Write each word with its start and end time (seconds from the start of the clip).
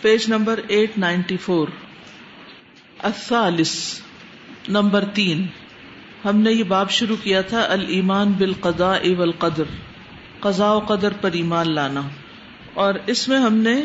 Page 0.00 0.28
number 0.28 0.60
eight 0.68 0.98
ninety 0.98 1.36
four. 1.36 1.68
الثالث، 2.98 4.00
number 4.68 5.04
تین۔ 5.04 5.46
ہم 6.24 6.40
نے 6.40 6.52
یہ 6.52 6.64
باب 6.64 6.90
شروع 6.90 7.16
کیا 7.22 7.40
تھا 7.40 7.60
المان 7.60 8.32
بالقضاء 8.32 8.98
والقدر۔ 9.18 9.64
قضاء 10.40 10.72
و 10.72 10.78
قدر 10.78 11.12
پر 11.12 11.32
ایمان 11.32 11.74
لانا۔ 11.74 12.02
اور 12.74 12.94
اس 13.06 13.28
میں 13.28 13.38
ہم 13.38 13.54
نے 13.54 13.82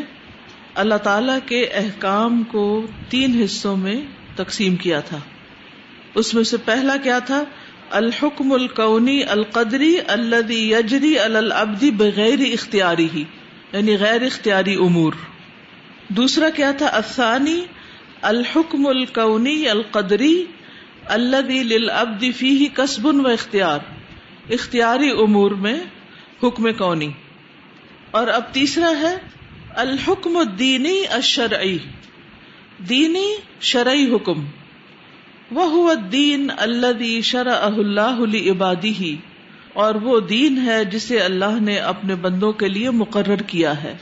اللہ 0.74 0.94
تعالی 0.94 1.32
کے 1.46 1.64
احکام 1.64 2.42
کو 2.42 2.86
تین 3.08 3.42
حصوں 3.44 3.76
میں 3.76 4.02
تقسیم 4.36 4.76
کیا 4.76 5.00
تھا۔ 5.00 5.18
اس 6.14 6.34
میں 6.34 6.44
سے 6.44 6.56
پہلا 6.56 6.96
کیا 6.96 7.18
تھا؟ 7.18 7.44
الحکم 7.90 8.52
القونی 8.52 9.24
القدری 9.24 9.96
الدی 10.08 10.72
یجری 10.72 11.18
البدی 11.18 11.90
بغیر 11.90 12.38
اختیاری 12.52 13.08
ہی 13.14 13.24
یعنی 13.72 13.98
غیر 13.98 14.22
اختیاری 14.22 14.74
امور۔ 14.74 15.12
دوسرا 16.16 16.48
کیا 16.50 16.72
تھا؟ 16.72 16.86
افسانی 16.86 17.64
الحکم 18.22 18.86
القونی 18.86 19.68
القدری 19.68 20.44
اللہ 21.04 22.30
فی 22.36 22.66
کسب 22.66 23.06
و 23.06 23.28
اختیار۔ 23.28 23.78
اختیاری 24.50 25.10
امور 25.10 25.50
میں 25.50 25.80
حکم 26.42 26.72
کونی۔ 26.72 27.12
اور 28.10 28.28
اب 28.28 28.42
تیسرا 28.52 28.92
ہے، 29.00 29.16
الحکم 29.70 30.36
الدینی 30.36 31.02
اشرعی 31.10 31.78
دینی 32.78 33.36
شرعی 33.60 34.14
حکم۔ 34.14 34.44
وہ 35.50 35.94
دین 35.94 36.50
اللہ 36.56 37.20
شرع 37.20 37.56
اللہ 37.62 38.50
عبادی 38.50 38.90
ہی 38.90 39.16
اور 39.72 39.94
وہ 39.94 40.20
دین 40.20 40.58
ہے 40.64 40.84
جسے 40.84 41.20
اللہ 41.20 41.60
نے 41.60 41.76
اپنے 41.76 42.14
بندوں 42.14 42.52
کے 42.52 42.68
لیے 42.68 42.90
مقرر 42.90 43.36
کیا 43.36 43.82
ہے۔ 43.82 43.96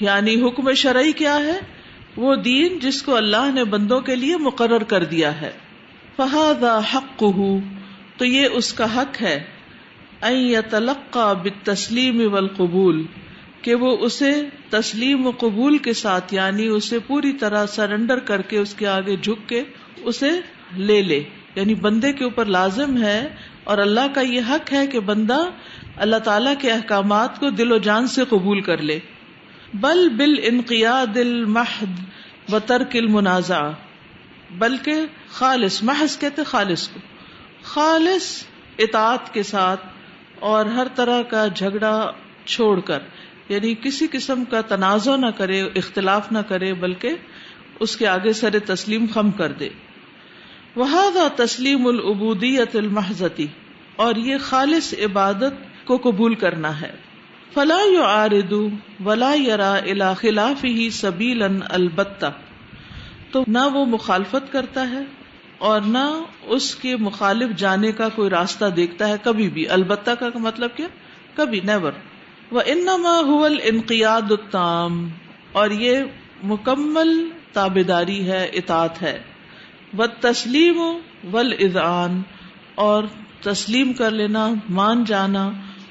یعنی 0.00 0.42
حکم 0.42 0.72
شرعی 0.72 1.12
کیا 1.12 1.36
ہے؟ 1.36 1.58
وہ 2.16 2.34
دین 2.34 2.78
جس 2.78 3.02
کو 3.02 3.16
اللہ 3.16 3.50
نے 3.54 3.64
بندوں 3.64 4.00
کے 4.00 4.16
لیے 4.16 4.36
مقرر 4.36 4.82
کر 4.82 5.04
دیا 5.04 5.40
ہے۔ 5.40 5.50
فہاد 6.16 6.64
حق 6.94 7.24
تو 8.16 8.24
یہ 8.24 8.48
اس 8.52 8.72
کا 8.72 8.96
حق 8.96 9.22
ہے۔ 9.22 9.44
تلقا 10.70 11.32
تسلیم 11.64 12.34
و 12.34 12.90
کہ 13.62 13.74
وہ 13.74 13.96
اسے 14.00 14.42
تسلیم 14.70 15.26
و 15.26 15.30
قبول 15.30 15.78
کے 15.78 15.92
ساتھ 15.92 16.34
یعنی 16.34 16.66
اسے 16.66 16.98
پوری 16.98 17.32
طرح 17.32 17.66
سرنڈر 17.66 18.18
کر 18.18 18.42
کے 18.42 18.58
اس 18.58 18.74
کے 18.74 18.86
آگے 18.86 19.16
جھک 19.16 19.48
کے 19.48 19.62
اسے 20.02 20.30
لے 20.76 21.02
لے۔ 21.02 21.22
یعنی 21.54 21.74
بندے 21.74 22.12
کے 22.12 22.24
اوپر 22.24 22.44
لازم 22.44 23.02
ہے، 23.02 23.28
اور 23.64 23.78
اللہ 23.78 24.14
کا 24.14 24.20
یہ 24.20 24.40
حق 24.48 24.72
ہے 24.72 24.86
کہ 24.86 25.00
بندہ 25.00 25.38
اللہ 25.96 26.16
تعالی 26.16 26.50
کے 26.58 26.70
احکامات 26.70 27.40
کو 27.40 27.50
دل 27.50 27.72
و 27.72 27.78
جان 27.78 28.06
سے 28.06 28.22
قبول 28.28 28.60
کر 28.60 28.78
لے۔ 28.78 28.98
بل 29.74 30.08
بل 30.08 30.34
انقیاد 30.42 31.16
المحد 31.16 32.52
و 32.52 32.58
ترک 32.58 32.96
المنازع، 32.96 33.60
بلکہ 34.50 34.94
خالص، 35.28 35.82
محض 35.82 36.18
کہتے 36.18 36.44
خالص 36.44 36.88
کو۔ 36.88 37.00
خالص 37.62 38.24
اطاعت 38.78 39.32
کے 39.34 39.42
ساتھ 39.42 39.86
اور 40.40 40.66
ہر 40.66 40.86
طرح 40.94 41.22
کا 41.22 41.46
جھگڑا 41.46 42.12
چھوڑ 42.46 42.80
کر 42.80 42.98
یعنی 43.48 43.74
کسی 43.74 44.06
قسم 44.10 44.44
کا 44.44 44.60
تنازع 44.60 45.16
نہ 45.16 45.30
کرے، 45.36 45.60
اختلاف 45.74 46.32
نہ 46.32 46.38
کرے، 46.38 46.72
بلکہ 46.74 47.14
اس 47.80 47.96
کے 47.96 48.06
آگے 48.06 48.32
سر 48.32 48.58
تسلیم 48.66 49.06
خم 49.14 49.30
کر 49.30 49.52
دے۔ 49.52 49.68
وہ 50.76 51.28
تسلیم 51.36 51.86
العبودیت 51.86 52.76
المحضتی، 52.76 53.46
اور 53.96 54.16
یہ 54.16 54.38
خالص 54.38 54.92
عبادت 55.04 55.86
کو 55.86 55.96
قبول 55.96 56.34
کرنا 56.34 56.80
ہے۔ 56.80 56.92
فلا 57.54 57.78
یو 57.92 58.02
آردو 58.02 58.68
ولا 59.04 59.34
یرا 59.34 59.74
الا 59.74 60.14
خلاف 60.14 60.64
ہی 60.64 60.90
سبیل 60.90 61.42
البتہ۔ 61.68 62.26
تو 63.30 63.44
نہ 63.46 63.58
وہ 63.72 63.84
مخالفت 63.84 64.52
کرتا 64.52 64.90
ہے 64.90 65.00
اور 65.58 65.80
نہ 65.80 66.22
اس 66.42 66.74
کے 66.74 66.96
مخالف 66.96 67.56
جانے 67.56 67.92
کا 67.92 68.08
کوئی 68.08 68.30
راستہ 68.30 68.64
دیکھتا 68.64 69.08
ہے 69.08 69.16
کبھی 69.22 69.48
بھی۔ 69.48 69.68
البتہ 69.68 70.10
کا 70.10 70.26
مطلب 70.34 70.70
کیا؟ 70.76 70.86
کبھی 71.34 71.60
نیور 71.64 71.92
وہ 72.50 72.60
انما 72.66 73.20
حول 73.20 73.58
انقیاد 73.62 74.30
التام۔ 74.30 75.08
اور 75.52 75.70
یہ 75.70 75.98
مکمل 76.42 77.28
تابے 77.52 77.82
داری 77.82 78.30
ہے 78.30 78.50
اطاط 78.52 79.02
ہے۔ 79.02 79.22
وہ 79.94 80.06
تسلیم 80.20 80.82
ول 81.32 81.54
اور 82.74 83.04
تسلیم 83.40 83.92
کر 83.92 84.10
لینا، 84.10 84.48
مان 84.68 85.04
جانا۔ 85.04 85.50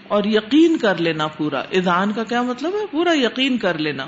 اور 0.10 0.24
یقین 0.24 0.78
کر 0.78 0.98
لینا 0.98 1.28
پورا۔ 1.28 1.64
ادان 1.72 2.12
کا 2.12 2.24
کیا 2.24 2.42
مطلب 2.42 2.74
ہے؟ 2.74 2.86
پورا 2.92 3.14
یقین 3.14 3.58
کر 3.58 3.78
لینا۔ 3.78 4.06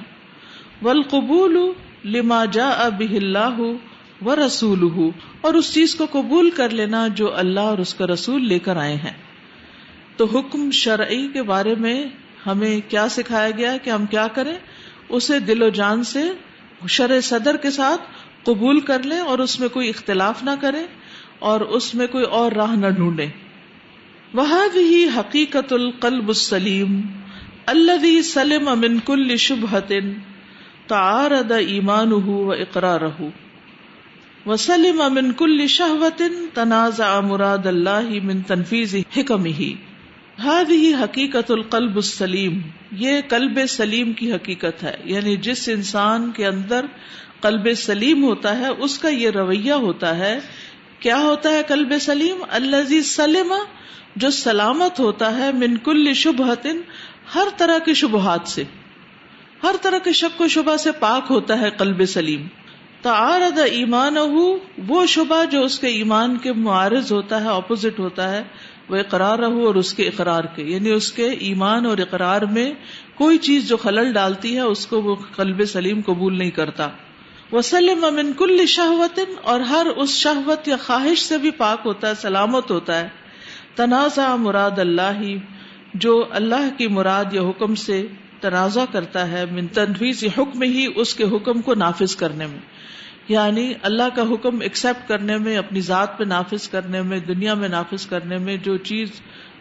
ول 0.81 1.01
قبول 1.03 1.71
لما 2.05 2.45
جا 2.45 2.69
اب 2.69 2.99
اللہ 2.99 3.61
و 4.25 4.35
رسول 4.35 5.09
اور 5.41 5.53
اس 5.53 5.73
چیز 5.73 5.95
کو 5.95 6.05
قبول 6.11 6.49
کر 6.49 6.69
لینا 6.69 7.07
جو 7.07 7.35
اللہ 7.35 7.59
اور 7.59 7.77
اس 7.77 7.93
کا 7.93 8.07
رسول 8.07 8.47
لے 8.47 8.59
کر 8.59 8.77
آئے 8.77 8.95
ہیں۔ 8.95 9.13
تو 10.17 10.25
حکم 10.25 10.71
شرعی 10.71 11.27
کے 11.27 11.43
بارے 11.43 11.75
میں 11.75 12.05
ہمیں 12.45 12.79
کیا 12.89 13.09
سکھایا 13.09 13.49
گیا 13.57 13.77
کہ 13.83 13.89
ہم 13.89 14.05
کیا 14.05 14.27
کریں؟ 14.27 14.57
اسے 15.09 15.39
دل 15.39 15.61
و 15.61 15.69
جان 15.69 16.03
سے 16.03 16.23
شرع 16.87 17.19
صدر 17.23 17.57
کے 17.57 17.71
ساتھ 17.71 18.01
قبول 18.43 18.79
کر 18.79 19.03
لیں 19.03 19.19
اور 19.19 19.39
اس 19.39 19.59
میں 19.59 19.69
کوئی 19.69 19.89
اختلاف 19.89 20.43
نہ 20.43 20.49
کریں 20.61 20.87
اور 21.39 21.61
اس 21.61 21.95
میں 21.95 22.07
کوئی 22.07 22.23
اور 22.23 22.51
راہ 22.51 22.75
نہ 22.75 22.87
ڈھونڈے 22.87 23.27
وہ 24.33 24.43
بھی 24.73 25.07
حقیقت 25.15 25.71
القلب 25.73 26.27
السلیم 26.27 26.99
اللہ 27.65 28.21
سلم 28.23 28.67
امن 28.67 28.99
کل 28.99 29.35
شبہ 29.37 29.79
تعارد 30.87 31.51
ایمان 31.51 32.13
و 32.13 32.51
اقرار 32.51 33.01
وسلم 34.45 35.01
امن 35.01 35.31
کل 35.33 35.65
شہوت 35.67 36.21
تنازع 36.53 37.19
مراد 37.19 37.65
اللہ 37.65 38.09
من 38.23 38.41
تنفیز 38.41 38.95
حکم 39.17 39.45
ہی 39.59 39.73
ہاد 40.43 40.71
حقیقت 41.01 41.51
القلب 41.51 41.95
السلیم 41.95 42.59
یہ 42.91 43.19
کلب 43.29 43.59
سلیم 43.69 44.13
کی 44.13 44.31
حقیقت 44.31 44.83
ہے. 44.83 44.95
یعنی 45.05 45.35
جس 45.37 45.67
انسان 45.69 46.31
کے 46.31 46.45
اندر 46.45 46.85
قلب 47.41 47.67
سلیم 47.77 48.23
ہوتا 48.23 48.57
ہے، 48.57 48.67
اس 48.67 48.97
کا 48.99 49.09
یہ 49.09 49.29
رویہ 49.29 49.73
ہوتا 49.83 50.17
ہے، 50.17 50.39
کیا 50.99 51.19
ہوتا 51.19 51.51
ہے 51.51 51.61
کلب 51.67 51.93
سلیم؟ 52.01 52.43
اللہ 52.49 52.99
سلم 53.05 53.53
جو 54.15 54.29
سلامت 54.29 54.99
ہوتا 54.99 55.37
ہے 55.37 55.51
من 55.51 55.77
کل 55.77 56.13
شبہتن، 56.13 56.81
ہر 57.35 57.47
طرح 57.57 57.77
کے 57.77 57.93
شبہات 57.93 58.47
سے۔ 58.47 58.63
ہر 59.63 59.75
طرح 59.81 59.97
کے 59.97 60.11
شک 60.11 60.41
و 60.41 60.47
شبہ 60.47 60.77
سے 60.77 60.91
پاک 60.91 61.23
ہوتا 61.29 61.61
ہے 61.61 61.69
قلب 61.69 62.05
سلیم۔ 62.05 62.47
تعارض 63.01 63.59
ایمان 63.59 64.15
وہ 64.87 65.05
شبہ 65.05 65.45
جو 65.45 65.63
اس 65.63 65.79
کے 65.79 65.87
ایمان 65.87 66.37
کے 66.37 66.53
معارض 66.53 67.11
ہوتا 67.11 67.43
ہے 67.43 67.49
اپوزٹ 67.49 67.99
ہوتا 67.99 68.31
ہے، 68.31 68.43
وہ 68.89 68.95
اقرار 68.95 69.39
رہو 69.39 69.67
اور 69.67 69.75
اس 69.75 69.93
کے 69.93 70.07
اقرار 70.07 70.43
کے۔ 70.43 70.63
یعنی 70.63 70.89
اس 70.89 71.11
کے 71.11 71.27
ایمان 71.27 71.85
اور 71.85 71.97
اقرار 71.97 72.41
میں 72.41 72.71
کوئی 73.15 73.37
چیز 73.37 73.69
جو 73.69 73.77
خلل 73.77 74.13
ڈالتی 74.13 74.55
ہے، 74.55 74.61
اس 74.61 74.87
کو 74.87 75.01
وہ 75.01 75.15
قلب 75.35 75.65
سلیم 75.65 76.01
قبول 76.05 76.37
نہیں 76.37 76.51
کرتا۔ 76.51 76.87
وسلم 77.51 78.05
امن 78.05 78.33
کل 78.33 78.65
شہوتن، 78.65 79.33
اور 79.41 79.59
ہر 79.59 79.85
اس 79.85 80.09
شہوت 80.09 80.67
یا 80.67 80.77
خواہش 80.77 81.21
سے 81.21 81.37
بھی 81.37 81.51
پاک 81.51 81.79
ہوتا 81.85 82.09
ہے، 82.09 82.13
سلامت 82.15 82.71
ہوتا 82.71 82.99
ہے۔ 82.99 83.20
تنازع 83.75 84.35
مراد 84.35 84.79
اللہ 84.79 85.11
ہی، 85.19 85.37
جو 85.93 86.25
اللہ 86.31 86.77
کی 86.77 86.87
مراد 86.87 87.25
یا 87.31 87.41
حکم 87.41 87.75
سے 87.75 88.07
تنازع 88.41 88.85
کرتا 88.91 89.31
ہے، 89.31 89.45
من 89.45 89.67
تنفیز 89.67 90.23
حکم 90.37 90.61
ہی 90.61 90.87
اس 90.95 91.15
کے 91.15 91.23
حکم 91.23 91.61
کو 91.61 91.73
نافذ 91.73 92.15
کرنے 92.15 92.47
میں۔ 92.47 92.59
یعنی 93.27 93.73
اللہ 93.81 94.15
کا 94.15 94.21
حکم 94.21 94.59
ایکسپٹ 94.59 95.07
کرنے 95.07 95.37
میں، 95.37 95.57
اپنی 95.57 95.81
ذات 95.81 96.17
پہ 96.17 96.23
نافذ 96.23 96.69
کرنے 96.69 97.01
میں، 97.01 97.19
دنیا 97.19 97.53
میں 97.53 97.69
نافذ 97.69 98.05
کرنے 98.05 98.37
میں 98.37 98.57
جو 98.57 98.77
چیز 98.77 99.09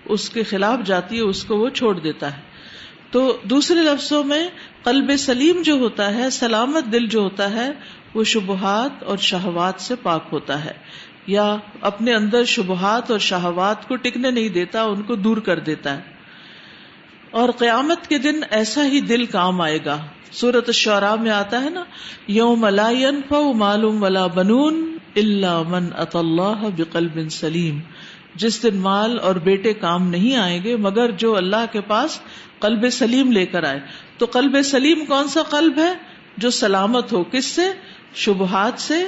اس 0.05 0.31
کے 0.31 0.43
خلاف 0.43 0.79
جاتی 0.87 1.17
ہے، 1.17 1.21
اس 1.21 1.45
کو 1.45 1.56
وہ 1.56 1.69
چھوڑ 1.69 1.99
دیتا 1.99 2.37
ہے۔ 2.37 2.41
تو 3.11 3.39
دوسرے 3.45 3.81
لفظوں 3.81 4.25
میں، 4.25 4.49
قلب 4.83 5.17
سلیم 5.19 5.63
جو 5.63 5.75
ہوتا 5.75 6.15
ہے، 6.15 6.31
سلامت 6.31 6.93
دل 6.93 7.06
جو 7.06 7.21
ہوتا 7.21 7.51
ہے، 7.51 7.71
وہ 8.15 8.25
شبہات 8.25 9.03
اور 9.03 9.17
شہوات 9.17 9.81
سے 9.81 9.95
پاک 10.03 10.25
ہوتا 10.33 10.65
ہے۔ 10.65 10.73
یا 11.26 11.56
اپنے 11.81 12.14
اندر 12.14 12.44
شبہات 12.44 13.11
اور 13.11 13.19
شہوات 13.19 13.88
کو 13.88 13.96
ٹکنے 13.96 14.31
نہیں 14.31 14.49
دیتا، 14.49 14.82
ان 14.82 15.02
کو 15.02 15.14
دور 15.14 15.37
کر 15.37 15.58
دیتا 15.58 15.96
ہے۔ 15.96 16.02
اور 17.31 17.49
قیامت 17.49 18.08
کے 18.08 18.19
دن 18.19 18.40
ایسا 18.50 18.87
ہی 18.87 19.00
دل 19.00 19.25
کام 19.25 19.61
آئے 19.61 19.78
گا۔ 19.84 19.99
سورت 20.32 20.70
شعراء 20.70 21.14
میں 21.14 21.31
آتا 21.31 21.62
ہے 21.62 21.70
نا، 21.70 21.84
یوم 22.26 22.67
لا 22.67 22.90
ينفع 22.90 23.52
معلوم 23.55 24.02
ولا 24.02 24.26
بنون 24.26 24.99
الا 25.17 25.62
من 25.62 25.88
ات 25.96 26.17
اللہ 26.17 26.69
بقلب 26.76 27.28
سلیم۔ 27.31 27.81
جس 28.34 28.62
دن 28.62 28.76
مال 28.76 29.19
اور 29.22 29.34
بیٹے 29.34 29.72
کام 29.72 30.08
نہیں 30.08 30.37
آئیں 30.37 30.62
گے، 30.64 30.76
مگر 30.76 31.11
جو 31.11 31.37
اللہ 31.37 31.64
کے 31.72 31.81
پاس 31.81 32.20
قلب 32.58 32.90
سلیم 32.90 33.32
لے 33.32 33.46
کر 33.46 33.64
آئے۔ 33.64 33.81
تو 34.19 34.26
قلب 34.26 34.62
سلیم 34.62 35.05
کون 35.05 35.28
سا 35.28 35.43
قلب 35.43 35.78
ہے؟ 35.78 35.94
جو 36.37 36.50
سلامت 36.50 37.12
ہو 37.12 37.25
کس 37.25 37.44
سے؟ 37.44 37.62
شبہات 38.14 38.81
سے 38.81 39.05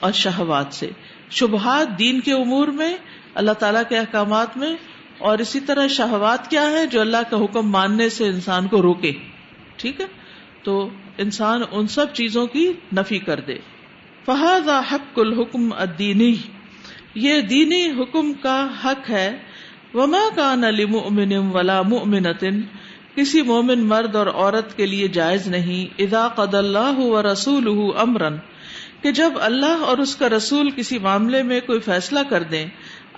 اور 0.00 0.12
شہوات 0.12 0.66
سے۔ 0.70 0.90
شبہات 1.34 1.98
دین 1.98 2.20
کے 2.20 2.32
امور 2.32 2.68
میں، 2.68 2.96
اللہ 3.34 3.52
تعالیٰ 3.52 3.82
کے 3.88 3.98
احکامات 3.98 4.56
میں، 4.56 4.76
اور 5.18 5.38
اسی 5.38 5.60
طرح 5.60 5.86
شہوات 5.86 6.50
کیا 6.50 6.70
ہے 6.70 6.86
جو 6.86 7.00
اللہ 7.00 7.16
کا 7.30 7.36
حکم 7.36 7.70
ماننے 7.70 8.08
سے 8.08 8.24
انسان 8.24 8.68
کو 8.68 8.82
روکے۔ 8.82 9.12
ٹھیک 9.76 10.00
ہے؟ 10.00 10.06
تو 10.62 10.88
انسان 11.18 11.62
ان 11.70 11.86
سب 11.86 12.06
چیزوں 12.12 12.46
کی 12.46 12.72
نفی 12.96 13.18
کر 13.18 13.40
دے۔ 13.40 13.54
فہد 14.24 14.68
حق 14.68 15.18
الحکم 15.18 15.72
الدینی 15.72 16.34
یہ 17.14 17.40
دینی 17.40 17.86
حکم 17.86 18.32
کا 18.32 18.68
حق 18.84 19.10
ہے۔ 19.10 19.38
وما 19.94 20.28
کا 20.34 20.54
نلی 20.54 20.84
ولا 21.52 21.82
مؤمنتن 21.82 22.60
کسی 23.14 23.42
مومن 23.42 23.80
مرد 23.80 24.16
اور 24.16 24.26
عورت 24.26 24.76
کے 24.76 24.86
لیے 24.86 25.08
جائز 25.08 25.48
نہیں۔ 25.48 26.02
اذا 26.02 26.28
قد 26.28 26.54
اللہ 26.54 26.98
و 26.98 27.32
رسول 27.32 27.92
امرن 27.98 28.36
کہ 29.04 29.12
جب 29.12 29.32
اللہ 29.40 29.66
اور 29.66 29.98
اس 29.98 30.16
کا 30.16 30.28
رسول 30.28 30.70
کسی 30.70 30.98
معاملے 30.98 31.42
میں 31.42 31.60
کوئی 31.66 31.80
فیصلہ 31.80 32.18
کر 32.30 32.42
دیں 32.42 32.66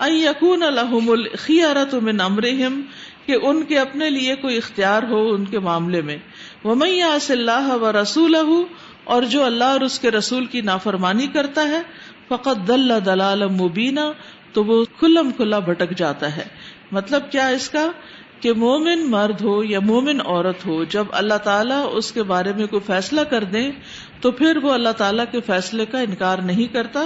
یقون 0.07 0.63
الحم 0.63 1.09
الخیارت 1.09 1.93
من 1.93 2.21
امرہم، 2.21 2.81
کہ 3.25 3.35
ان 3.41 3.63
کے 3.63 3.79
اپنے 3.79 4.09
لیے 4.09 4.35
کوئی 4.35 4.57
اختیار 4.57 5.03
ہو 5.03 5.33
ان 5.33 5.45
کے 5.45 5.59
معاملے 5.59 6.01
میں۔ 6.01 6.17
وہ 6.63 6.75
اللہ 7.29 7.77
و 7.81 7.91
رسول 8.01 8.35
اور 9.03 9.23
جو 9.23 9.43
اللہ 9.43 9.63
اور 9.63 9.81
اس 9.81 9.99
کے 9.99 10.11
رسول 10.11 10.45
کی 10.45 10.61
نافرمانی 10.61 11.27
کرتا 11.27 11.67
ہے 11.67 11.81
فقط 12.27 12.67
دل 12.67 12.89
دلال 13.05 13.47
مبینہ 13.47 14.11
تو 14.53 14.63
وہ 14.63 14.85
کھلم 14.99 15.31
کھلا 15.31 15.59
بھٹک 15.59 15.97
جاتا 15.97 16.37
ہے۔ 16.37 16.43
مطلب 16.91 17.31
کیا 17.31 17.47
اس 17.47 17.69
کا؟ 17.69 17.91
کہ 18.39 18.53
مومن 18.53 19.11
مرد 19.11 19.41
ہو 19.41 19.63
یا 19.63 19.79
مومن 19.79 20.21
عورت 20.25 20.65
ہو، 20.65 20.83
جب 20.83 21.05
اللہ 21.11 21.33
تعالیٰ 21.33 21.89
اس 21.91 22.11
کے 22.11 22.23
بارے 22.23 22.53
میں 22.57 22.67
کوئی 22.67 22.81
فیصلہ 22.85 23.21
کر 23.21 23.43
دیں 23.43 23.71
تو 24.21 24.31
پھر 24.31 24.57
وہ 24.57 24.71
اللہ 24.71 24.89
تعالیٰ 24.89 25.25
کے 25.31 25.41
فیصلے 25.41 25.85
کا 25.85 25.99
انکار 25.99 26.37
نہیں 26.37 26.73
کرتا 26.73 26.99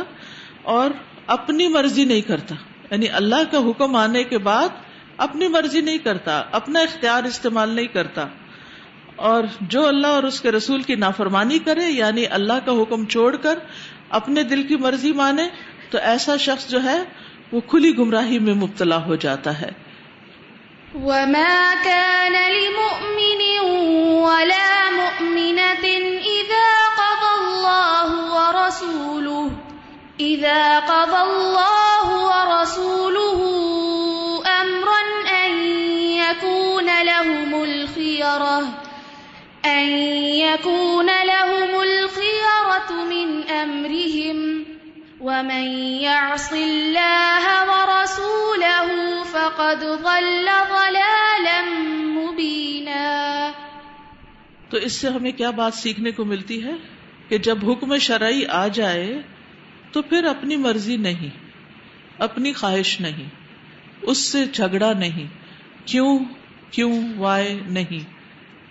اور 0.63 0.91
اپنی 1.27 1.67
مرضی 1.67 2.05
نہیں 2.05 2.21
کرتا۔ 2.21 2.55
یعنی 2.91 3.09
اللہ 3.09 3.51
کا 3.51 3.57
حکم 3.57 3.95
آنے 3.95 4.23
کے 4.23 4.37
بعد 4.37 4.69
اپنی 5.17 5.47
مرضی 5.47 5.81
نہیں 5.81 5.97
کرتا، 5.97 6.43
اپنا 6.51 6.79
اختیار 6.79 7.23
استعمال 7.23 7.69
نہیں 7.69 7.87
کرتا۔ 7.87 8.27
اور 9.15 9.43
جو 9.61 9.87
اللہ 9.87 10.07
اور 10.07 10.23
اس 10.23 10.41
کے 10.41 10.51
رسول 10.51 10.81
کی 10.81 10.95
نافرمانی 10.95 11.59
کرے 11.59 11.85
یعنی 11.85 12.25
اللہ 12.27 12.53
کا 12.65 12.71
حکم 12.71 13.05
چھوڑ 13.05 13.35
کر 13.35 13.59
اپنے 14.09 14.43
دل 14.43 14.63
کی 14.63 14.75
مرضی 14.75 15.11
مانے، 15.11 15.43
تو 15.89 15.97
ایسا 15.97 16.37
شخص 16.37 16.69
جو 16.69 16.83
ہے، 16.83 17.03
وہ 17.51 17.61
کھلی 17.61 17.97
گمراہی 17.97 18.39
میں 18.39 18.53
مبتلا 18.53 19.05
ہو 19.05 19.15
جاتا 19.15 19.61
ہے۔ 19.61 19.69
وما 20.95 21.73
كان 21.83 22.33
لمؤمن 22.33 23.41
ولا 24.23 24.89
مؤمنة 24.91 25.87
إذا 26.23 26.50
إذا 30.35 30.79
قضى 30.79 31.21
الله 31.21 32.07
ورسوله 32.07 33.39
أمرا 34.61 35.01
أن 35.45 35.57
يكون 36.11 37.03
لهم 37.03 37.63
الخيرة، 37.63 38.59
أن 39.65 39.89
يكون 40.33 41.09
لهم 41.23 41.81
الخيرة 41.81 42.91
من 42.91 43.41
أمرهم، 43.49 44.63
ومن 45.21 45.93
يعص 46.01 46.53
الله 46.53 47.63
ورسوله 47.67 48.97
فقد 49.31 49.81
ضل 49.81 50.49
ضلالا 50.69 51.61
مبينا۔ 51.91 53.51
تو 54.69 54.77
اس 54.77 54.93
سے 54.93 55.09
ہمیں 55.09 55.31
کیا 55.31 55.49
بات 55.49 55.73
سیکھنے 55.73 56.11
کو 56.11 56.25
ملتی 56.25 56.63
ہے 56.63 56.71
کہ 57.29 57.37
جب 57.37 57.57
حکم 57.71 57.97
شرعی 57.97 58.45
آ 58.45 58.67
جائے 58.67 59.21
تو 59.91 60.01
پھر 60.01 60.23
اپنی 60.23 60.55
مرضی 60.55 60.97
نہیں، 60.97 61.29
اپنی 62.19 62.53
خواہش 62.53 63.01
نہیں، 63.01 63.29
اس 64.01 64.17
سے 64.17 64.45
جھگڑا 64.45 64.93
نہیں، 64.93 65.27
کیوں 65.85 66.19
کیوں، 66.71 67.13
وائے 67.17 67.59
نہیں، 67.67 67.99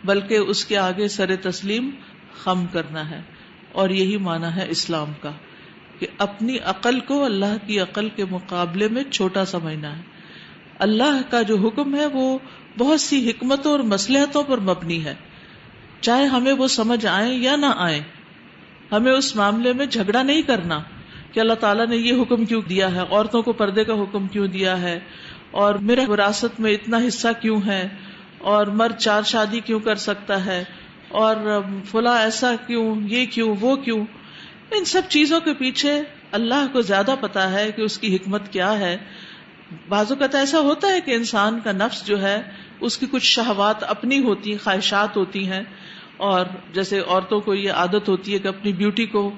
بلکہ 0.06 0.34
اس 0.34 0.64
کے 0.64 0.78
آگے 0.78 1.08
سر 1.08 1.36
تسلیم 1.36 1.90
خم 2.34 2.66
کرنا 2.66 3.10
ہے۔ 3.10 3.20
اور 3.72 3.90
یہی 3.90 4.16
مانا 4.16 4.56
ہے 4.56 4.66
اسلام 4.68 5.12
کا، 5.20 5.30
کہ 5.98 6.06
اپنی 6.18 6.58
عقل 6.58 7.00
کو 7.00 7.24
اللہ 7.24 7.66
کی 7.66 7.80
عقل 7.80 8.08
کے 8.08 8.24
مقابلے 8.24 8.88
میں 8.88 9.04
چھوٹا 9.04 9.44
سمجھنا 9.44 9.96
ہے۔ 9.96 10.02
اللہ 10.78 11.20
کا 11.30 11.42
جو 11.42 11.56
حکم 11.56 11.94
ہے 11.94 12.06
وہ 12.06 12.38
بہت 12.78 13.00
سی 13.00 13.30
حکمتوں 13.30 13.70
اور 13.70 13.80
مسلحتوں 13.80 14.42
پر 14.42 14.58
مبنی 14.58 15.04
ہے۔ 15.04 15.14
چاہے 16.00 16.24
ہمیں 16.24 16.52
وہ 16.52 16.68
سمجھ 16.68 17.06
آئے 17.06 17.34
یا 17.34 17.56
نہ 17.56 17.66
آئے 17.76 18.00
ہمیں 18.92 19.12
اس 19.12 19.36
معاملے 19.36 19.72
میں 19.72 19.86
جھگڑا 19.86 20.22
نہیں 20.22 20.42
کرنا۔ 20.42 20.80
کہ 21.32 21.40
اللہ 21.40 21.54
تعالیٰ 21.54 21.86
نے 21.86 21.96
یہ 21.96 22.22
حکم 22.22 22.44
کیوں 22.44 22.62
دیا 22.62 22.92
ہے؟ 22.92 22.98
عورتوں 22.98 23.42
کو 23.42 23.52
پردے 23.52 23.84
کا 23.84 23.92
حکم 23.94 24.28
کیوں 24.28 24.46
دیا 24.46 24.80
ہے؟ 24.82 25.00
اور 25.50 25.74
میرے 25.74 26.06
وراثت 26.06 26.60
میں 26.60 26.72
اتنا 26.72 26.98
حصہ 27.08 27.28
کیوں 27.42 27.60
ہے؟ 27.66 27.88
اور 28.38 28.66
مرد 28.66 28.96
چار 28.96 29.22
شادی 29.22 29.60
کیوں 29.60 29.80
کر 29.80 29.94
سکتا 29.94 30.46
ہے؟ 30.46 30.64
اور 31.08 31.36
فلاں 31.90 32.18
ایسا 32.18 32.54
کیوں؟ 32.66 32.94
یہ 33.08 33.26
کیوں؟ 33.26 33.56
وہ 33.60 33.76
کیوں؟ 33.76 34.04
ان 34.70 34.84
سب 34.84 35.02
چیزوں 35.08 35.40
کے 35.40 35.54
پیچھے 35.54 36.02
اللہ 36.32 36.66
کو 36.72 36.80
زیادہ 36.80 37.14
پتا 37.20 37.52
ہے 37.52 37.72
کہ 37.72 37.82
اس 37.82 37.98
کی 37.98 38.16
حکمت 38.16 38.52
کیا 38.52 38.78
ہے۔ 38.78 38.96
بعض 39.88 40.12
اوقات 40.12 40.34
ایسا 40.34 40.60
ہوتا 40.60 40.88
ہے 40.88 41.00
کہ 41.00 41.10
انسان 41.10 41.60
کا 41.64 41.72
نفس 41.72 42.06
جو 42.06 42.22
ہے، 42.22 42.42
اس 42.80 42.98
کی 42.98 43.06
کچھ 43.10 43.24
شہوات 43.24 43.84
اپنی 43.84 44.18
ہوتی، 44.18 44.56
خواہشات 44.56 45.16
ہوتی 45.16 45.48
ہیں۔ 45.48 45.62
اور 46.16 46.46
جیسے 46.72 47.00
عورتوں 47.08 47.40
کو 47.40 47.54
یہ 47.54 47.72
عادت 47.72 48.08
ہوتی 48.08 48.32
ہے 48.32 48.38
کہ 48.38 48.48
اپنی 48.48 48.72
بیوٹی 48.72 49.06
کو 49.06 49.30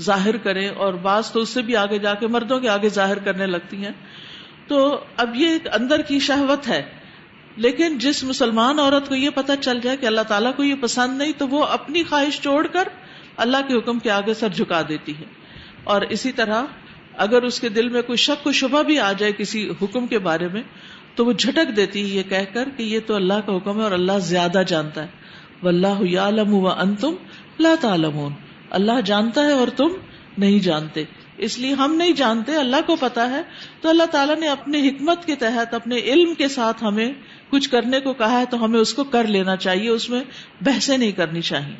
ظاہر 0.00 0.36
کرے 0.36 0.68
اور 0.68 0.94
بعض 0.94 1.30
تو 1.30 1.40
اس 1.40 1.48
سے 1.48 1.62
بھی 1.62 1.76
آگے 1.76 1.98
جا 1.98 2.14
کے 2.14 2.26
مردوں 2.26 2.60
کے 2.60 2.68
آگے 2.68 2.88
ظاہر 2.88 3.18
کرنے 3.18 3.46
لگتی 3.46 3.76
ہیں۔ 3.76 3.92
تو 4.66 5.04
اب 5.16 5.36
یہ 5.36 5.48
ایک 5.48 5.68
اندر 5.72 6.02
کی 6.02 6.18
شہوت 6.18 6.68
ہے۔ 6.68 6.82
لیکن 7.56 7.98
جس 7.98 8.24
مسلمان 8.24 8.78
عورت 8.78 9.08
کو 9.08 9.14
یہ 9.14 9.30
پتہ 9.30 9.52
چل 9.60 9.80
جائے 9.80 9.96
کہ 9.96 10.06
اللہ 10.06 10.20
تعالیٰ 10.20 10.56
کو 10.56 10.64
یہ 10.64 10.74
پسند 10.80 11.18
نہیں، 11.18 11.32
تو 11.38 11.48
وہ 11.48 11.64
اپنی 11.64 12.02
خواہش 12.02 12.40
چھوڑ 12.40 12.66
کر 12.66 12.88
اللہ 13.36 13.56
کے 13.68 13.74
حکم 13.78 13.98
کے 13.98 14.10
آگے 14.10 14.34
سر 14.34 14.48
جھکا 14.48 14.82
دیتی 14.88 15.12
ہے۔ 15.18 15.24
اور 15.84 16.00
اسی 16.00 16.32
طرح 16.32 16.62
اگر 17.16 17.42
اس 17.42 17.60
کے 17.60 17.68
دل 17.68 17.88
میں 17.88 18.02
کوئی 18.02 18.16
شک 18.16 18.46
و 18.46 18.52
شبہ 18.52 18.82
بھی 18.82 18.98
آ 18.98 19.12
جائے 19.12 19.32
کسی 19.32 19.70
حکم 19.82 20.06
کے 20.06 20.18
بارے 20.18 20.48
میں، 20.48 20.62
تو 21.14 21.26
وہ 21.26 21.32
جھٹک 21.32 21.76
دیتی 21.76 22.02
ہے 22.02 22.18
یہ 22.18 22.22
کہہ 22.22 22.54
کر 22.54 22.68
کہ 22.76 22.82
یہ 22.82 22.98
تو 23.06 23.14
اللہ 23.14 23.34
کا 23.46 23.56
حکم 23.56 23.78
ہے 23.78 23.82
اور 23.82 23.92
اللہ 23.92 24.18
زیادہ 24.18 24.62
جانتا 24.66 25.02
ہے۔ 25.02 25.08
اللہ 25.62 26.02
یعلم 26.02 26.54
و 26.54 26.68
انتم 26.68 27.14
لا 27.58 27.74
تعلمون۔ 27.80 28.32
اللہ 28.70 29.00
جانتا 29.04 29.44
ہے 29.44 29.52
اور 29.52 29.68
تم 29.68 29.88
نہیں 30.38 30.58
جانتے۔ 30.58 31.04
اس 31.38 31.58
لیے 31.58 31.74
ہم 31.74 31.94
نہیں 31.94 32.12
جانتے، 32.12 32.56
اللہ 32.56 32.76
کو 32.86 32.96
پتا 32.96 33.30
ہے۔ 33.30 33.42
تو 33.80 33.88
اللہ 33.88 34.02
تعالیٰ 34.02 34.36
نے 34.36 34.48
اپنے 34.48 34.88
حکمت 34.88 35.24
کے 35.24 35.34
تحت، 35.34 35.74
اپنے 35.74 35.96
علم 35.96 36.34
کے 36.34 36.48
ساتھ 36.48 36.84
ہمیں 36.84 37.10
کچھ 37.50 37.70
کرنے 37.70 38.00
کو 38.00 38.12
کہا 38.12 38.40
ہے 38.40 38.44
تو 38.50 38.64
ہمیں 38.64 38.80
اس 38.80 38.94
کو 38.94 39.04
کر 39.04 39.26
لینا 39.26 39.56
چاہیے، 39.56 39.88
اس 39.88 40.10
میں 40.10 40.20
بحثیں 40.60 40.98
نہیں 40.98 41.12
کرنی 41.12 41.40
چاہیے۔ 41.40 41.76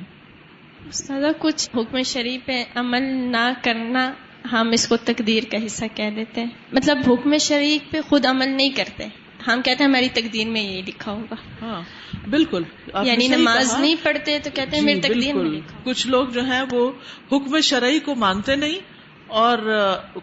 کچھ 1.38 1.70
حکم 1.76 2.02
شریف 2.02 2.46
پہ 2.46 2.64
عمل 2.74 3.02
نہ 3.02 3.52
کرنا 3.62 4.12
ہم 4.52 4.70
اس 4.70 4.88
کو 4.88 4.96
تقدیر 4.96 5.42
کا 5.50 5.66
حصہ 5.66 5.84
کہہ 5.94 6.10
دیتے۔ 6.16 6.40
ہیں 6.40 6.50
مطلب 6.72 6.98
حکم 7.06 7.36
شریف 7.36 7.90
پہ 7.90 8.00
خود 8.08 8.26
عمل 8.26 8.48
نہیں 8.48 8.68
کرتے۔ 8.68 9.06
ہم 9.46 9.62
کہتے 9.64 9.84
ہیں 9.84 9.90
ہماری 9.90 10.08
تقدیر 10.08 10.48
میں 10.48 10.62
یہی 10.62 10.82
لکھا 10.86 11.12
ہوگا۔ 11.12 11.34
ہاں 11.62 11.82
بالکل۔ 12.30 12.62
یعنی 13.02 13.28
نماز 13.28 13.78
نہیں 13.78 13.94
پڑھتے 14.02 14.38
تو 14.38 14.50
کہتے 14.54 14.76
ہیں 14.76 14.84
میری 14.84 15.00
جی، 15.00 15.08
تقدیر 15.08 15.34
میں 15.34 15.60
کچھ 15.84 16.06
لوگ 16.06 16.28
جو 16.28 16.44
ہیں 16.44 16.62
وہ 16.70 16.92
حکم 17.32 17.60
شرعی 17.60 17.98
کو 17.98 18.14
مانتے 18.14 18.56
نہیں 18.56 18.78
اور 19.26 19.58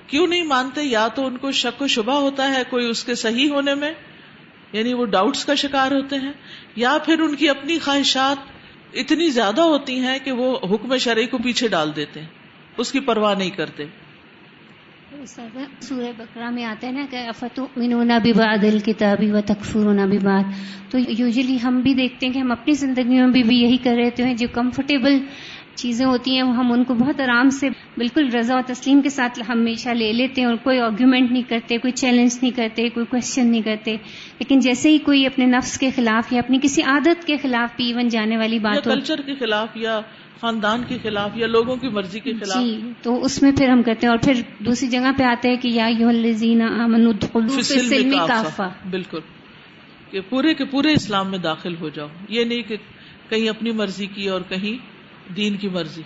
کیوں 0.07 0.27
نہیں 0.27 0.43
مانتے؟ 0.43 0.83
یا 0.83 1.07
تو 1.07 1.27
ان 1.27 1.37
کو 1.37 1.51
شک 1.51 1.81
و 1.81 1.87
شبہ 1.87 2.13
ہوتا 2.13 2.55
ہے 2.55 2.63
کوئی 2.69 2.89
اس 2.89 3.03
کے 3.03 3.15
صحیح 3.15 3.49
ہونے 3.49 3.75
میں 3.75 3.91
یعنی 4.73 4.93
وہ 4.93 5.05
ڈاؤٹس 5.05 5.45
کا 5.45 5.55
شکار 5.55 5.91
ہوتے 5.91 6.15
ہیں 6.15 6.31
یا 6.75 6.97
پھر 7.05 7.19
ان 7.19 7.35
کی 7.35 7.49
اپنی 7.49 7.79
خواہشات 7.79 8.37
اتنی 8.93 9.29
زیادہ 9.29 9.61
ہوتی 9.61 9.99
ہیں 9.99 10.19
کہ 10.19 10.31
وہ 10.31 10.57
حکم 10.57 10.97
شرعی 10.97 11.25
کو 11.25 11.37
پیچھے 11.37 11.67
ڈال 11.67 11.95
دیتے 11.95 12.19
ہیں 12.19 12.27
اس 12.77 12.91
کی 12.91 12.99
پرواہ 12.99 13.35
نہیں 13.35 13.49
کرتے۔ 13.49 13.85
سورہ 15.27 16.11
بکرا 16.17 16.49
میں 16.49 16.63
آتا 16.63 16.87
ہے 16.87 16.91
نا 16.91 17.05
کہ 17.09 17.15
افت 17.15 17.59
ببعد 18.23 18.63
الکتابی 18.63 19.31
و 19.31 19.41
تکفرون 19.45 19.97
ببعد 20.09 20.43
تو 20.91 20.97
یوزلی 21.17 21.57
ہم 21.63 21.81
بھی 21.81 21.93
دیکھتے 21.93 22.25
ہیں 22.25 22.33
کہ 22.33 22.39
ہم 22.39 22.51
اپنی 22.51 22.73
زندگی 22.73 23.19
میں 23.19 23.27
بھی, 23.27 23.43
بھی 23.43 23.57
یہی 23.57 23.77
کر 23.77 23.95
رہے 23.95 24.23
ہیں 24.23 24.33
جو 24.33 24.47
کمفرٹیبل 24.53 25.19
چیزیں 25.75 26.05
ہوتی 26.05 26.35
ہیں 26.35 26.41
ہم 26.41 26.71
ان 26.71 26.83
کو 26.83 26.93
بہت 26.93 27.21
آرام 27.21 27.49
سے 27.49 27.69
بالکل 27.97 28.29
رضا 28.31 28.55
و 28.55 28.61
تسلیم 28.67 29.01
کے 29.01 29.09
ساتھ 29.09 29.39
ہمیشہ 29.49 29.89
لے 29.89 30.13
لیتے 30.13 30.41
ہیں 30.41 30.47
اور 30.47 30.55
کوئی 30.63 30.79
آرگیومنٹ 30.79 31.31
نہیں 31.31 31.49
کرتے 31.49 31.77
کوئی 31.77 31.91
چیلنج 31.91 32.37
نہیں 32.41 32.51
کرتے 32.51 32.89
کوئی 32.89 33.05
کوشچن 33.05 33.47
نہیں 33.47 33.61
کرتے۔ 33.61 33.91
لیکن 34.39 34.59
جیسے 34.59 34.89
ہی 34.89 34.97
کوئی 34.97 35.25
اپنے 35.25 35.45
نفس 35.45 35.77
کے 35.77 35.89
خلاف 35.95 36.33
یا 36.33 36.39
اپنی 36.39 36.59
کسی 36.61 36.81
عادت 36.81 37.27
کے 37.27 37.37
خلاف 37.37 37.75
بھی 37.75 37.87
ایون 37.87 38.07
جانے 38.07 38.37
والی 38.37 38.59
بات 38.59 38.87
ہو 38.87 38.91
کلچر 38.91 39.21
کے 39.21 39.35
خلاف 39.35 39.77
یا 39.77 40.01
خاندان 40.41 40.83
کے 40.87 40.97
خلاف 41.03 41.29
یا 41.35 41.47
لوگوں 41.47 41.75
کی 41.75 41.87
مرضی 41.87 42.19
کے 42.19 42.33
خلاف؟ 42.33 42.63
جی 42.63 42.81
تو 43.01 43.23
اس 43.25 43.41
میں 43.41 43.51
پھر 43.51 43.69
ہم 43.69 43.83
کرتے 43.83 44.07
ہیں 44.07 44.13
اور 44.13 44.17
پھر 44.17 44.33
دوسری 44.59 44.87
جگہ 44.87 45.11
پہ 45.17 45.23
آتے 45.23 45.49
ہیں 45.49 45.57
کہ 45.57 45.67
یا 45.67 45.87
کافہ۔ 48.27 48.69
بالکل۔ 48.89 49.19
کہ 50.11 50.21
پورے 50.29 50.53
کے 50.53 50.65
پورے 50.65 50.93
اسلام 50.93 51.31
میں 51.31 51.37
داخل 51.37 51.75
ہو 51.79 51.89
جاؤ۔ 51.89 52.07
یہ 52.29 52.43
نہیں 52.43 52.61
کہ 52.61 52.75
کہیں 53.29 53.49
اپنی 53.49 53.71
مرضی 53.71 54.05
کی 54.05 54.29
اور 54.29 54.41
کہیں 54.41 54.77
دین 55.33 55.57
کی 55.57 55.67
مرضی۔ 55.69 56.01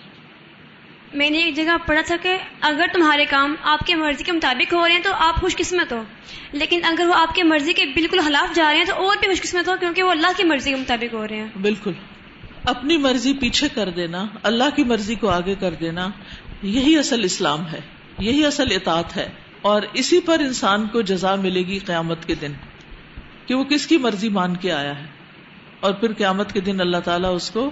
میں 1.14 1.30
نے 1.30 1.38
ایک 1.38 1.56
جگہ 1.56 1.76
پڑھا 1.86 2.02
تھا 2.06 2.16
کہ 2.22 2.36
اگر 2.60 2.84
تمہارے 2.92 3.24
کام 3.24 3.54
آپ 3.62 3.80
کی 3.86 3.94
مرضی 3.94 4.24
کے 4.24 4.32
مطابق 4.32 4.74
ہو 4.74 4.88
رہے 4.88 4.94
ہیں 4.94 5.02
تو 5.02 5.10
آپ 5.12 5.34
خوش 5.34 5.56
قسمت 5.56 5.92
ہو۔ 5.92 6.02
لیکن 6.52 6.80
اگر 6.84 7.06
وہ 7.06 7.14
آپ 7.14 7.34
کی 7.34 7.42
مرضی 7.42 7.72
کے 7.72 7.84
بالکل 7.84 8.20
خلاف 8.24 8.54
جا 8.54 8.64
رہے 8.70 8.76
ہیں 8.76 8.84
تو 8.84 8.94
اور 8.94 9.16
بھی 9.20 9.28
خوش 9.28 9.42
قسمت 9.42 9.68
ہو 9.68 9.72
کیونکہ 9.80 10.02
وہ 10.02 10.10
اللہ 10.10 10.26
کی 10.36 10.44
مرضی 10.44 10.70
کے 10.70 10.76
مطابق 10.76 11.14
ہو 11.14 11.28
رہے 11.28 11.36
ہیں۔ 11.36 11.48
بالکل۔ 11.62 11.92
اپنی 12.64 12.96
مرضی 12.96 13.32
پیچھے 13.32 13.68
کر 13.74 13.88
دینا، 13.90 14.24
اللہ 14.42 14.74
کی 14.76 14.84
مرضی 14.84 15.14
کو 15.14 15.28
آگے 15.28 15.54
کر 15.60 15.74
دینا، 15.80 16.08
یہی 16.62 16.96
اصل 16.98 17.24
اسلام 17.24 17.66
ہے، 17.66 17.80
یہی 18.18 18.44
اصل 18.44 18.66
اطاعت 18.70 19.16
ہے، 19.16 19.28
اور 19.62 19.82
اسی 19.92 20.20
پر 20.20 20.40
انسان 20.40 20.86
کو 20.86 21.00
جزا 21.00 21.34
ملے 21.34 21.62
گی 21.62 21.78
قیامت 21.78 22.26
کے 22.26 22.34
دن، 22.34 22.52
کہ 23.46 23.54
وہ 23.54 23.64
کس 23.64 23.86
کی 23.86 23.96
مرضی 23.96 24.28
مان 24.28 24.56
کے 24.56 24.72
آیا 24.72 24.98
ہے، 24.98 25.06
اور 25.80 25.92
پھر 25.92 26.12
قیامت 26.12 26.52
کے 26.52 26.60
دن 26.60 26.80
اللہ 26.80 27.00
تعالیٰ 27.04 27.34
اس 27.34 27.50
کو 27.50 27.70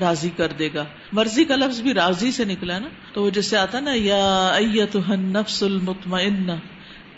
راضی 0.00 0.30
کر 0.36 0.52
دے 0.58 0.68
گا۔ 0.74 0.84
مرضی 1.12 1.44
کا 1.44 1.56
لفظ 1.56 1.80
بھی 1.80 1.94
راضی 1.94 2.30
سے 2.30 2.44
نکلا 2.44 2.78
نا، 2.78 2.88
تو 3.12 3.22
وہ 3.22 3.30
جیسے 3.30 3.56
آتا 3.56 3.80
نا، 3.80 3.92
یا 3.94 4.48
ایتها 4.48 5.12
النفس 5.12 5.62
المطمئنہ، 5.62 6.52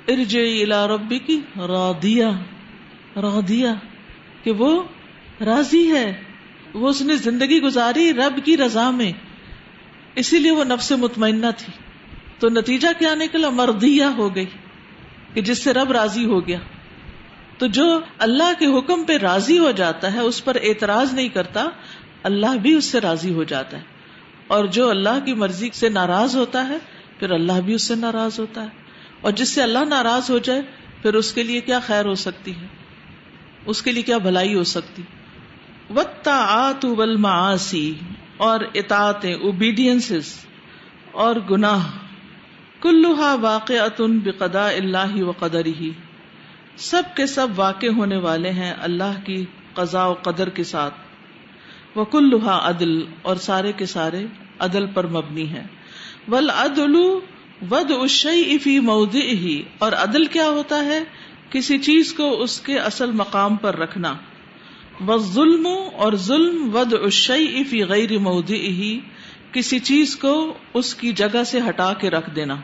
ارجعی 0.09 0.63
الی 0.63 0.81
ربک 0.95 1.31
راضیہ 1.61 2.31
راضیہ، 3.17 3.69
کہ 4.45 4.51
وہ 4.51 4.83
راضی 5.45 5.91
ہے۔ 5.93 6.34
وہ 6.75 6.89
اس 6.89 7.03
نے 7.03 7.17
زندگی 7.17 7.63
گزاری 7.63 8.13
رب 8.13 8.41
کی 8.45 8.57
رضا 8.57 8.91
میں۔ 8.91 9.13
اسی 10.15 10.39
لیے 10.39 10.51
وہ 10.51 10.65
نفس 10.65 10.93
مطمئنہ 10.93 11.47
تھی۔ 11.59 11.73
تو 12.39 12.49
نتیجہ 12.49 12.89
کیا 12.99 13.15
نکلا؟ 13.15 13.51
مردیا 13.51 14.11
ہو 14.17 14.35
گئی، 14.35 14.47
کہ 15.35 15.41
جس 15.41 15.65
سے 15.65 15.73
رب 15.73 15.93
راضی 15.93 16.25
ہو 16.25 16.47
گیا۔ 16.47 16.59
تو 17.59 17.67
جو 17.67 18.01
اللہ 18.19 18.53
کے 18.59 18.79
حکم 18.79 19.05
پہ 19.05 19.17
راضی 19.17 19.59
ہو 19.59 19.71
جاتا 19.71 20.13
ہے، 20.13 20.19
اس 20.19 20.45
پر 20.45 20.57
اعتراض 20.63 21.15
نہیں 21.15 21.29
کرتا، 21.29 21.65
اللہ 22.23 22.57
بھی 22.63 22.75
اس 22.75 22.85
سے 22.85 23.01
راضی 23.01 23.35
ہو 23.35 23.45
جاتا 23.45 23.77
ہے۔ 23.77 23.83
اور 24.47 24.65
جو 24.65 24.91
اللہ 24.91 25.25
کی 25.25 25.35
مرضی 25.35 25.69
سے 25.73 25.89
ناراض 25.89 26.37
ہوتا 26.37 26.69
ہے، 26.69 26.77
پھر 27.19 27.31
اللہ 27.31 27.61
بھی 27.65 27.75
اس 27.75 27.83
سے 27.83 27.95
ناراض 27.95 28.41
ہوتا 28.41 28.63
ہے۔ 28.63 28.69
اور 29.21 29.33
جس 29.33 29.49
سے 29.49 29.63
اللہ 29.63 29.79
ناراض 29.79 30.31
ہو 30.31 30.39
جائے، 30.39 30.63
پھر 31.03 31.15
اس 31.15 31.33
کے 31.33 31.43
لیے 31.43 31.61
کیا 31.61 31.81
خیر 31.81 32.05
ہو 32.05 32.15
سکتی 32.15 32.51
ہے؟ 32.51 32.67
اس 33.67 33.83
کے 33.83 33.93
لیے 33.93 34.03
کیا 34.03 34.19
بھلائی 34.19 34.55
ہو 34.55 34.65
سکتی؟ 34.65 35.03
وطاعت 35.91 36.85
والمعاصی 36.85 37.95
اور 38.37 38.61
اطاعتیں 38.75 39.35
اوبیڈینس 39.35 40.13
اور 41.13 41.37
گناہ۔ 41.51 41.87
کلوہا 42.81 43.35
واقعات 43.35 44.01
بقضاء 44.01 44.71
اللہ 44.71 45.23
و 45.23 45.31
قدر 45.31 45.67
ہی 45.67 45.91
سب 46.77 47.03
کے 47.17 47.27
سب 47.27 47.49
واقع 47.57 47.87
ہونے 47.87 48.17
والے 48.17 48.51
ہیں 48.51 48.75
اللہ 48.81 49.21
کی 49.25 49.45
قضاء 49.75 50.07
و 50.07 50.13
قدر 50.13 50.49
کے 50.49 50.65
ساتھ۔ 50.65 50.95
وہ 51.95 52.05
کلوہا 52.05 52.69
عدل، 52.69 53.05
اور 53.23 53.37
سارے 53.37 53.73
کے 53.73 53.87
سارے 53.87 54.27
عدل 54.59 54.87
پر 54.87 55.07
مبنی 55.07 55.51
ہے 55.51 55.67
ول 56.29 56.51
عدل 56.51 56.97
ود 57.71 57.91
اشئی 57.91 58.59
فی 58.59 58.81
مود 58.81 59.15
ہی 59.15 59.63
اور 59.79 59.93
عدل 59.93 60.27
کیا 60.27 60.49
ہوتا 60.49 60.85
ہے؟ 60.85 61.01
کسی 61.51 61.79
چیز 61.79 62.13
کو 62.13 62.43
اس 62.43 62.61
کے 62.61 62.79
اصل 62.79 63.11
مقام 63.11 63.57
پر 63.57 63.77
رکھنا۔ 63.77 64.15
و 65.01 65.19
ظلم 65.19 65.69
اور 65.97 66.13
ظلم 66.13 66.77
ود 66.77 66.95
اشئی 67.03 67.65
فی 67.65 67.85
غیر 67.85 68.19
مود 68.19 68.51
ہی 68.51 69.01
کسی 69.53 69.79
چیز 69.79 70.17
کو 70.17 70.55
اس 70.75 70.95
کی 70.95 71.13
جگہ 71.13 71.45
سے 71.47 71.61
ہٹا 71.69 71.93
کے 71.93 72.11
رکھ 72.11 72.31
دینا۔ 72.37 72.55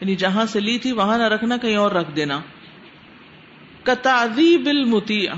یعنی 0.00 0.16
جہاں 0.16 0.46
سے 0.46 0.60
لی 0.60 0.78
تھی 0.78 0.92
وہاں 0.92 1.18
نہ 1.18 1.22
رکھنا، 1.22 1.56
کہیں 1.56 1.76
اور 1.76 1.90
رکھ 1.90 2.16
دینا۔ 2.16 2.40
کتعذیب 3.82 4.66
المطیع 4.66 5.32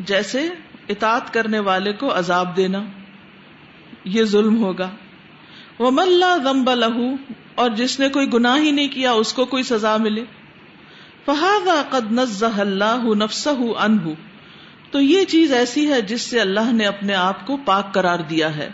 جیسے 0.00 0.48
اطاعت 0.88 1.34
کرنے 1.34 1.58
والے 1.58 1.92
کو 1.92 2.18
عذاب 2.18 2.56
دینا، 2.56 2.84
یہ 4.04 4.24
ظلم 4.24 4.64
ہوگا۔ 4.64 4.90
وہ 5.78 5.90
ملا 5.90 6.36
ذنب 6.36 6.70
لہو 6.74 7.14
اور 7.54 7.70
جس 7.70 8.00
نے 8.00 8.08
کوئی 8.08 8.32
گناہ 8.32 8.58
ہی 8.58 8.70
نہیں 8.70 8.88
کیا، 8.88 9.12
اس 9.12 9.32
کو 9.32 9.44
کوئی 9.44 9.62
سزا 9.62 9.96
ملے۔ 9.96 10.24
فہذا 11.24 11.82
قد 11.90 12.12
نزہ 12.12 12.46
اللہ 12.46 13.02
نفسہ 13.04 13.78
عنہ 13.78 14.08
تو 14.90 15.00
یہ 15.00 15.24
چیز 15.24 15.52
ایسی 15.52 15.92
ہے 15.92 16.00
جس 16.00 16.22
سے 16.22 16.40
اللہ 16.40 16.72
نے 16.72 16.86
اپنے 16.86 17.14
آپ 17.14 17.46
کو 17.46 17.56
پاک 17.56 17.94
قرار 17.94 18.18
دیا 18.18 18.56
ہے۔ 18.56 18.68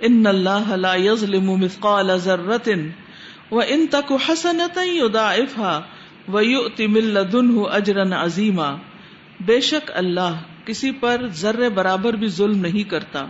ان 0.00 0.26
اللہ 0.26 0.76
لا 0.76 0.94
یظلم 0.94 1.50
مثقال 1.50 2.18
ذرۃ 2.18 2.68
وان 3.50 3.86
تک 3.86 4.12
حسنۃ 4.28 4.78
یضاعفها 4.84 5.80
ویؤت 6.28 6.80
من 6.80 7.04
لدنه 7.04 7.64
اجرا 7.72 8.24
عظیما۔ 8.24 8.74
بے 9.40 9.60
شک 9.60 9.90
اللہ 9.94 10.42
کسی 10.64 10.90
پر 10.90 11.26
ذرے 11.26 11.68
برابر 11.68 12.12
بھی 12.12 12.28
ظلم 12.28 12.60
نہیں 12.60 12.90
کرتا۔ 12.90 13.24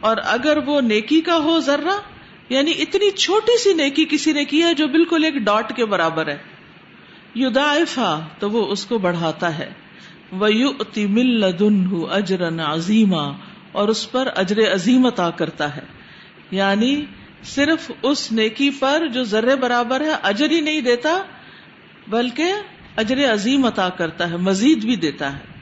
اور 0.00 0.16
اگر 0.24 0.58
وہ 0.66 0.80
نیکی 0.80 1.20
کا 1.20 1.36
ہو 1.36 1.60
ذرہ 1.60 2.00
یعنی 2.48 2.72
اتنی 2.78 3.10
چھوٹی 3.10 3.58
سی 3.58 3.72
نیکی 3.72 4.04
کسی 4.10 4.32
نے 4.32 4.44
کی 4.44 4.62
ہے 4.62 4.74
جو 4.74 4.86
بالکل 4.88 5.24
ایک 5.24 5.34
ڈاٹ 5.34 5.76
کے 5.76 5.84
برابر 5.84 6.28
ہے۔ 6.28 6.36
یدائفا 7.34 8.20
تو 8.38 8.50
وہ 8.50 8.66
اس 8.66 8.86
کو 8.86 8.98
بڑھاتا 8.98 9.58
ہے۔ 9.58 9.72
وَيُؤْتِ 10.32 11.04
مِن 11.04 11.26
لَدُنْهُ 11.26 12.16
أَجْرًا 12.16 12.72
عَظِيمًا 12.72 13.32
اور 13.72 13.88
اس 13.88 14.12
پر 14.12 14.28
اجر 14.36 14.74
عظیم 14.74 15.06
عطا 15.06 15.30
کرتا 15.30 15.76
ہے۔ 15.76 15.82
یعنی 16.50 17.04
صرف 17.44 17.90
اس 18.02 18.32
نیکی 18.32 18.70
پر 18.70 19.06
جو 19.06 19.24
ذرے 19.24 19.56
برابر 19.56 20.00
ہے، 20.00 20.12
اجر 20.22 20.50
ہی 20.50 20.60
نہیں 20.60 20.80
دیتا، 20.80 21.22
بلکہ 22.08 22.52
اجر 22.96 23.32
عظیم 23.32 23.64
عطا 23.64 23.88
کرتا 23.88 24.30
ہے، 24.30 24.36
مزید 24.36 24.84
بھی 24.84 24.96
دیتا 24.96 25.32
ہے۔ 25.32 25.54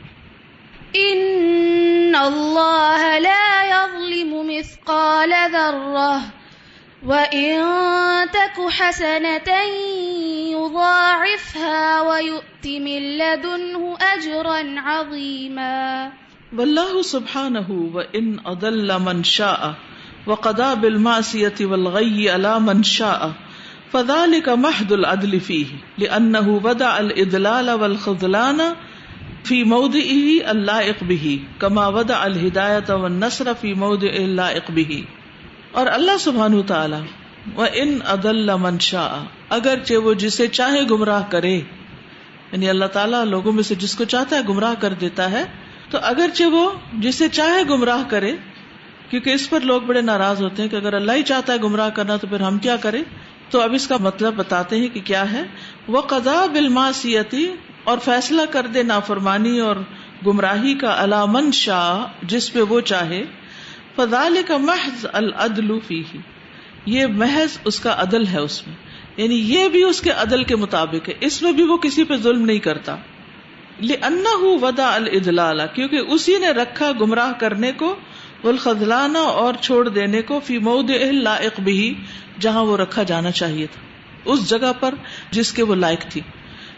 ان 0.95 2.14
اللہ 2.14 3.19
لا 3.19 3.62
يظلم 3.64 4.35
مثقال 4.35 5.33
ذرة 5.52 6.41
وإن 7.06 7.62
تك 8.30 8.59
حسنة 8.71 9.49
يضاعفها 10.50 12.02
ويؤت 12.02 12.66
من 12.66 13.02
لدنه 13.18 13.97
أجرا 14.00 14.59
عظيما 14.80 16.11
واللہ 16.56 17.02
سبحانہ 17.02 17.68
وان 17.94 18.37
اضل 18.44 18.92
من 19.04 19.23
شاء 19.25 19.73
وقضى 20.26 20.75
بالمعصية 20.80 21.54
والغي 21.61 22.30
على 22.30 22.61
من 22.61 22.82
شاء 22.82 23.32
فذلك 23.92 24.49
محض 24.49 24.92
العدل 24.92 25.40
فيه 25.40 25.66
لأنه 25.99 26.61
بدأ 26.61 27.00
الإضلال 27.00 27.71
والخذلان 27.71 28.61
في 29.44 29.64
موضعه 29.64 30.50
اللائق 30.50 31.04
به 31.04 31.40
كما 31.61 31.90
بدأ 31.90 32.26
الهداية 32.26 32.94
والنصر 32.94 33.54
في 33.54 33.75
موضع 33.75 34.09
اللائق 34.09 34.71
به 34.71 35.04
اور 35.72 35.86
اللہ 35.86 36.18
سبحانہ 36.20 36.62
تعالی 36.66 36.96
و 37.56 37.64
ان 37.72 37.98
اضل 38.06 38.50
من 38.54 38.78
شاء، 38.78 39.16
اگرچہ 39.48 39.94
وہ 39.94 40.14
جسے 40.14 40.46
چاہے 40.46 40.82
گمراہ 40.90 41.22
کرے۔ 41.28 41.54
یعنی 42.52 42.68
اللہ 42.68 42.84
تعالیٰ 42.84 43.24
لوگوں 43.24 43.52
میں 43.52 43.62
سے 43.62 43.74
جس 43.74 43.94
کو 43.94 44.04
چاہتا 44.04 44.36
ہے 44.36 44.40
گمراہ 44.48 44.74
کر 44.80 44.92
دیتا 44.92 45.30
ہے، 45.30 45.44
تو 45.90 45.98
اگرچہ 46.02 46.44
وہ 46.44 46.70
جسے 46.92 47.28
چاہے 47.28 47.62
گمراہ 47.70 48.02
کرے، 48.08 48.36
کیونکہ 49.10 49.30
اس 49.30 49.50
پر 49.50 49.60
لوگ 49.60 49.82
بڑے 49.82 50.00
ناراض 50.00 50.42
ہوتے 50.42 50.62
ہیں 50.62 50.68
کہ 50.68 50.76
اگر 50.76 50.94
اللہ 50.94 51.12
ہی 51.12 51.22
چاہتا 51.22 51.52
ہے 51.52 51.58
گمراہ 51.62 51.88
کرنا، 51.88 52.16
تو 52.16 52.26
پھر 52.26 52.40
ہم 52.40 52.58
کیا 52.58 52.76
کریں؟ 52.76 53.02
تو 53.50 53.60
اب 53.60 53.72
اس 53.74 53.88
کا 53.88 53.96
مطلب 54.00 54.34
بتاتے 54.34 54.76
ہیں 54.76 54.88
کہ 54.88 55.00
کیا 55.04 55.32
ہے۔ 55.32 55.42
وہ 55.88 56.00
قدا 56.00 56.46
بالماسیتی 56.46 57.54
اور 57.84 57.98
فیصلہ 57.98 58.42
کر 58.50 58.66
دے 58.66 58.82
نافرمانی 58.82 59.60
اور 59.60 59.76
گمراہی 60.26 60.74
کا 60.74 61.04
علامن 61.04 61.52
شاہ 61.52 62.06
جس 62.22 62.52
پہ 62.52 62.60
وہ 62.60 62.80
چاہے۔ 62.80 63.24
فضال 63.96 64.38
کا 64.46 64.56
محض 64.56 65.06
العدل 65.12 65.80
فی 65.87 66.02
یہ 66.87 67.06
محض 67.06 67.58
اس 67.64 67.80
کا 67.80 67.94
عدل 67.99 68.26
ہے 68.26 68.38
اس 68.38 68.66
میں۔ 68.66 68.76
یعنی 69.16 69.34
یہ 69.34 69.68
بھی 69.68 69.82
اس 69.82 70.00
کے 70.00 70.11
عدل 70.11 70.44
کے 70.44 70.56
مطابق 70.56 71.08
ہے۔ 71.08 71.14
اس 71.20 71.42
میں 71.42 71.52
بھی 71.52 71.62
وہ 71.62 71.76
کسی 71.76 72.04
پہ 72.04 72.16
ظلم 72.16 72.44
نہیں 72.44 72.58
کرتا۔ 72.58 72.96
لنا 73.80 74.30
ودا 74.40 74.94
الدلال 74.94 75.61
کیونکہ 75.75 75.96
اسی 75.96 76.38
نے 76.38 76.49
رکھا 76.49 76.92
گمراہ 77.00 77.32
کرنے 77.38 77.72
کو 77.72 77.96
الخلانا 78.44 79.18
اور 79.18 79.54
چھوڑ 79.61 79.88
دینے 79.88 80.22
کو، 80.22 80.40
فی 80.40 80.58
مود 80.58 80.90
لائق 81.12 81.61
بھی 81.61 81.94
جہاں 82.40 82.64
وہ 82.64 82.76
رکھا 82.76 83.02
جانا 83.02 83.30
چاہیے 83.30 83.66
تھا۔ 83.66 83.80
اس 84.25 84.50
جگہ 84.50 84.72
پر 84.80 84.94
جس 85.30 85.52
کے 85.52 85.62
وہ 85.62 85.75
لائق 85.75 86.00
تھی۔ 86.00 86.20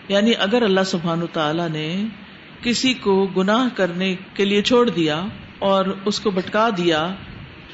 یعنی 0.09 0.33
اگر 0.39 0.63
اللہ 0.63 0.81
سبحان 0.87 1.21
تعالی 1.33 1.63
نے 1.73 2.05
کسی 2.63 2.95
کو 2.95 3.27
گناہ 3.27 3.69
کرنے 3.77 4.15
کے 4.35 4.45
لیے 4.45 4.63
چھوڑ 4.63 4.91
دیا 4.91 5.25
اور 5.65 5.85
اس 6.05 6.21
کو 6.21 6.31
بٹکا 6.31 6.69
دیا 6.77 7.15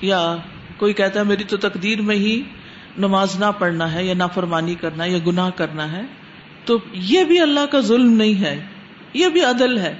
یا 0.00 0.36
کوئی 0.76 0.92
کہتا 0.92 1.20
ہے 1.20 1.24
میری 1.24 1.44
تو 1.44 1.56
تقدیر 1.56 2.02
میں 2.02 2.16
ہی 2.16 2.42
نماز 2.98 3.40
نہ 3.40 3.44
پڑھنا 3.58 3.92
ہے 3.92 4.04
یا 4.04 4.14
نافرمانی 4.14 4.74
کرنا 4.74 5.04
ہے 5.04 5.10
یا 5.10 5.18
گناہ 5.26 5.50
کرنا 5.50 5.92
ہے، 5.92 6.02
تو 6.64 6.78
یہ 6.92 7.24
بھی 7.24 7.40
اللہ 7.40 7.66
کا 7.66 7.80
ظلم 7.80 8.12
نہیں 8.12 8.40
ہے، 8.40 8.66
یہ 9.14 9.28
بھی 9.28 9.44
عدل 9.44 9.78
ہے۔ 9.78 9.96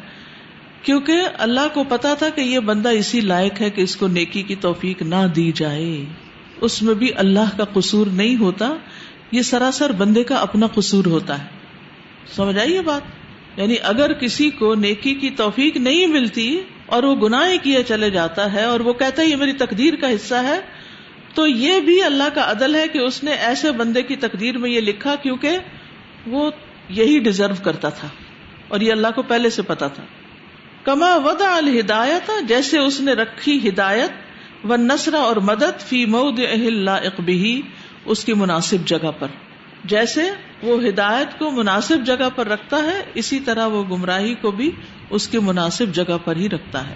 کیونکہ 0.82 1.12
اللہ 1.38 1.60
کو 1.74 1.84
پتا 1.84 2.14
تھا 2.14 2.28
کہ 2.28 2.40
یہ 2.40 2.58
بندہ 2.58 2.88
اسی 2.88 3.20
لائق 3.20 3.60
ہے 3.60 3.70
کہ 3.70 3.80
اس 3.80 3.96
کو 3.96 4.08
نیکی 4.08 4.42
کی 4.42 4.54
توفیق 4.54 5.02
نہ 5.02 5.26
دی 5.36 5.52
جائے۔ 5.52 6.04
اس 6.60 6.82
میں 6.82 6.94
بھی 6.94 7.08
اللہ 7.16 7.56
کا 7.56 7.64
قصور 7.64 8.06
نہیں 8.06 8.36
ہوتا، 8.36 8.74
یہ 9.32 9.42
سراسر 9.42 9.92
بندے 9.92 10.24
کا 10.24 10.34
اپنا 10.34 10.66
قصور 10.66 11.04
ہوتا 11.04 11.42
ہے۔ 11.42 11.48
سمجھ 12.36 12.58
آئیے 12.58 12.82
بات؟ 12.82 13.02
یعنی 13.58 13.74
اگر 13.82 14.12
کسی 14.12 14.50
کو 14.50 14.74
نیکی 14.74 15.14
کی 15.14 15.30
توفیق 15.30 15.76
نہیں 15.76 16.06
ملتی 16.06 16.60
اور 16.90 17.02
وہ 17.02 17.14
گناہ 17.14 17.56
کیے 17.62 17.82
چلے 17.82 18.10
جاتا 18.10 18.52
ہے 18.52 18.64
اور 18.64 18.80
وہ 18.80 18.92
کہتا 18.92 19.22
ہے 19.22 19.26
یہ 19.26 19.36
میری 19.36 19.52
تقدیر 19.52 19.94
کا 19.94 20.08
حصہ 20.08 20.34
ہے، 20.34 20.60
تو 21.34 21.46
یہ 21.46 21.80
بھی 21.80 22.02
اللہ 22.02 22.28
کا 22.34 22.50
عدل 22.50 22.74
ہے 22.74 22.88
کہ 22.88 22.98
اس 22.98 23.22
نے 23.24 23.32
ایسے 23.32 23.72
بندے 23.72 24.02
کی 24.02 24.16
تقدیر 24.16 24.58
میں 24.58 24.70
یہ 24.70 24.80
لکھا 24.80 25.14
کیونکہ 25.14 25.58
وہ 26.26 26.50
یہی 26.88 27.18
ڈیزرو 27.18 27.54
کرتا 27.62 27.88
تھا 27.88 28.08
اور 28.68 28.80
یہ 28.80 28.92
اللہ 28.92 29.14
کو 29.14 29.22
پہلے 29.22 29.50
سے 29.50 29.62
پتا 29.62 29.88
تھا۔ 29.88 30.02
کما 30.84 31.14
ودا 31.24 31.54
الہدایت، 31.56 32.30
جیسے 32.48 32.78
اس 32.78 33.00
نے 33.00 33.12
رکھی 33.12 33.68
ہدایت 33.68 34.66
و 34.66 34.76
نسر 34.76 35.14
اور 35.14 35.36
مدد، 35.36 35.80
فی 35.80 36.04
مود 36.06 36.40
اقبی 36.88 37.62
اس 38.04 38.24
کی 38.24 38.34
مناسب 38.34 38.86
جگہ 38.86 39.10
پر۔ 39.18 39.28
جیسے 39.84 40.30
وہ 40.62 40.82
ہدایت 40.84 41.38
کو 41.38 41.50
مناسب 41.50 42.04
جگہ 42.04 42.28
پر 42.34 42.46
رکھتا 42.46 42.82
ہے، 42.84 43.02
اسی 43.14 43.40
طرح 43.40 43.66
وہ 43.66 43.84
گمراہی 43.84 44.34
کو 44.34 44.50
بھی 44.50 44.70
اس 45.10 45.28
کی 45.28 45.38
مناسب 45.38 45.86
جگہ 45.92 46.18
پر 46.24 46.36
ہی 46.36 46.48
رکھتا 46.48 46.88
ہے۔ 46.88 46.94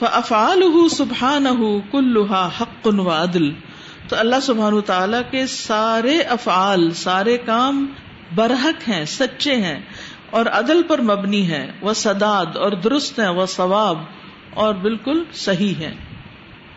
افعال 0.00 0.88
سبحان 0.90 1.80
کلحا 1.92 2.48
حق 2.60 2.86
و 2.86 3.10
عدل 3.10 3.50
تو 4.08 4.16
اللہ 4.18 4.36
سبحان 4.42 4.80
تعالی 4.80 5.16
کے 5.30 5.46
سارے 5.46 6.20
افعال، 6.20 6.90
سارے 6.90 7.38
کام 7.38 7.86
برحق 8.34 8.88
ہیں، 8.88 9.04
سچے 9.04 9.56
ہیں 9.56 9.80
اور 10.30 10.46
عدل 10.46 10.82
پر 10.82 11.00
مبنی 11.00 11.50
ہے 11.50 11.72
وہ 11.80 11.92
سداد 11.92 12.46
اور 12.46 12.72
درست 12.72 13.20
ہے 13.20 13.28
وہ 13.28 13.46
ثواب 13.46 13.98
اور 14.54 14.74
بالکل 14.74 15.24
صحیح 15.32 15.74
ہے 15.78 15.94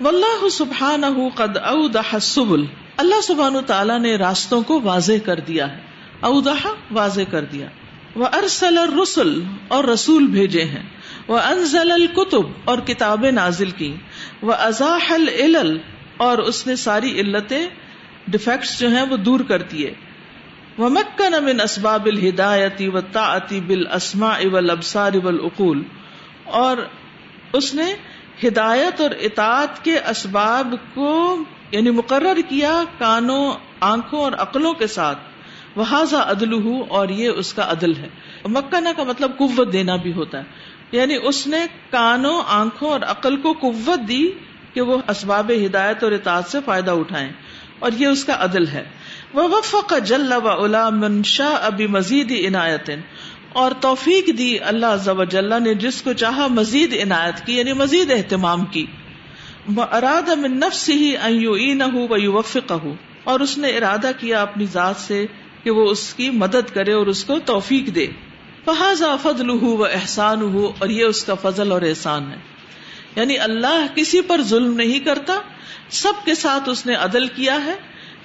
واللہ 0.01 0.49
سبحان 0.49 1.29
قد 1.35 1.57
اودح 1.57 2.13
السبل۔ 2.13 2.65
اللہ 2.97 3.21
سبحان 3.21 3.55
تعالیٰ 3.67 3.99
نے 3.99 4.15
راستوں 4.15 4.61
کو 4.61 4.81
واضح 4.83 5.13
کر 5.25 5.39
دیا 5.39 5.73
ہے۔ 5.73 5.81
اودہ 6.19 6.53
واضح 6.91 7.21
کر 7.31 7.45
دیا۔ 7.45 7.67
وہ 8.15 8.25
ارسل 8.33 8.77
رسول 8.77 9.43
اور 9.67 9.83
رسول 9.83 10.27
بھیجے 10.27 10.63
ہیں۔ 10.63 10.83
وہ 11.27 11.39
انزل 11.39 11.91
الکتب 11.91 12.41
اور 12.65 12.77
کتابیں 12.77 13.31
نازل 13.31 13.71
کی۔ 13.71 13.95
وہ 14.41 14.53
ازاح 14.53 15.13
العلل 15.13 15.77
اور 16.17 16.37
اس 16.37 16.67
نے 16.67 16.75
ساری 16.75 17.21
علتیں 17.21 17.67
ڈیفیکٹس 18.27 18.79
جو 18.79 18.89
ہیں، 18.89 19.01
وہ 19.01 19.17
دور 19.17 19.39
کر 19.39 19.61
دیے۔ 19.61 19.93
وہ 20.77 20.89
مکن 20.89 21.33
امن 21.33 21.61
اسباب 21.61 22.05
الہدایتی 22.05 22.87
و 22.87 23.01
تعتی 23.01 23.59
بل 23.59 23.87
اسما 23.87 24.29
ابل 24.29 24.69
ابسار 24.69 25.13
ابل 25.13 25.37
اقول 25.43 25.83
اور 26.43 26.77
اس 27.53 27.73
نے 27.73 27.93
ہدایت 28.47 29.01
اور 29.01 29.09
اطاعت 29.19 29.83
کے 29.83 29.99
اسباب 29.99 30.75
کو 30.93 31.43
یعنی 31.71 31.91
مقرر 31.91 32.37
کیا 32.49 32.83
کانوں، 32.97 33.53
آنکھوں 33.79 34.19
اور 34.19 34.31
عقلوں 34.31 34.73
کے 34.73 34.87
ساتھ۔ 34.87 35.17
وہذا 35.75 36.31
عدل 36.31 36.53
اور 36.89 37.09
یہ 37.09 37.29
اس 37.29 37.53
کا 37.53 37.71
عدل 37.71 37.95
ہے۔ 37.95 38.09
مکنا 38.45 38.91
کا 38.97 39.03
مطلب 39.03 39.31
قوت 39.37 39.73
دینا 39.73 39.95
بھی 39.95 40.13
ہوتا 40.13 40.37
ہے۔ 40.37 40.43
یعنی 40.91 41.15
اس 41.23 41.47
نے 41.47 41.57
کانوں، 41.91 42.41
آنکھوں 42.47 42.89
اور 42.89 43.01
عقل 43.01 43.37
کو 43.37 43.53
قوت 43.53 44.07
دی 44.07 44.31
کہ 44.73 44.81
وہ 44.81 44.97
اسباب 45.07 45.51
ہدایت 45.65 46.03
اور 46.03 46.11
اطاعت 46.11 46.45
سے 46.45 46.57
فائدہ 46.65 46.91
اٹھائیں۔ 46.91 47.29
اور 47.79 47.91
یہ 47.97 48.07
اس 48.07 48.25
کا 48.25 48.35
عدل 48.39 48.67
ہے۔ 48.67 48.83
وہ 49.33 49.43
وفق 49.43 49.93
جل 50.05 50.33
و 50.43 50.63
الا 50.63 50.89
منشا 50.89 51.49
ابھی 51.49 51.87
مزید 51.87 52.31
عنایت 52.47 52.89
اور 53.53 53.71
توفیق 53.79 54.37
دی 54.37 54.59
اللہ 54.59 54.95
ضب 54.95 55.31
جل 55.31 55.63
نے 55.63 55.73
جس 55.73 56.01
کو 56.01 56.13
چاہا 56.13 56.47
مزید 56.47 56.97
عنایت 57.03 57.45
کی 57.45 57.57
یعنی 57.57 57.73
مزید 57.73 58.11
اہتمام 58.11 58.65
کی۔ 58.65 58.85
اراد 59.77 60.29
من 60.37 60.59
نفس 60.59 60.89
ہی 60.89 62.27
وفق 62.27 62.73
اور 63.23 63.39
اس 63.39 63.57
نے 63.57 63.67
ارادہ 63.67 64.11
کیا 64.19 64.41
اپنی 64.41 64.65
ذات 64.65 64.95
سے 64.95 65.25
کہ 65.63 65.71
وہ 65.71 65.89
اس 65.89 66.13
کی 66.13 66.29
مدد 66.29 66.73
کرے 66.73 66.91
اور 66.91 67.07
اس 67.07 67.23
کو 67.23 67.39
توفیق 67.39 67.95
دے۔ 67.95 68.07
فہذا 68.65 69.15
فضل 69.15 69.49
ہو 69.49 69.77
و 69.77 69.85
احسان 69.85 70.41
ہو 70.41 70.73
اور 70.79 70.89
یہ 70.89 71.03
اس 71.03 71.23
کا 71.23 71.33
فضل 71.33 71.71
اور 71.71 71.81
احسان 71.81 72.31
ہے۔ 72.31 72.37
یعنی 73.15 73.39
اللہ 73.39 73.85
کسی 73.95 74.21
پر 74.21 74.41
ظلم 74.41 74.73
نہیں 74.73 74.99
کرتا، 74.99 75.41
سب 75.89 76.13
کے 76.25 76.35
ساتھ 76.35 76.69
اس 76.69 76.85
نے 76.85 76.95
عدل 76.95 77.27
کیا 77.27 77.65
ہے۔ 77.65 77.75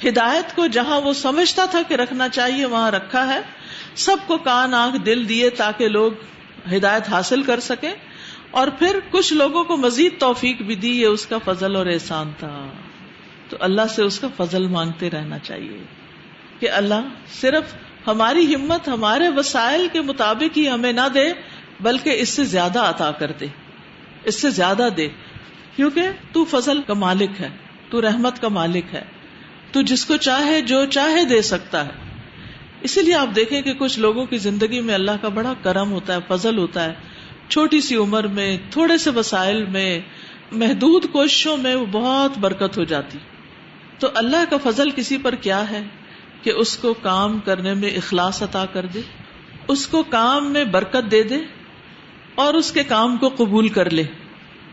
ہدایت 0.09 0.57
کو 0.57 0.67
جہاں 0.67 1.01
وہ 1.01 1.13
سمجھتا 1.13 1.65
تھا 1.65 1.83
کہ 1.89 1.95
رکھنا 1.95 2.29
چاہیے، 2.29 2.65
وہاں 2.65 2.91
رکھا 2.91 3.35
ہے۔ 3.35 3.41
سب 3.95 4.17
کو 4.27 4.39
کان 4.39 4.75
آنکھ 4.75 4.97
دل 5.07 5.29
دیے 5.29 5.51
تاکہ 5.51 5.89
لوگ 5.89 6.13
ہدایت 6.77 7.09
حاصل 7.09 7.43
کر 7.43 7.61
سکیں۔ 7.61 7.95
اور 8.51 8.69
پھر 8.69 8.99
کچھ 9.11 9.33
لوگوں 9.33 9.65
کو 9.65 9.77
مزید 9.77 10.19
توفیق 10.19 10.63
بھی 10.63 10.75
دی، 10.75 11.01
یہ 11.01 11.07
اس 11.07 11.27
کا 11.27 11.39
فضل 11.45 11.77
اور 11.77 11.87
احسان 11.87 12.31
تھا۔ 12.39 12.69
تو 13.49 13.57
اللہ 13.61 13.83
سے 13.97 14.03
اس 14.03 14.21
کا 14.21 14.29
فضل 14.37 14.69
مانگتے 14.69 15.11
رہنا 15.11 15.39
چاہیے۔ 15.39 16.06
کہ 16.59 16.71
اللہ 16.71 17.01
صرف 17.41 17.75
ہماری 18.07 18.55
ہمت، 18.55 18.89
ہمارے 18.89 19.29
وسائل 19.29 19.89
کے 19.93 20.01
مطابق 20.01 20.59
ہی 20.59 20.69
ہمیں 20.69 20.93
نہ 20.93 21.09
دے، 21.15 21.33
بلکہ 21.81 22.11
اس 22.11 22.29
سے 22.29 22.45
زیادہ 22.45 22.79
عطا 22.79 23.11
کر 23.11 23.33
دے، 23.41 23.47
اس 24.25 24.41
سے 24.41 24.51
زیادہ 24.51 24.89
دے۔ 24.97 25.09
کیونکہ 25.77 26.03
تو 26.33 26.45
فضل 26.45 26.83
کا 26.83 26.95
مالک 26.95 27.31
ہے، 27.41 27.49
تو 27.91 28.01
رحمت 28.03 28.41
کا 28.41 28.49
مالک 28.49 28.85
ہے، 28.93 29.05
تو 29.73 29.83
جس 29.83 30.05
کو 30.05 30.17
چاہے 30.17 30.61
جو 30.61 30.87
چاہے 30.87 31.25
دے 31.25 31.43
سکتا 31.43 31.85
ہے۔ 31.85 31.91
اسی 32.81 33.03
لیے 33.03 33.15
آپ 33.15 33.29
دیکھیں 33.37 33.63
کہ 33.63 33.73
کچھ 33.73 33.99
لوگوں 33.99 34.27
کی 34.27 34.39
زندگی 34.39 34.81
میں 34.81 34.95
اللہ 34.95 35.11
کا 35.23 35.29
بڑا 35.29 35.55
کرم 35.63 35.93
ہوتا 35.93 36.15
ہے، 36.15 36.19
فضل 36.29 36.59
ہوتا 36.59 36.85
ہے۔ 36.85 36.95
چھوٹی 37.49 37.81
سی 37.81 37.97
عمر 37.97 38.27
میں، 38.27 38.59
تھوڑے 38.71 38.99
سے 38.99 39.11
وسائل 39.11 39.65
میں، 39.65 40.01
محدود 40.53 41.05
کوششوں 41.13 41.57
میں 41.57 41.75
وہ 41.75 41.87
بہت 41.87 42.39
برکت 42.39 42.79
ہو 42.79 42.85
جاتی۔ 42.85 43.19
تو 43.99 44.09
اللہ 44.15 44.37
کا 44.51 44.71
فضل 44.71 44.91
کسی 44.91 45.19
پر 45.19 45.35
کیا 45.35 45.71
ہے؟ 45.71 45.83
کہ 46.47 46.51
اس 46.51 46.77
کو 46.77 46.95
کام 46.95 47.39
کرنے 47.39 47.75
میں 47.75 47.91
اخلاص 47.91 48.43
عطا 48.43 48.67
کر 48.67 48.87
دے، 48.87 49.01
اس 49.69 49.87
کو 49.87 50.03
کام 50.03 50.53
میں 50.53 50.65
برکت 50.65 51.11
دے 51.11 51.23
دے 51.23 51.39
اور 52.35 52.55
اس 52.55 52.73
کے 52.73 52.85
کام 52.85 53.17
کو 53.17 53.29
قبول 53.29 53.69
کر 53.69 53.91
لے۔ 53.91 54.03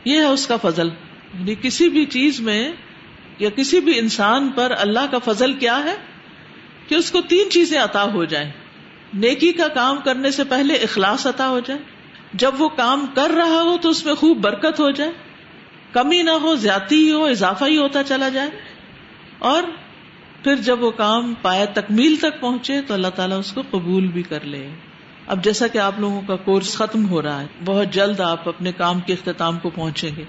یہ 0.05 0.15
ہے 0.15 0.25
اس 0.25 0.47
کا 0.47 0.57
فضل۔ 0.57 0.87
یعنی 1.33 1.55
کسی 1.61 1.89
بھی 1.89 2.05
چیز 2.05 2.39
میں 2.39 2.71
یا 3.39 3.49
کسی 3.49 3.79
بھی 3.79 3.99
انسان 3.99 4.49
پر 4.49 4.73
اللہ 4.79 4.99
کا 5.11 5.17
فضل 5.25 5.53
کیا 5.53 5.83
ہے؟ 5.83 5.95
کہ 6.87 6.95
اس 6.95 7.11
کو 7.11 7.21
تین 7.21 7.49
چیزیں 7.49 7.81
عطا 7.81 8.03
ہو 8.03 8.25
جائیں۔ 8.25 8.51
نیکی 9.13 9.51
کا 9.51 9.67
کام 9.67 9.97
کرنے 9.97 10.31
سے 10.31 10.43
پہلے 10.43 10.73
اخلاص 10.73 11.27
عطا 11.27 11.49
ہو 11.49 11.59
جائے۔ 11.59 11.79
جب 12.33 12.51
وہ 12.57 12.69
کام 12.69 13.05
کر 13.15 13.29
رہا 13.29 13.61
ہو 13.61 13.77
تو 13.81 13.89
اس 13.89 14.05
میں 14.05 14.15
خوب 14.15 14.37
برکت 14.37 14.79
ہو 14.79 14.91
جائے۔ 14.91 15.11
کمی 15.91 16.21
نہ 16.21 16.31
ہو، 16.31 16.55
زیادتی 16.55 17.05
ہی 17.05 17.11
ہو، 17.11 17.25
اضافہ 17.25 17.65
ہی 17.65 17.77
ہوتا 17.77 18.03
چلا 18.03 18.29
جائے۔ 18.29 18.49
اور 19.39 19.63
پھر 20.43 20.55
جب 20.55 20.83
وہ 20.83 20.91
کام 20.91 21.33
پایا 21.41 21.65
تکمیل 21.65 22.15
تک 22.15 22.41
پہنچے 22.41 22.81
تو 22.87 22.93
اللہ 22.93 23.07
تعالیٰ 23.07 23.39
اس 23.39 23.51
کو 23.51 23.61
قبول 23.69 24.07
بھی 24.07 24.23
کر 24.23 24.39
لے۔ 24.43 24.69
اب 25.27 25.43
جیسا 25.43 25.67
کہ 25.67 25.77
آپ 25.77 25.99
لوگوں 25.99 26.21
کا 26.27 26.35
کورس 26.35 26.75
ختم 26.75 27.09
ہو 27.09 27.21
رہا 27.21 27.41
ہے، 27.41 27.47
بہت 27.65 27.93
جلد 27.93 28.19
آپ 28.19 28.47
اپنے 28.47 28.71
کام 28.71 28.99
کے 28.99 29.13
اختتام 29.13 29.59
کو 29.59 29.69
پہنچیں 29.69 30.11
گے۔ 30.17 30.23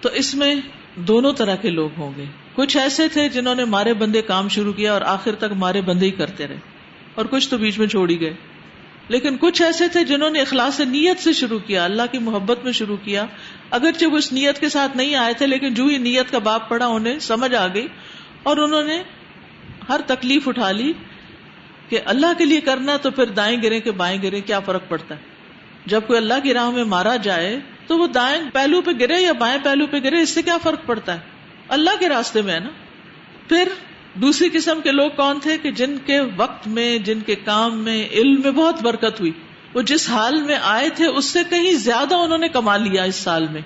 تو 0.00 0.08
اس 0.08 0.34
میں 0.34 0.54
دونوں 0.96 1.32
طرح 1.32 1.54
کے 1.54 1.70
لوگ 1.70 1.90
ہوں 1.98 2.12
گے۔ 2.16 2.24
کچھ 2.54 2.76
ایسے 2.76 3.08
تھے 3.08 3.28
جنہوں 3.28 3.54
نے 3.54 3.64
مارے 3.64 3.94
بندے 3.94 4.22
کام 4.22 4.48
شروع 4.48 4.72
کیا 4.72 4.92
اور 4.92 5.00
آخر 5.00 5.34
تک 5.34 5.52
مارے 5.56 5.80
بندے 5.80 6.06
ہی 6.06 6.10
کرتے 6.10 6.48
رہے 6.48 6.56
اور 7.14 7.24
کچھ 7.24 7.48
تو 7.48 7.58
بیچ 7.58 7.78
میں 7.78 7.86
چھوڑی 7.86 8.20
گئے۔ 8.20 8.32
لیکن 9.08 9.36
کچھ 9.40 9.62
ایسے 9.62 9.88
تھے 9.88 10.04
جنہوں 10.04 10.30
نے 10.30 10.40
اخلاص 10.40 10.80
نیت 10.80 11.18
سے 11.18 11.32
شروع 11.32 11.58
کیا، 11.58 11.84
اللہ 11.84 12.02
کی 12.12 12.18
محبت 12.18 12.64
میں 12.64 12.72
شروع 12.72 12.96
کیا۔ 13.04 13.26
اگرچہ 13.70 14.04
وہ 14.04 14.18
اس 14.18 14.32
نیت 14.32 14.58
کے 14.58 14.68
ساتھ 14.68 14.96
نہیں 14.96 15.14
آئے 15.14 15.34
تھے، 15.34 15.46
لیکن 15.46 15.74
جو 15.74 15.86
ہی 15.86 15.98
نیت 15.98 16.30
کا 16.30 16.38
باپ 16.38 16.68
پڑا، 16.68 16.86
انہیں 16.86 17.18
سمجھ 17.18 17.54
آ 17.54 17.66
گئی۔ 17.66 17.88
اور 18.42 18.56
انہوں 18.56 18.84
نے 18.84 19.02
ہر 19.88 20.00
تکلیف 20.06 20.48
اٹھا 20.48 20.70
لی 20.70 20.92
کہ 21.88 22.00
اللہ 22.04 22.26
کے 22.38 22.44
لیے 22.44 22.60
کرنا 22.60 22.96
تو 22.96 23.10
پھر 23.10 23.24
دائیں 23.24 23.62
گرے 23.62 23.80
کہ 23.80 23.90
بائیں 23.90 24.22
گرے 24.22 24.40
کیا 24.40 24.60
فرق 24.60 24.82
پڑتا 24.88 25.14
ہے؟ 25.14 25.20
جب 25.86 26.00
کوئی 26.06 26.16
اللہ 26.16 26.34
کی 26.42 26.54
راہ 26.54 26.70
میں 26.70 26.84
مارا 26.84 27.16
جائے 27.16 27.58
تو 27.86 27.98
وہ 27.98 28.06
دائیں 28.06 28.42
پہلو 28.52 28.80
پہ 28.80 28.90
گرے 29.00 29.20
یا 29.20 29.32
بائیں 29.32 29.58
پہلو 29.62 29.86
پہ 29.86 29.96
گرے، 30.04 30.20
اس 30.20 30.30
سے 30.30 30.42
کیا 30.42 30.56
فرق 30.58 30.86
پڑتا 30.86 31.14
ہے؟ 31.14 31.20
اللہ 31.68 31.90
کے 32.00 32.08
راستے 32.08 32.42
میں 32.42 32.54
ہے 32.54 32.60
نا؟ 32.60 32.68
پھر 33.48 33.68
دوسری 34.14 34.48
قسم 34.52 34.80
کے 34.80 34.92
لوگ 34.92 35.10
کون 35.16 35.38
تھے 35.40 35.58
کہ 35.58 35.70
جن 35.70 35.96
کے 36.06 36.20
وقت 36.36 36.68
میں، 36.68 36.98
جن 36.98 37.20
کے 37.20 37.34
کام 37.34 37.78
میں 37.78 38.08
علم 38.08 38.40
میں 38.44 38.50
بہت 38.50 38.82
برکت 38.82 39.20
ہوئی۔ 39.20 39.32
وہ 39.74 39.82
جس 39.82 40.10
حال 40.10 40.42
میں 40.42 40.58
آئے 40.62 40.88
تھے، 40.88 41.06
اس 41.06 41.24
سے 41.24 41.38
کہیں 41.50 41.72
زیادہ 41.72 42.14
انہوں 42.14 42.38
نے 42.38 42.48
کما 42.48 42.76
لیا 42.76 43.02
اس 43.02 43.14
سال 43.14 43.46
میں۔ 43.50 43.60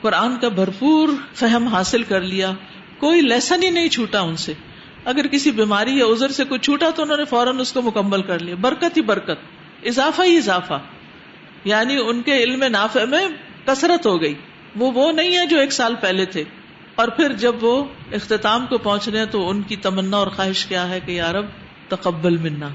قرآن 0.00 0.36
کا 0.36 0.48
بھرپور 0.48 1.08
فہم 1.34 1.66
حاصل 1.66 2.02
کر 2.02 2.20
لیا۔ 2.20 2.52
کوئی 3.00 3.20
لیسن 3.20 3.62
ہی 3.62 3.70
نہیں 3.70 3.88
چھوٹا 3.88 4.20
ان 4.20 4.36
سے۔ 4.36 4.52
اگر 5.04 5.26
کسی 5.26 5.50
بیماری 5.50 5.98
یا 5.98 6.04
ازر 6.04 6.28
سے 6.28 6.44
کوئی 6.44 6.60
چھوٹا 6.60 6.90
تو 6.90 7.02
انہوں 7.02 7.16
نے 7.16 7.24
فوراً 7.24 7.60
اس 7.60 7.72
کو 7.72 7.82
مکمل 7.82 8.22
کر 8.22 8.38
لیا۔ 8.38 8.54
برکت 8.54 8.96
ہی 8.96 9.02
برکت، 9.02 9.38
اضافہ 9.84 10.22
ہی 10.22 10.36
اضافہ۔ 10.36 10.78
یعنی 11.64 11.96
ان 12.06 12.22
کے 12.22 12.36
علم 12.36 12.64
نافع 12.64 13.04
میں 13.04 13.26
کثرت 13.66 14.06
ہو 14.06 14.22
گئی۔ 14.22 14.34
وہ 14.76 14.92
وہ 14.92 15.12
نہیں 15.12 15.38
ہے 15.38 15.46
جو 15.46 15.58
ایک 15.58 15.72
سال 15.72 15.94
پہلے 16.00 16.24
تھے۔ 16.24 16.44
اور 16.94 17.08
پھر 17.08 17.32
جب 17.32 17.64
وہ 17.64 17.84
اختتام 18.12 18.66
کو 18.66 18.78
پہنچ 18.78 19.08
رہے 19.08 19.18
ہیں 19.18 19.26
تو 19.26 19.48
ان 19.48 19.62
کی 19.62 19.76
تمنا 19.76 20.16
اور 20.16 20.26
خواہش 20.26 20.66
کیا 20.66 20.88
ہے 20.88 21.00
کہ 21.00 21.12
یارب 21.12 21.46
تقبل 21.88 22.36
منا۔ 22.36 22.68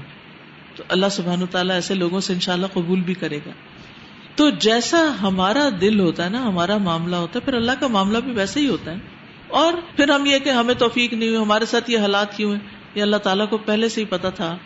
تو 0.76 0.82
اللہ 0.88 1.06
سبحان 1.10 1.46
تعالیٰ 1.50 1.74
ایسے 1.74 1.94
لوگوں 1.94 2.20
سے 2.20 2.32
انشاءاللہ 2.32 2.66
قبول 2.66 3.00
بھی 3.00 3.14
کرے 3.14 3.38
گا۔ 3.46 3.50
تو 4.36 4.50
جیسا 4.50 5.14
ہمارا 5.22 5.68
دل 5.80 6.00
ہوتا 6.00 6.24
ہے 6.24 6.28
نا، 6.28 6.42
ہمارا 6.42 6.76
معاملہ 6.76 7.16
ہوتا 7.16 7.38
ہے، 7.38 7.44
پھر 7.44 7.54
اللہ 7.54 7.72
کا 7.80 7.86
معاملہ 7.86 8.18
بھی 8.18 8.32
ویسے 8.32 8.60
ہی 8.60 8.68
ہوتا 8.68 8.90
ہے۔ 8.90 8.96
اور 9.48 9.72
پھر 9.96 10.10
ہم 10.10 10.26
یہ 10.26 10.38
کہ 10.38 10.50
ہمیں 10.50 10.74
توفیق 10.74 11.12
نہیں 11.12 11.28
ہوئی، 11.28 11.40
ہمارے 11.40 11.66
ساتھ 11.66 11.90
یہ 11.90 11.98
حالات 11.98 12.36
کیوں 12.36 12.52
ہیں؟ 12.52 12.60
یہ 12.94 13.02
اللہ 13.02 13.16
تعالیٰ 13.16 13.48
کو 13.48 13.58
پہلے 13.58 13.88
سے 13.88 14.00
ہی 14.00 14.06
پتا 14.06 14.30
تھا 14.30 14.56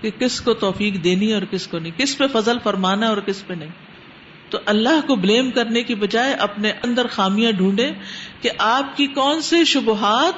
کہ 0.00 0.10
کس 0.10 0.40
کو 0.40 0.54
توفیق 0.54 1.04
دینی 1.04 1.28
ہے 1.28 1.34
اور 1.34 1.42
کس 1.42 1.66
کو 1.66 1.78
نہیں، 1.78 1.98
کس 1.98 2.18
پہ 2.18 2.24
فضل 2.32 2.58
فرمانا 2.62 3.06
ہے 3.06 3.10
اور 3.10 3.20
کس 3.20 3.46
پہ 3.46 3.54
نہیں۔ 3.54 3.70
تو 4.50 4.58
اللہ 4.66 5.06
کو 5.06 5.16
بلیم 5.16 5.50
کرنے 5.50 5.82
کی 5.82 5.94
بجائے 5.94 6.34
اپنے 6.34 6.72
اندر 6.82 7.06
خامیاں 7.06 7.52
ڈھونڈے 7.52 7.92
کہ 8.40 8.50
آپ 8.58 8.96
کی 8.96 9.06
کون 9.06 9.40
سے 9.40 9.64
شبہات 9.64 10.34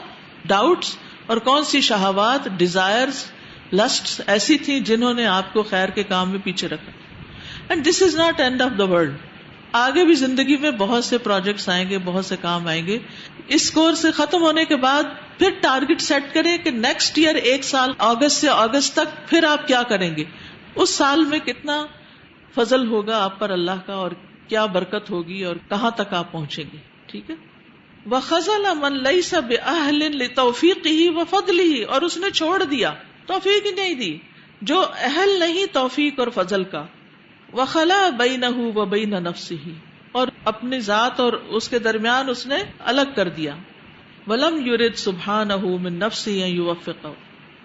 ڈاؤٹس 0.49 0.97
اور 1.27 1.37
کون 1.37 1.65
سی 1.65 1.81
شہوات 1.81 2.49
ڈیزائر 2.57 3.09
لسٹ 3.73 4.21
ایسی 4.27 4.59
تھی 4.59 4.81
جنہوں 4.81 5.15
نے 5.15 5.27
آپ 5.27 5.53
کو 5.53 5.63
خیر 5.63 5.89
کے 5.89 6.03
کام 6.03 6.31
میں 6.31 6.39
پیچھے 6.45 6.69
رکھا۔ 6.69 6.93
And 7.69 7.89
this 7.89 8.03
is 8.03 8.15
not 8.15 8.41
end 8.41 8.63
of 8.63 8.71
the 8.79 8.85
world 8.85 9.15
آگے 9.73 10.05
بھی 10.05 10.15
زندگی 10.15 10.57
میں 10.57 10.71
بہت 10.71 11.05
سے 11.05 11.19
پروجیکٹس 11.19 11.69
آئیں 11.69 11.91
گے، 11.91 11.99
بہت 11.99 12.25
سے 12.25 12.37
کام 12.41 12.67
آئیں 12.67 12.87
گے۔ 12.87 12.99
اس 13.49 13.71
کورس 13.71 13.99
سے 13.99 14.11
ختم 14.11 14.43
ہونے 14.43 14.65
کے 14.65 14.77
بعد 14.77 15.03
پھر 15.39 15.51
ٹارگیٹ 15.61 16.01
سیٹ 16.01 16.35
کریں 16.35 16.59
کہ 16.59 16.71
نیکسٹ 16.71 17.19
ایئر 17.19 17.35
ایک 17.35 17.65
سال 17.65 17.93
اگست 17.99 18.37
سے 18.37 18.49
اگست 18.49 18.93
تک 18.93 19.29
پھر 19.29 19.45
آپ 19.45 19.67
کیا 19.67 19.83
کریں 19.83 20.17
گے؟ 20.17 20.25
اس 20.75 20.91
سال 20.91 21.25
میں 21.25 21.39
کتنا 21.39 21.87
فضل 22.55 22.87
ہوگا 22.87 23.25
آپ 23.25 23.39
پر 23.39 23.51
اللہ 23.51 23.87
کا 23.87 23.93
اور 23.93 24.11
کیا 24.49 24.67
برکت 24.67 25.11
ہوگی 25.11 25.45
اور 25.45 25.57
کہاں 25.69 25.91
تک 25.91 26.15
آپ 26.15 26.33
پہنچیں 26.33 26.65
گے؟ 26.73 26.77
ٹھیک 27.07 27.31
ہے؟ 27.31 27.35
وہ 28.07 28.21
خزل 28.21 28.67
من 28.75 29.03
لئی 29.03 29.23
سب 29.23 29.43
اہل 29.63 30.27
توفیق 30.35 30.87
ہی 30.87 31.09
و 31.09 31.25
فضل 31.31 31.61
ہی 31.61 31.83
اور 31.83 32.03
اس 32.03 32.17
نے 32.17 32.31
چھوڑ 32.31 32.65
دیا، 32.65 32.93
توفیق 33.27 33.67
ہی 33.67 33.71
نہیں 33.71 33.95
دی۔ 33.95 34.19
جو 34.63 34.85
اہل 34.99 35.39
نہیں 35.39 35.67
توفیق 35.73 36.19
اور 36.19 36.29
فضل 36.35 36.65
کا 36.65 36.85
وہ 37.53 37.65
خلا 37.65 38.11
بئی 38.11 38.37
نہ 38.37 38.47
ہو 38.47 38.85
بئی 38.85 39.05
نفس 39.05 39.53
ہی 39.53 39.75
اور 40.13 40.29
اپنی 40.45 40.81
ذات 40.81 41.21
اور 41.21 41.33
اس 41.33 41.69
کے 41.69 41.79
درمیان 41.79 42.29
اس 42.29 42.47
نے 42.47 42.57
الگ 42.79 43.01
کر 43.17 43.29
دیا۔ 43.29 43.55
ولم 44.27 44.67
یورد 44.67 44.95
سبحان 44.95 45.49
نفس 45.95 46.29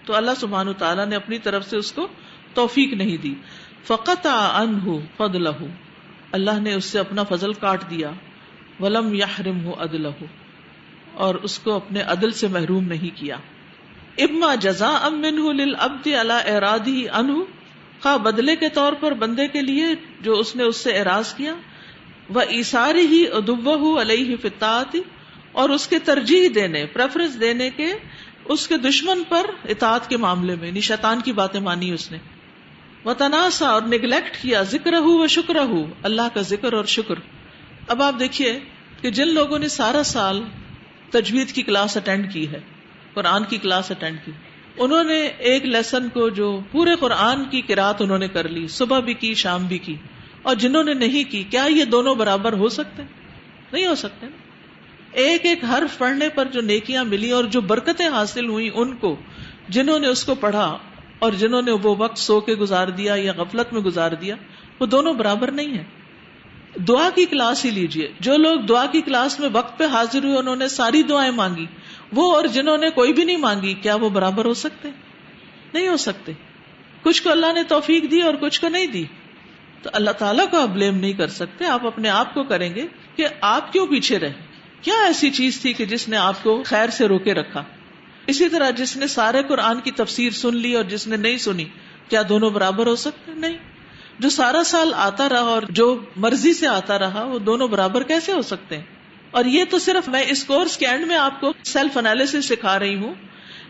تو 0.05 0.15
اللہ 0.15 0.31
سبحان 0.37 0.73
تعالیٰ 0.73 1.05
نے 1.05 1.15
اپنی 1.15 1.39
طرف 1.39 1.69
سے 1.69 1.77
اس 1.77 1.91
کو 1.91 2.07
توفیق 2.53 2.93
نہیں 2.93 3.17
دی۔ 3.17 3.35
فقط 3.83 4.27
ان 4.31 4.79
فضل 5.17 5.47
اللہ 6.31 6.59
نے 6.59 6.73
اس 6.73 6.85
سے 6.85 6.99
اپنا 6.99 7.23
فضل 7.23 7.53
کاٹ 7.53 7.89
دیا۔ 7.89 8.11
ولم 8.79 9.13
یحرم 9.13 9.65
ہو 9.65 9.73
عدل 9.77 10.05
اور 11.13 11.35
اس 11.35 11.59
کو 11.59 11.75
اپنے 11.75 12.01
عدل 12.01 12.31
سے 12.31 12.47
محروم 12.47 12.83
نہیں 12.83 13.17
کیا۔ 13.17 13.37
ابما 14.17 14.55
جزا 14.55 14.89
ام 14.89 15.21
من 15.21 15.75
ابد 15.79 16.07
اللہ 16.07 16.33
ارادی 16.33 17.09
انہ 17.09 17.43
خواہ 18.05 18.17
بدلے 18.17 18.55
کے 18.55 18.69
طور 18.69 18.93
پر 18.93 19.13
بندے 19.13 19.47
کے 19.47 19.61
لیے 19.61 19.85
جو 20.21 20.33
اس 20.33 20.55
نے 20.55 20.63
اس 20.63 20.77
سے 20.77 20.97
اعراض 20.97 21.33
کیا، 21.33 21.55
وہ 22.29 22.41
ایساری 22.41 23.05
ہی 23.05 23.27
ادب 23.27 23.69
علیہ 23.99 24.35
فطاط 24.41 24.95
اور 25.51 25.69
اس 25.69 25.87
کے 25.87 25.99
ترجیح 25.99 26.49
دینے 26.55 26.85
پریفرنس 26.85 27.39
دینے 27.39 27.69
کے 27.69 27.87
اس 28.45 28.67
کے 28.67 28.77
دشمن 28.77 29.23
پر 29.29 29.45
اطاعت 29.69 30.09
کے 30.09 30.17
معاملے 30.17 30.55
میں 30.55 30.67
یعنی 30.67 30.81
شیطان 30.81 31.21
کی 31.21 31.31
باتیں 31.31 31.59
مانی 31.59 31.91
اس 31.91 32.11
نے۔ 32.11 32.17
وہ 33.03 33.13
تناسا 33.13 33.67
اور 33.67 33.81
نگلیکٹ 33.81 34.41
کیا 34.41 34.61
ذکر 34.61 34.93
ہو 34.93 35.17
و 35.17 35.27
شکر 35.27 35.55
ہو 35.55 35.85
اللہ 36.03 36.33
کا 36.33 36.41
ذکر 36.41 36.73
اور 36.73 36.85
شکر۔ 36.85 37.15
اب 37.87 38.01
آپ 38.01 38.19
دیکھیے 38.19 38.59
کہ 39.01 39.09
جن 39.09 39.27
لوگوں 39.27 39.59
نے 39.59 39.67
سارا 39.67 40.03
سال 40.03 40.43
تجوید 41.09 41.51
کی 41.51 41.61
کلاس 41.61 41.97
اٹینڈ 41.97 42.33
کی 42.33 42.51
ہے، 42.51 42.59
قرآن 43.13 43.43
کی 43.43 43.57
کلاس 43.57 43.91
اٹینڈ 43.91 44.17
کی۔ 44.25 44.31
انہوں 44.77 45.03
نے 45.03 45.25
ایک 45.25 45.65
لیسن 45.65 46.09
کو 46.09 46.29
جو 46.29 46.59
پورے 46.71 46.95
قرآن 46.95 47.43
کی 47.45 47.61
کراط 47.61 48.01
انہوں 48.01 48.17
نے 48.17 48.27
کر 48.27 48.47
لی، 48.47 48.67
صبح 48.67 48.99
بھی 48.99 49.13
کی، 49.13 49.33
شام 49.33 49.65
بھی 49.65 49.77
کی۔ 49.77 49.95
اور 50.41 50.55
جنہوں 50.55 50.83
نے 50.83 50.93
نہیں 50.93 51.31
کی، 51.31 51.43
کیا 51.43 51.63
یہ 51.63 51.85
دونوں 51.85 52.15
برابر 52.15 52.53
ہو 52.53 52.69
سکتے؟ 52.69 53.03
نہیں 53.73 53.87
ہو 53.87 53.95
سکتے۔ 53.95 54.27
ایک 55.11 55.45
ایک 55.45 55.63
حرف 55.63 55.97
پڑھنے 55.97 56.29
پر 56.29 56.45
جو 56.45 56.61
نیکیاں 56.61 57.03
ملی 57.03 57.31
اور 57.31 57.43
جو 57.43 57.61
برکتیں 57.61 58.09
حاصل 58.09 58.45
ہوئی 58.45 58.69
ان 58.75 58.95
کو، 58.95 59.15
جنہوں 59.69 59.99
نے 59.99 60.07
اس 60.07 60.23
کو 60.23 60.35
پڑھا 60.35 60.77
اور 61.19 61.31
جنہوں 61.31 61.61
نے 61.61 61.71
وہ 61.71 61.95
وقت 61.97 62.17
سو 62.17 62.39
کے 62.39 62.53
گزار 62.53 62.87
دیا 62.87 63.15
یا 63.17 63.31
غفلت 63.37 63.73
میں 63.73 63.81
گزار 63.81 64.11
دیا، 64.11 64.35
وہ 64.79 64.85
دونوں 64.85 65.13
برابر 65.13 65.51
نہیں 65.51 65.77
ہے 65.77 65.83
دعا 66.87 67.09
کی 67.15 67.25
کلاس 67.25 67.65
ہی 67.65 67.69
لیجیے۔ 67.69 68.11
جو 68.19 68.37
لوگ 68.37 68.59
دعا 68.59 68.85
کی 68.85 69.01
کلاس 69.01 69.39
میں 69.39 69.49
وقت 69.53 69.79
پہ 69.79 69.83
حاضر 69.85 70.23
ہوئے، 70.23 70.37
انہوں 70.37 70.55
نے 70.55 70.67
ساری 70.67 71.03
دعائیں 71.03 71.31
مانگی۔ 71.31 71.65
وہ 72.13 72.35
اور 72.35 72.45
جنہوں 72.45 72.77
نے 72.77 72.89
کوئی 72.89 73.13
بھی 73.13 73.23
نہیں 73.23 73.37
مانگی، 73.37 73.73
کیا 73.73 73.95
وہ 73.95 74.09
برابر 74.09 74.45
ہو 74.45 74.53
سکتے؟ 74.53 74.89
نہیں 75.73 75.87
ہو 75.87 75.97
سکتے۔ 75.97 76.31
کچھ 77.01 77.23
کو 77.23 77.31
اللہ 77.31 77.53
نے 77.53 77.63
توفیق 77.63 78.11
دی 78.11 78.21
اور 78.21 78.33
کچھ 78.33 78.61
کو 78.61 78.67
نہیں 78.67 78.85
دی۔ 78.85 79.03
تو 79.81 79.89
اللہ 79.93 80.11
تعالیٰ 80.11 80.49
کو 80.49 80.59
آپ 80.59 80.67
بلیم 80.67 80.97
نہیں 80.97 81.13
کر 81.13 81.27
سکتے، 81.27 81.65
آپ 81.65 81.87
اپنے 81.87 82.09
آپ 82.09 82.33
کو 82.33 82.43
کریں 82.43 82.75
گے 82.75 82.87
کہ 83.15 83.27
آپ 83.41 83.73
کیوں 83.73 83.87
پیچھے 83.87 84.19
رہے؟ 84.19 84.33
کیا 84.81 84.93
ایسی 85.05 85.29
چیز 85.29 85.61
تھی 85.61 85.73
کہ 85.73 85.85
جس 85.85 86.07
نے 86.07 86.17
آپ 86.17 86.43
کو 86.43 86.63
خیر 86.65 86.89
سے 86.89 87.07
روکے 87.07 87.33
رکھا؟ 87.33 87.63
اسی 88.27 88.49
طرح 88.49 88.69
جس 88.69 88.97
نے 88.97 89.07
سارے 89.07 89.41
قرآن 89.47 89.79
کی 89.79 89.91
تفسیر 89.91 90.29
سن 90.29 90.55
لی 90.55 90.75
اور 90.75 90.83
جس 90.83 91.07
نے 91.07 91.17
نہیں 91.17 91.37
سنی، 91.37 91.65
کیا 92.09 92.21
دونوں 92.29 92.49
برابر 92.49 92.87
ہو 92.87 92.95
سکتے؟ 92.95 93.31
نہیں۔ 93.33 93.57
جو 94.19 94.29
سارا 94.29 94.63
سال 94.63 94.93
آتا 94.95 95.29
رہا 95.29 95.39
اور 95.39 95.61
جو 95.69 95.99
مرضی 96.15 96.53
سے 96.53 96.67
آتا 96.67 96.99
رہا، 96.99 97.23
وہ 97.23 97.39
دونوں 97.39 97.67
برابر 97.67 98.03
کیسے 98.03 98.31
ہو 98.31 98.41
سکتے 98.41 98.77
ہیں؟ 98.77 98.94
اور 99.35 99.45
یہ 99.45 99.63
تو 99.69 99.79
صرف 99.79 100.07
میں 100.07 100.23
اس 100.27 100.43
کورس 100.43 100.77
کے 100.77 100.87
اینڈ 100.87 101.07
میں 101.07 101.15
آپ 101.15 101.41
کو 101.41 101.51
سیلف 101.63 101.97
انالیس 101.97 102.35
سکھا 102.45 102.79
رہی 102.79 102.95
ہوں۔ 102.95 103.13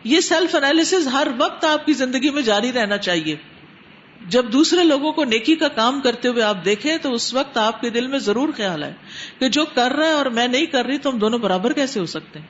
یہ 0.04 0.20
سیلف 0.20 0.56
انالیس 0.56 0.94
ہر 1.12 1.28
وقت 1.38 1.66
آپ 1.66 1.86
کی 1.86 1.94
زندگی 1.94 2.30
میں 2.30 2.42
جاری 2.42 2.72
رہنا 2.72 2.98
چاہیے۔ 2.98 3.36
جب 4.28 4.46
دوسرے 4.54 4.84
لوگوں 4.84 5.12
کو 5.12 5.24
نیکی 5.24 5.56
کا 5.56 5.68
کام 5.68 6.02
کرتے 6.02 6.28
ہوئے 6.28 6.44
آپ 6.44 6.66
دیکھیں 6.66 6.98
تو 6.98 7.14
اس 7.14 7.34
وقت 7.34 7.58
آپ 7.58 7.82
کے 7.82 7.90
دل 7.90 8.08
میں 8.08 8.20
ضرور 8.20 8.50
خیال 8.58 8.84
ہے 8.84 8.94
کہ 9.40 9.50
جو 9.50 9.66
کر 9.76 9.92
رہا 9.92 10.08
ہے 10.08 10.12
اور 10.12 10.26
میں 10.26 10.48
نہیں 10.48 10.66
کر 10.66 10.86
رہی 10.86 10.98
تو 10.98 11.10
ہم 11.10 11.18
دونوں 11.18 11.40
برابر 11.40 11.74
کیسے 11.74 12.00
ہو 12.00 12.06
سکتے 12.06 12.40
ہیں؟ 12.40 12.48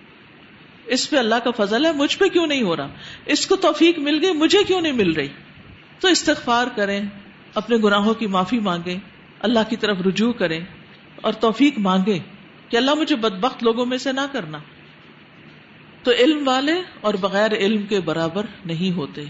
اس 0.85 1.09
پہ 1.09 1.17
اللہ 1.17 1.35
کا 1.35 1.65
فضل 1.65 1.85
ہے، 1.85 1.91
مجھ 1.91 2.17
پہ 2.17 2.27
کیوں 2.27 2.47
نہیں 2.47 2.63
ہو 2.63 2.75
رہا؟ 2.75 2.87
اس 3.25 3.47
کو 3.47 3.55
توفیق 3.55 3.99
مل 3.99 4.19
گئی، 4.21 4.33
مجھے 4.33 4.63
کیوں 4.63 4.81
نہیں 4.81 4.91
مل 4.91 5.11
رہی؟ 5.11 5.27
تو 5.99 6.07
استغفار 6.07 6.67
کریں، 6.75 7.01
اپنے 7.55 7.77
گناہوں 7.77 8.13
کی 8.13 8.27
معافی 8.27 8.59
مانگیں، 8.59 8.97
اللہ 9.39 9.59
کی 9.69 9.75
طرف 9.75 9.97
رجوع 10.05 10.33
کریں 10.33 10.65
اور 11.21 11.33
توفیق 11.33 11.79
مانگیں۔ 11.79 12.34
کہ 12.69 12.77
اللہ 12.77 12.93
مجھے 12.93 13.15
بدبخت 13.15 13.63
لوگوں 13.63 13.85
میں 13.85 13.97
سے 13.97 14.11
نہ 14.11 14.21
کرنا۔ 14.31 14.57
تو 16.03 16.11
علم 16.11 16.47
والے 16.47 16.81
اور 17.01 17.13
بغیر 17.13 17.51
علم 17.51 17.83
کے 17.83 17.99
برابر 17.99 18.45
نہیں 18.65 18.95
ہوتے۔ 18.95 19.25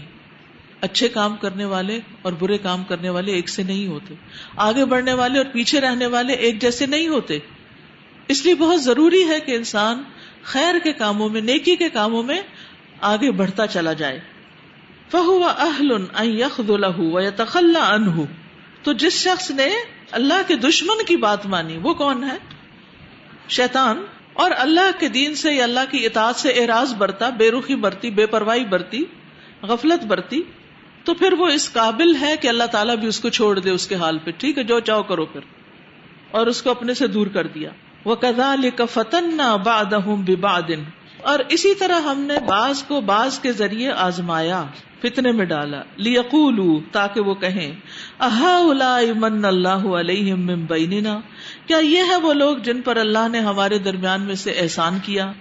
اچھے 0.80 1.08
کام 1.08 1.36
کرنے 1.36 1.64
والے 1.64 2.00
اور 2.22 2.32
برے 2.32 2.58
کام 2.58 2.84
کرنے 2.84 3.08
والے 3.08 3.32
ایک 3.32 3.48
سے 3.48 3.62
نہیں 3.62 3.86
ہوتے۔ 3.86 4.14
آگے 4.56 4.84
بڑھنے 4.84 5.12
والے 5.12 5.38
اور 5.38 5.46
پیچھے 5.52 5.80
رہنے 5.80 6.06
والے 6.06 6.32
ایک 6.32 6.60
جیسے 6.60 6.86
نہیں 6.86 7.08
ہوتے۔ 7.08 7.38
اس 8.28 8.44
لیے 8.44 8.54
بہت 8.54 8.82
ضروری 8.82 9.28
ہے 9.28 9.40
کہ 9.40 9.56
انسان 9.56 10.02
خیر 10.42 10.74
کے 10.84 10.92
کاموں 10.92 11.28
میں، 11.28 11.40
نیکی 11.40 11.76
کے 11.76 11.88
کاموں 11.88 12.22
میں 12.22 12.42
آگے 13.00 13.30
بڑھتا 13.30 13.66
چلا 13.66 13.92
جائے۔ 13.92 14.20
فہو 15.10 15.44
اہل 15.44 15.92
یخد 16.40 16.70
الح 16.70 16.98
یا 16.98 17.30
تخلا 17.36 17.94
ان 17.94 18.24
تو 18.82 18.92
جس 18.92 19.12
شخص 19.12 19.50
نے 19.50 19.68
اللہ 20.10 20.42
کے 20.46 20.56
دشمن 20.56 21.04
کی 21.04 21.16
بات 21.16 21.46
مانی، 21.46 21.76
وہ 21.76 21.94
کون 21.94 22.24
ہے؟ 22.24 22.55
شیطان 23.48 24.04
اور 24.32 24.50
اللہ 24.56 25.00
کے 25.00 25.08
دین 25.08 25.34
سے 25.34 25.52
یا 25.52 25.64
اللہ 25.64 25.80
کی 25.90 26.06
اطاعت 26.06 26.36
سے 26.36 26.48
اعراض 26.48 26.94
برتا، 26.94 27.30
بے 27.30 27.50
رخی 27.50 27.74
برتی، 27.74 28.10
بے 28.10 28.26
پرواہی 28.26 28.64
برتی، 28.64 29.04
غفلت 29.62 30.04
برتی، 30.04 30.42
تو 31.04 31.14
پھر 31.14 31.32
وہ 31.32 31.46
اس 31.48 31.72
قابل 31.72 32.16
ہے 32.20 32.36
کہ 32.40 32.48
اللہ 32.48 32.64
تعالیٰ 32.64 32.96
بھی 32.96 33.08
اس 33.08 33.20
کو 33.20 33.28
چھوڑ 33.28 33.58
دے 33.58 33.70
اس 33.70 33.86
کے 33.86 33.94
حال 33.94 34.18
پہ۔ 34.18 34.30
ٹھیک 34.30 34.58
ہے، 34.58 34.62
جو 34.62 34.80
چاہو 34.80 35.02
کرو 35.02 35.26
پھر۔ 35.26 35.40
اور 36.30 36.46
اس 36.46 36.62
کو 36.62 36.70
اپنے 36.70 36.94
سے 36.94 37.06
دور 37.06 37.26
کر 37.26 37.46
دیا۔ 37.46 37.70
وہ 38.04 38.14
کدا 38.14 38.54
فتن 38.90 39.38
بادن 40.40 40.82
اور 41.22 41.38
اسی 41.48 41.74
طرح 41.74 42.00
ہم 42.00 42.20
نے 42.20 42.34
باز 42.46 42.82
کو 42.82 43.00
باز 43.00 43.38
کے 43.38 43.52
ذریعے 43.52 43.92
آزمایا، 43.92 44.64
فتنے 45.02 45.32
میں 45.32 45.44
ڈالا۔ 45.44 45.82
لیقول 45.96 46.80
تاکہ 46.92 47.20
وہ 47.20 47.34
کہیں 47.34 47.72
احا 48.20 48.62
من 49.16 49.44
اللہ 49.44 49.86
علیہ 49.86 50.34
بیننا؟ 50.34 51.20
کیا 51.66 51.78
یہ 51.78 52.02
ہے 52.08 52.16
وہ 52.16 52.32
لوگ 52.32 52.56
جن 52.56 52.80
پر 52.80 52.96
اللہ 52.96 53.28
نے 53.28 53.38
ہمارے 53.38 53.78
درمیان 53.78 54.20
میں 54.20 54.34
سے 54.34 54.50
احسان 54.50 54.98
کیا؟ 55.02 55.32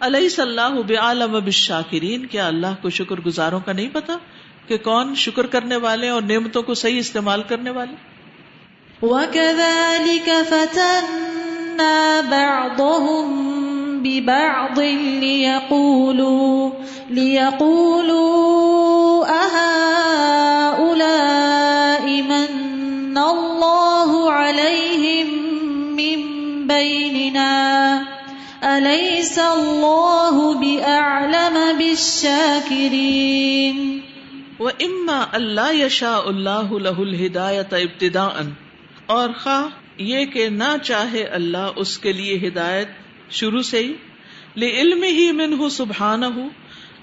علیہ 0.00 0.28
صلاح 0.28 0.68
بعالم 0.68 1.32
بالشاکرین؟ 1.32 2.26
کیا 2.26 2.46
اللہ 2.46 2.74
کو 2.82 2.90
شکر 2.90 3.20
گزاروں 3.26 3.60
کا 3.60 3.72
نہیں 3.72 3.88
پتا 3.92 4.16
کہ 4.68 4.78
کون 4.78 5.14
شکر 5.14 5.46
کرنے 5.46 5.76
والے 5.76 6.08
اور 6.08 6.22
نعمتوں 6.22 6.62
کو 6.62 6.74
صحیح 6.74 6.98
استعمال 6.98 7.42
کرنے 7.42 7.70
والے؟ 7.70 7.94
وَكَذَلِكَ 9.06 10.30
فَتَنَّا 10.48 12.20
بَعْضَهُمْ 12.30 13.67
بِبَعْضٍ 14.02 14.78
لِيَقُولُوا 15.20 16.70
لِيَقُولُوا 17.10 18.18
أَهَؤُلَاءِ 19.30 20.82
مَنَّ 22.22 23.18
اللَّهُ 23.18 24.32
عَلَيْهِمْ 24.32 25.28
مِنْ 25.96 26.18
بَيْنِنَا؟ 26.66 28.04
أَلَيْسَ 28.64 29.38
اللَّهُ 29.38 29.78
للشاكرين 31.98 33.78
وہ 34.58 34.70
اما 34.80 35.18
اللہ 35.32 35.74
یشا 35.74 36.14
اللہ 36.26 36.72
لہ 36.82 36.98
الہدایت 36.98 37.74
ابتدا 37.74 38.28
اور 39.06 39.30
خواہ 39.40 39.68
یہ 40.02 40.24
کہ 40.26 40.48
نہ 40.48 40.70
چاہے 40.82 41.22
اللہ 41.38 41.66
اس 41.76 41.98
کے 41.98 42.12
لیے 42.12 42.36
ہدایت 42.48 42.88
شروع 43.30 43.62
سے 43.62 43.78
ہی 43.78 43.92
لے 44.56 44.70
علم 44.80 45.02
ہی 45.02 45.32
من 45.32 45.68
سبحان 45.68 46.24
ہوں 46.24 46.50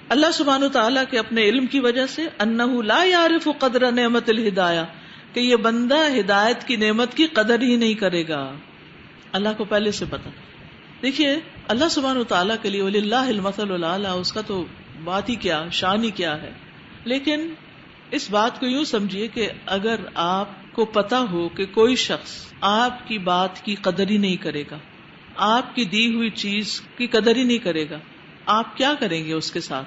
اللہ 0.09 0.31
سبحان 0.33 0.69
تعالیٰ 0.69 1.03
کے 1.09 1.19
اپنے 1.19 1.43
علم 1.43 1.65
کی 1.65 1.79
وجہ 1.79 2.05
سے 2.07 2.27
انہ 2.39 2.81
لا 2.81 3.03
یارف 3.03 3.47
قدر 3.59 3.91
نعمت 3.91 4.29
الہدایہ، 4.29 4.81
کہ 5.33 5.39
یہ 5.39 5.55
بندہ 5.55 6.19
ہدایت 6.19 6.63
کی 6.63 6.75
نعمت 6.75 7.13
کی 7.13 7.25
قدر 7.25 7.61
ہی 7.61 7.75
نہیں 7.75 7.93
کرے 7.93 8.27
گا۔ 8.27 8.53
اللہ 9.31 9.49
کو 9.57 9.63
پہلے 9.63 9.91
سے 9.91 10.05
پتا 10.09 10.29
دیکھیے، 11.01 11.39
اللہ 11.67 11.89
سبحان 11.89 12.23
تعالیٰ 12.27 12.55
کے 12.61 12.69
لیے 12.69 12.81
ولی 12.81 12.97
اللہ 12.97 13.15
المسل 13.15 13.83
اللہ 13.83 14.07
اس 14.07 14.31
کا 14.31 14.41
تو 14.41 14.65
بات 15.03 15.29
ہی 15.29 15.35
کیا، 15.35 15.65
شان 15.71 16.03
ہی 16.03 16.11
کیا 16.11 16.41
ہے۔ 16.41 16.51
لیکن 17.05 17.49
اس 18.11 18.29
بات 18.29 18.59
کو 18.59 18.65
یوں 18.65 18.83
سمجھیے 18.83 19.27
کہ 19.27 19.49
اگر 19.65 19.95
آپ 20.13 20.73
کو 20.73 20.85
پتا 20.85 21.19
ہو 21.31 21.49
کہ 21.49 21.65
کوئی 21.65 21.95
شخص 21.95 22.53
آپ 22.61 23.07
کی 23.07 23.17
بات 23.17 23.65
کی 23.65 23.75
قدر 23.75 24.09
ہی 24.09 24.17
نہیں 24.17 24.35
کرے 24.35 24.63
گا 24.71 24.77
آپ 25.37 25.75
کی 25.75 25.85
دی 25.85 26.15
ہوئی 26.15 26.29
چیز 26.29 26.81
کی 26.97 27.07
قدر 27.07 27.35
ہی 27.35 27.43
نہیں 27.43 27.57
کرے 27.57 27.89
گا۔ 27.89 27.99
آپ 28.45 28.77
کیا 28.77 28.93
کریں 28.99 29.25
گے 29.25 29.33
اس 29.33 29.51
کے 29.51 29.59
ساتھ؟ 29.59 29.85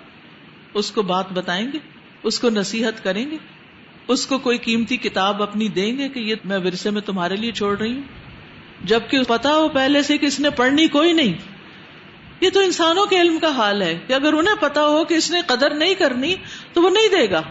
اس 0.75 0.91
کو 0.91 1.03
بات 1.03 1.33
بتائیں 1.33 1.67
گے؟ 1.73 1.79
اس 2.23 2.41
کو 2.41 2.51
نصیحت 2.51 3.05
کریں 3.05 3.31
گے؟ 3.31 3.37
اس 4.09 4.27
کو 4.27 4.39
کوئی 4.39 4.59
قیمتی 4.59 4.97
کتاب 4.97 5.43
اپنی 5.43 5.69
دیں 5.69 5.99
گے 5.99 6.09
کہ 6.09 6.19
یہ 6.19 6.35
میں 6.45 6.59
ورثے 6.59 6.91
میں 6.91 7.01
تمہارے 7.01 7.37
لیے 7.37 7.53
چھوڑ 7.53 7.79
رہی 7.79 7.93
ہوں؟ 7.93 8.03
جبکہ 8.85 9.23
پتا 9.29 9.55
ہو 9.55 9.69
پہلے 9.69 10.03
سے 10.03 10.19
کہ 10.19 10.27
اس 10.27 10.41
نے 10.41 10.51
پڑھنی 10.51 10.89
کوئی 10.89 11.13
نہیں۔ 11.13 11.35
یہ 12.41 12.51
تو 12.51 12.61
انسانوں 12.61 13.07
کے 13.07 13.21
علم 13.21 13.39
کا 13.39 13.51
حال 13.51 13.83
ہے 13.83 13.99
کہ 14.07 14.13
اگر 14.13 14.33
انہیں 14.33 14.55
پتا 14.61 14.87
ہو 14.87 15.05
کہ 15.05 15.15
اس 15.15 15.31
نے 15.31 15.41
قدر 15.47 15.75
نہیں 15.75 15.95
کرنی 15.95 16.35
تو 16.73 16.83
وہ 16.83 16.91
نہیں 16.91 17.09
دے 17.09 17.31
گا۔ 17.31 17.43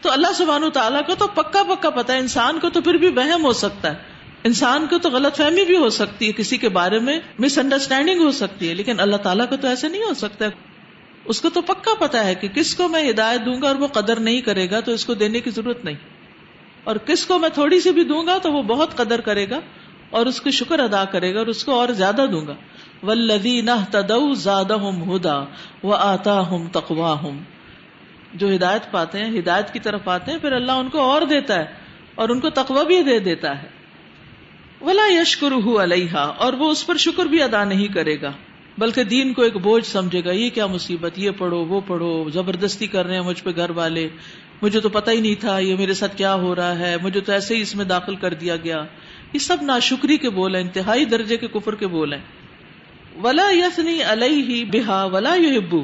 تو 0.00 0.12
اللہ 0.12 0.32
سبحانہ 0.34 0.66
تعالیٰ 0.66 1.00
کو 1.06 1.14
تو 1.14 1.26
پکا 1.26 1.62
پکا 1.62 1.90
پتا 1.90 2.12
ہے، 2.12 2.18
انسان 2.18 2.58
کو 2.58 2.70
تو 2.70 2.80
پھر 2.80 2.94
بھی 2.94 3.08
وہم 3.08 3.44
ہو 3.44 3.52
سکتا 3.52 3.92
ہے۔ 3.92 4.09
انسان 4.44 4.86
کو 4.90 4.98
تو 4.98 5.10
غلط 5.10 5.36
فہمی 5.36 5.64
بھی 5.64 5.76
ہو 5.76 5.88
سکتی 5.88 6.26
ہے، 6.26 6.32
کسی 6.32 6.56
کے 6.56 6.68
بارے 6.68 6.98
میں 6.98 7.20
مس 7.38 7.58
انڈرسٹینڈنگ 7.58 8.20
ہو 8.20 8.30
سکتی 8.30 8.68
ہے، 8.68 8.74
لیکن 8.74 9.00
اللہ 9.00 9.16
تعالیٰ 9.16 9.48
کو 9.48 9.56
تو 9.56 9.68
ایسے 9.68 9.88
نہیں 9.88 10.02
ہو 10.02 10.14
سکتا۔ 10.14 10.46
اس 11.24 11.40
کو 11.40 11.50
تو 11.50 11.62
پکا 11.62 11.94
پتا 11.98 12.24
ہے 12.24 12.34
کہ 12.34 12.48
کس 12.48 12.74
کو 12.74 12.88
میں 12.88 13.10
ہدایت 13.10 13.40
دوں 13.46 13.62
گا 13.62 13.68
اور 13.68 13.76
وہ 13.76 13.86
قدر 13.86 14.20
نہیں 14.20 14.40
کرے 14.40 14.70
گا، 14.70 14.80
تو 14.80 14.92
اس 14.92 15.04
کو 15.04 15.14
دینے 15.14 15.40
کی 15.40 15.50
ضرورت 15.50 15.84
نہیں۔ 15.84 15.94
اور 16.84 16.96
کس 16.96 17.26
کو 17.26 17.38
میں 17.38 17.48
تھوڑی 17.48 17.80
سی 17.80 17.90
بھی 17.90 18.04
دوں 18.04 18.26
گا، 18.26 18.38
تو 18.38 18.52
وہ 18.52 18.62
بہت 18.62 18.96
قدر 18.96 19.20
کرے 19.20 19.50
گا 19.50 19.60
اور 20.10 20.26
اس 20.26 20.40
کی 20.40 20.50
شکر 20.50 20.78
ادا 20.78 21.04
کرے 21.04 21.34
گا 21.34 21.38
اور 21.38 21.46
اس 21.46 21.64
کو 21.64 21.72
اور 21.72 21.88
زیادہ 21.88 22.24
دوں 22.32 22.46
گا۔ 22.46 22.54
ولدی 23.02 23.60
نہ 23.60 23.84
تدو 23.90 24.34
زیادہ 24.34 24.74
ہوں 24.74 25.16
ہدا 25.16 25.44
وہ 25.82 25.96
آتا 25.98 26.40
ہوں 26.40 26.68
تقوا 26.72 27.12
ہوں 27.12 27.40
جو 28.34 28.54
ہدایت 28.54 28.90
پاتے 28.90 29.18
ہیں، 29.18 29.38
ہدایت 29.38 29.72
کی 29.72 29.78
طرف 29.78 30.08
آتے 30.08 30.30
ہیں، 30.30 30.38
پھر 30.38 30.52
اللہ 30.52 30.72
ان 30.72 30.88
کو 30.88 31.00
اور 31.00 31.22
دیتا 31.22 31.54
ہے 31.54 31.64
اور 32.14 32.28
ان 32.28 32.40
کو 32.40 32.50
تقوا 32.50 32.82
بھی 32.82 33.02
دے 33.02 33.18
دیتا 33.18 33.62
ہے۔ 33.62 33.79
ولا 34.80 35.06
یشکر 35.20 35.52
علیہ 35.82 36.16
اور 36.16 36.52
وہ 36.52 36.70
اس 36.70 36.86
پر 36.86 36.96
شکر 36.96 37.24
بھی 37.24 37.42
ادا 37.42 37.64
نہیں 37.64 37.88
کرے 37.88 38.20
گا، 38.22 38.32
بلکہ 38.78 39.04
دین 39.04 39.32
کو 39.32 39.42
ایک 39.42 39.56
بوجھ 39.56 39.86
سمجھے 39.86 40.24
گا، 40.24 40.30
یہ 40.30 40.50
کیا 40.50 40.66
مصیبت، 40.66 41.18
یہ 41.18 41.30
پڑھو، 41.30 41.56
وہ 41.56 41.80
پڑھو، 41.86 42.30
زبردستی 42.30 42.86
کر 42.86 43.06
رہے 43.06 43.14
ہیں 43.14 43.22
مجھ 43.22 43.42
پہ 43.42 43.50
گھر 43.56 43.70
والے، 43.70 44.08
مجھے 44.62 44.80
تو 44.80 44.88
پتا 44.88 45.12
ہی 45.12 45.20
نہیں 45.20 45.34
تھا 45.34 45.58
یہ 45.58 45.76
میرے 45.76 45.94
ساتھ 45.94 46.16
کیا 46.16 46.34
ہو 46.34 46.54
رہا 46.54 46.78
ہے، 46.78 46.96
مجھے 47.02 47.20
تو 47.20 47.32
ایسے 47.32 47.56
ہی 47.56 47.60
اس 47.60 47.76
میں 47.76 47.84
داخل 47.84 48.16
کر 48.16 48.34
دیا 48.34 48.56
گیا۔ 48.56 48.84
یہ 49.32 49.38
سب 49.38 49.56
ناشکری 49.62 50.16
کے 50.16 50.30
بول 50.30 50.54
ہیں، 50.54 50.62
انتہائی 50.62 51.04
درجے 51.04 51.36
کے 51.36 51.46
کفر 51.46 51.74
کے 51.74 51.86
بول 51.86 52.12
ہیں۔ 52.12 52.20
ولا 53.22 53.50
یسنی 53.50 54.02
علیہ 54.02 54.64
بہا 54.64 55.04
ولا 55.04 55.34
یو 55.34 55.82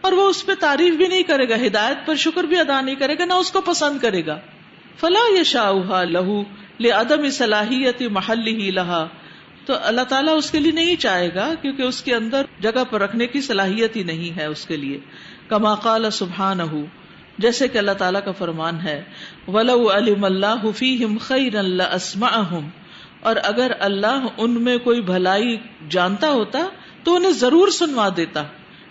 اور 0.00 0.12
وہ 0.12 0.28
اس 0.28 0.46
پہ 0.46 0.52
تعریف 0.60 0.94
بھی 0.94 1.06
نہیں 1.06 1.22
کرے 1.22 1.48
گا، 1.48 1.54
ہدایت 1.66 2.06
پر 2.06 2.14
شکر 2.14 2.44
بھی 2.44 2.58
ادا 2.58 2.80
نہیں 2.80 2.94
کرے 2.94 3.18
گا، 3.18 3.24
نہ 3.24 3.32
اس 3.32 3.50
کو 3.52 3.60
پسند 3.60 3.98
کرے 3.98 4.26
گا۔ 4.26 4.38
فلا 4.96 5.40
یشا 5.40 5.70
لہو 6.04 6.42
عدم 6.80 7.30
صلاحیت 7.30 8.02
محل 8.02 8.46
ہی 8.46 8.70
لہا 8.70 9.06
تو 9.66 9.72
اللہ 9.82 10.00
تعالیٰ 10.00 10.36
اس 10.36 10.50
کے 10.50 10.58
لیے 10.58 10.72
نہیں 10.72 10.96
چاہے 10.96 11.34
گا 11.34 11.54
کیونکہ 11.62 11.82
اس 11.82 12.02
کے 12.02 12.14
اندر 12.14 12.42
جگہ 12.60 12.84
پر 12.90 13.00
رکھنے 13.00 13.26
کی 13.26 13.40
صلاحیت 13.40 13.96
ہی 13.96 14.02
نہیں 14.02 14.36
ہے 14.36 14.44
اس 14.44 14.66
کے 14.66 14.76
لیے۔ 14.76 15.00
کما 15.48 15.74
قال 15.74 16.10
سبحان 16.10 16.58
جیسے 17.38 17.68
کہ 17.68 17.78
اللہ 17.78 17.92
تعالیٰ 17.92 18.24
کا 18.24 18.32
فرمان 18.32 18.80
ہے، 18.84 19.04
ولو 19.48 19.96
علم 19.96 20.24
اللہ 20.24 20.82
خیر 21.20 21.56
اللہ 21.56 21.82
اسما 21.82 22.60
اور 23.20 23.36
اگر 23.42 23.72
اللہ 23.78 24.26
ان 24.38 24.50
میں 24.50 24.78
کوئی 24.78 25.00
بھلائی 25.00 25.56
جانتا 25.90 26.28
ہوتا 26.28 26.58
تو 27.04 27.14
انہیں 27.14 27.32
ضرور 27.32 27.68
سنوا 27.68 28.08
دیتا۔ 28.16 28.42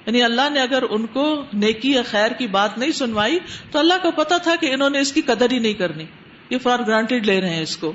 یعنی 0.05 0.23
اللہ 0.23 0.49
نے 0.49 0.61
اگر 0.61 0.83
ان 0.89 1.05
کو 1.05 1.43
نیکی 1.53 1.91
یا 1.91 2.01
خیر 2.05 2.31
کی 2.31 2.47
بات 2.47 2.77
نہیں 2.77 2.91
سنوائی 2.91 3.39
تو 3.71 3.79
اللہ 3.79 3.93
کو 4.01 4.11
پتا 4.11 4.37
تھا 4.37 4.55
کہ 4.61 4.73
انہوں 4.73 4.89
نے 4.89 4.99
اس 4.99 5.13
کی 5.13 5.21
قدر 5.21 5.51
ہی 5.51 5.59
نہیں 5.59 5.73
کرنی۔ 5.73 6.05
یہ 6.51 6.57
فار 6.57 6.79
گرانٹیڈ 6.87 7.25
لے 7.25 7.41
رہے 7.41 7.49
ہیں 7.49 7.61
اس 7.61 7.77
کو۔ 7.77 7.93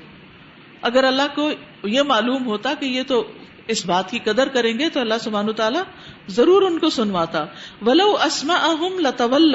اگر 0.83 1.05
اللہ 1.05 1.23
کو 1.35 1.51
یہ 1.85 2.03
معلوم 2.03 2.47
ہوتا 2.47 2.75
کہ 2.81 2.87
یہ 2.87 3.03
تو 3.07 3.31
اس 3.67 3.87
بات 3.87 4.11
کی 4.11 4.19
قدر 4.19 4.49
کریں 4.49 4.79
گے 4.79 4.89
تو 4.89 5.01
اللہ 5.01 5.15
سبحانہ 5.21 5.51
تعالیٰ 5.51 5.83
ضرور 6.29 6.63
ان 6.63 6.79
کو 6.79 6.91
سنواتا۔ 6.91 7.45
ولو 7.83 8.17
اسما 8.17 8.55
اہم 8.55 9.01
لطول 9.01 9.55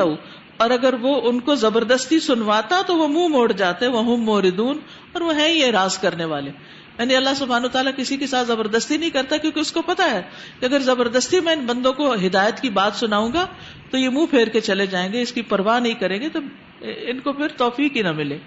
اور 0.58 0.70
اگر 0.70 0.94
وہ 0.94 1.22
ان 1.24 1.40
کو 1.40 1.56
زبردستی 1.56 2.20
سنواتا 2.20 2.82
تو 2.88 2.98
وہ 2.98 3.08
منہ 3.08 3.28
موڑ 3.28 3.52
جاتے 3.52 3.88
وہ 3.88 4.18
موردون 4.18 4.78
اور 5.12 5.22
وہ 5.22 5.36
ہے 5.36 5.54
یہ 5.54 5.66
راز 5.66 5.98
کرنے 5.98 6.26
والے۔ 6.26 6.52
یعنی 7.00 7.16
اللہ 7.16 7.30
سبحانہ 7.36 7.68
تعالیٰ 7.68 7.92
کسی 7.98 8.18
کے 8.18 8.28
ساتھ 8.28 8.48
زبردستی 8.48 8.98
نہیں 8.98 9.10
کرتا 9.10 9.38
کیونکہ 9.38 9.60
اس 9.60 9.72
کو 9.72 9.82
پتا 9.82 10.12
ہے 10.12 10.22
کہ 10.60 10.66
اگر 10.66 10.80
زبردستی 10.80 11.40
میں 11.40 11.54
ان 11.54 11.66
بندوں 11.66 11.94
کو 11.94 12.14
ہدایت 12.14 12.60
کی 12.60 12.70
بات 12.70 12.96
سناؤں 12.96 13.34
گا 13.34 13.46
تو 13.92 13.98
یہ 13.98 14.10
منہ 14.10 14.26
پھیر 14.26 14.48
کے 14.48 14.62
چلے 14.62 14.86
جائیں 14.88 15.14
گے، 15.14 15.22
اس 15.22 15.32
کی 15.32 15.42
پرواہ 15.42 15.80
نہیں 15.80 15.94
کریں 15.94 16.22
گے، 16.22 16.30
تو 16.30 16.40
ان 16.82 17.20
کو 17.20 17.34
پھر 17.34 17.48
توفیق 17.48 17.96
ہی 17.96 18.02
نہ 18.02 18.12
ملے۔ 18.12 18.38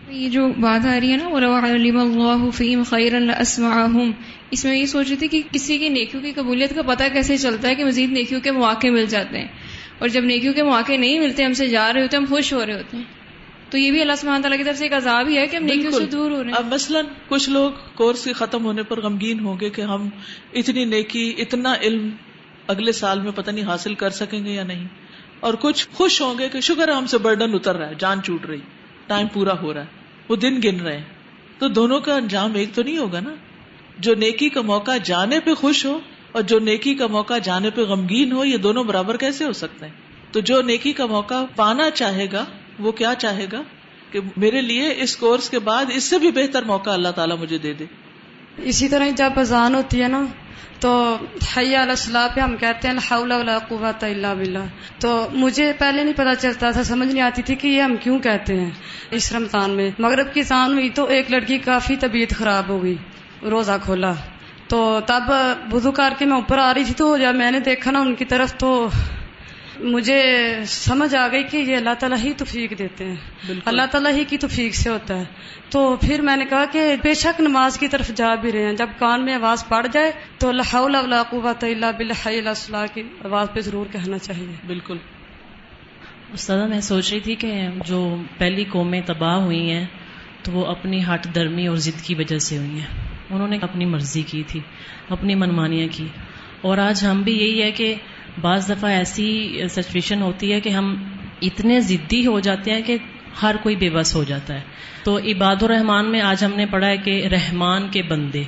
یہ 0.10 0.30
جو 0.30 0.48
بات 0.48 0.86
آ 0.86 1.00
رہی 1.00 1.12
ہے 1.12 1.18
نا، 1.18 1.28
ولو 1.28 1.56
علم 1.56 2.00
الله 2.00 2.50
فيهم 2.54 2.84
خيرا 2.84 3.20
لأسمعهم، 3.20 4.12
اس 4.52 4.66
میں 4.66 4.78
یہ 4.78 4.86
سوچ 4.86 5.08
رہی 5.08 5.16
تھی 5.16 5.28
کہ 5.28 5.42
کسی 5.52 5.78
کی 5.78 5.90
نیکیوں 5.90 6.24
کی 6.24 6.32
قبولیت 6.32 6.76
کا 6.76 6.82
پتہ 6.82 7.04
کیسے 7.14 7.38
چلتا 7.38 7.68
ہے 7.68 7.76
کہ 7.76 7.86
مزید 7.86 8.12
نیکیوں 8.12 8.42
کے 8.42 8.52
مواقع 8.52 8.88
مل 8.88 9.06
جاتے 9.06 9.38
ہیں۔ 9.38 9.48
اور 10.00 10.08
جب 10.08 10.24
نیکیوں 10.24 10.54
کے 10.54 10.64
مواقع 10.64 10.98
نہیں 10.98 11.20
ملتے، 11.20 11.44
ہم 11.44 11.54
سے 11.54 11.68
جا 11.68 11.94
رہے 11.94 12.02
ہوتے 12.02 12.18
ہیں 12.18 12.24
ہم 12.24 12.36
خوش 12.36 12.54
ہو 12.54 12.66
رہے 12.66 12.74
ہوتے 12.74 12.98
ہیں۔ 12.98 13.19
تو 13.70 13.78
یہ 13.78 13.92
بھی 13.92 14.02
اللہ 14.02 14.14
سبحانہ 14.18 14.42
تعالیٰ 14.42 14.58
کی 14.58 14.64
طرف 14.64 14.78
سے 14.78 14.84
ایک 14.84 14.94
عذاب 14.94 15.28
ہی 15.28 15.38
ہے 15.38 15.48
کہ 15.48 15.56
ہم 15.56 15.64
نیکیوں 15.64 15.92
سے 15.92 16.06
دور 16.06 16.32
ہو 16.32 16.44
رہے 16.44 16.50
ہیں 16.50 16.58
اب 16.58 16.74
مثلاً 16.74 17.06
کچھ 17.28 17.50
لوگ 17.50 17.72
کورس 17.96 18.24
کے 18.24 18.34
ختم 18.34 18.66
ہونے 18.66 18.84
پر 18.84 19.02
غمگین 19.02 19.40
ہوں 19.40 19.58
گے 19.62 19.70
کہ 19.70 19.82
ہم 19.82 20.10
اتنی 20.54 20.86
نیکی 20.86 21.34
اتنا 21.38 21.74
علم 21.82 22.10
اگلے 22.68 22.92
سال 22.92 23.20
میں 23.20 23.32
پتہ 23.36 23.52
نہیں 23.52 23.66
حاصل 23.66 23.96
کر 23.96 24.10
سکیں 24.10 24.46
گے 24.46 24.52
یا 24.52 24.64
نہیں۔ 24.64 24.88
اور 25.40 25.54
کچھ 25.54 25.88
خوش 25.94 26.22
ہوں 26.22 26.40
گے 26.40 26.50
کہ 26.50 26.60
شکر 26.60 26.88
ہے 26.88 26.94
ہم 26.94 27.06
سے 27.06 27.18
برڈن 27.18 27.54
اتر 27.54 27.76
رہا 27.76 27.90
ہے 27.90 27.94
جان 28.00 28.24
چوٹ 28.24 28.46
رہی۔ 28.46 28.60
ٹائم 29.08 29.28
پورا 29.28 29.62
ہو 29.62 29.74
رہا 29.74 29.82
ہے 29.82 29.86
وہ 30.30 30.36
دن 30.36 30.60
گن 30.64 30.80
رہے 30.80 30.98
ہیں۔ 30.98 31.06
تو 31.60 31.68
دونوں 31.68 32.00
کا 32.00 32.16
انجام 32.16 32.56
ایک 32.56 32.70
تو 32.74 32.84
نہیں 32.84 32.98
ہوگا 32.98 33.20
نا؟ 33.20 33.36
جو 34.00 34.16
نیکی 34.16 34.50
کا 34.50 34.62
موقع 34.62 34.92
جانے 35.04 35.40
پہ 35.40 35.54
خوش 35.54 35.86
ہو 35.86 36.00
اور 36.32 36.42
جو 36.42 36.60
نیکی 36.60 36.96
کا 36.96 37.08
موقع 37.08 37.38
جانے 37.38 37.70
پہ 37.70 37.82
غمگین 37.82 38.32
ہو 38.32 38.46
یہ 38.46 38.58
دونوں 38.58 38.84
برابر 38.84 39.18
کیسے 39.18 39.46
ہو 39.46 39.54
سکتے 39.54 39.86
ہیں؟ 39.86 39.94
تو 40.32 40.40
جو 40.40 40.62
نیکی 40.62 40.94
کا 40.94 41.06
موقع 41.06 41.46
پانا 41.56 41.90
چاہے 41.90 42.28
گا 42.32 42.46
وہ 42.80 42.92
کیا 42.92 43.14
چاہے 43.18 43.46
گا 43.52 43.62
کہ 44.12 44.20
میرے 44.38 44.62
لیے 44.62 44.94
اس 44.98 45.18
کورس 45.18 45.50
کے 45.50 45.60
بعد 45.60 45.86
اس 45.94 46.04
سے 46.04 46.20
بھی 46.20 46.32
بہتر 46.32 46.64
موقع 46.64 46.90
اللہ 46.90 47.10
تعالیٰ 47.10 47.38
مجھے 47.38 47.58
دے 47.58 47.74
دے۔ 47.74 47.86
اسی 48.58 48.88
طرح 48.88 49.10
جب 49.16 49.40
اذان 49.40 49.76
ہوتی 49.76 50.04
ہے 50.04 50.08
نا، 50.08 50.26
تو 50.80 51.18
حیا 51.58 51.82
الصلاح 51.82 52.28
پہ 52.36 52.40
ہم 52.40 52.58
کہتے 52.58 52.88
ہیں 52.88 52.96
الحول 52.96 53.32
ولا 53.32 53.58
قوت 53.60 54.04
الا 54.04 54.34
باللہ۔ 54.34 54.66
تو 55.00 55.28
مجھے 55.34 55.74
پہلے 55.80 56.04
نہیں 56.04 56.14
پتا 56.14 56.36
چلتا 56.36 56.72
تھا، 56.72 56.84
سمجھ 56.84 57.08
نہیں 57.08 57.24
آتی 57.24 57.42
تھی 57.42 57.56
کہ 57.56 57.68
یہ 57.68 57.82
ہم 57.82 57.96
کیوں 57.96 58.20
کہتے 58.20 58.60
ہیں 58.60 58.70
اس 59.12 59.32
رمضان 59.32 59.70
میں۔ 59.70 59.92
مغرب 60.00 60.34
کی 60.34 60.40
اذان 60.40 60.74
ہوئی 60.74 60.90
تو 60.90 61.06
ایک 61.06 61.32
لڑکی 61.32 61.58
کافی 61.58 61.96
طبیعت 61.96 62.34
خراب 62.36 62.70
ہو 62.70 62.84
گئی، 62.84 62.96
روزہ 63.42 63.78
کھولا۔ 63.84 64.14
تو 64.68 65.00
تب 65.06 65.32
وضو 65.72 65.92
کر 65.92 66.14
کے 66.20 66.26
میں 66.26 66.36
اوپر 66.36 66.58
آ 66.58 66.74
رہی 66.74 66.84
تھی 66.84 66.94
تو 66.94 67.18
جب 67.18 67.36
میں 67.36 67.52
نے 67.52 67.60
دیکھا 67.60 67.92
نا، 67.92 68.00
ان 68.00 68.16
کی 68.16 68.26
طرف 68.26 68.54
تو 68.54 68.90
مجھے 69.80 70.24
سمجھ 70.66 71.16
آ 71.16 71.28
گئی 71.32 71.44
کہ 71.44 71.58
یہ 71.58 71.76
اللہ 71.76 71.90
تعالیٰ 72.00 72.18
ہی 72.24 72.34
توفیق 72.34 72.80
دیتے 72.80 73.06
ہیں۔ 73.06 73.16
اللہ 73.66 73.82
تعالیٰ 73.92 74.12
ہی 74.14 74.24
کی 74.24 74.38
توفیق 74.38 74.76
سے 74.76 74.90
ہوتا 74.90 75.20
ہے۔ 75.20 75.24
تو 75.70 75.96
پھر 76.02 76.22
میں 76.22 76.38
نے 76.38 76.46
کہا 76.46 76.66
کہ 76.72 76.96
بے 77.04 77.14
شک 77.14 77.42
نماز 77.42 77.80
کی 77.80 77.88
طرف 77.88 78.12
جا 78.16 78.36
بھی 78.36 78.52
رہے 78.52 78.66
ہیں۔ 78.66 78.74
جب 78.74 78.88
کان 79.00 79.26
میں 79.26 79.34
آواز 79.34 79.68
پڑ 79.68 79.88
جائے 79.92 80.12
تو 80.38 80.50
اللہ 80.50 80.76
اللہ 80.76 81.24
قوت 81.30 81.64
اللہ 81.64 81.86
بلّہ 81.98 82.28
اللہ 82.28 82.86
کی 82.94 83.04
آواز 83.26 83.48
پہ 83.54 83.60
ضرور 83.60 83.86
کہنا 83.92 84.18
چاہیے۔ 84.18 84.56
بالکل۔ 84.68 84.98
استاد 86.34 86.68
میں 86.68 86.82
سوچ 86.82 87.12
رہی 87.12 87.20
تھی 87.20 87.36
کہ 87.36 87.62
جو 87.86 88.16
پہلی 88.38 88.64
قومیں 88.64 89.02
تباہ 89.06 89.36
ہوئی 89.36 89.72
ہیں 89.72 89.86
تو 90.44 90.52
وہ 90.52 90.66
اپنی 90.66 91.04
ہٹ 91.04 91.36
درمی 91.36 91.68
اور 91.68 91.78
ضد 91.78 92.02
کی 92.04 92.16
وجہ 92.16 92.38
سے 92.38 92.58
ہوئی 92.58 92.80
ہیں۔ 92.80 93.08
انہوں 93.30 93.48
نے 93.48 93.58
اپنی 93.62 93.86
مرضی 93.86 94.22
کی 94.22 94.44
تھی 94.48 94.60
اپنی 95.10 95.36
منمانیاں 95.36 95.88
کی۔ 95.92 96.08
اور 96.62 96.78
آج 96.78 97.06
ہم 97.06 97.22
بھی 97.22 97.34
یہی 97.34 97.62
ہے 97.62 97.72
کہ 97.72 97.96
بعض 98.42 98.70
دفعہ 98.70 98.90
ایسی 98.90 99.62
سچویشن 99.70 100.22
ہوتی 100.22 100.54
ہے 100.54 100.60
کہ 100.60 100.70
ہم 100.70 101.04
اتنے 101.42 101.80
ضدی 101.80 102.26
ہو 102.26 102.40
جاتے 102.40 102.72
ہیں 102.72 102.82
کہ 102.82 102.98
ہر 103.42 103.56
کوئی 103.64 103.76
بے 103.76 103.90
بس 103.90 104.16
ہو 104.16 104.24
جاتا 104.24 104.54
ہے۔ 104.54 104.62
تو 105.04 105.18
عباد 105.18 105.64
الرحمان 105.64 106.12
میں 106.12 106.22
آج 106.22 106.46
ہم 106.46 106.52
نے 106.56 106.66
پڑھا 106.66 106.88
ہے 106.88 106.98
کہ 106.98 107.28
رحمان 107.28 107.88
کے 107.92 108.02
بندے۔ 108.02 108.44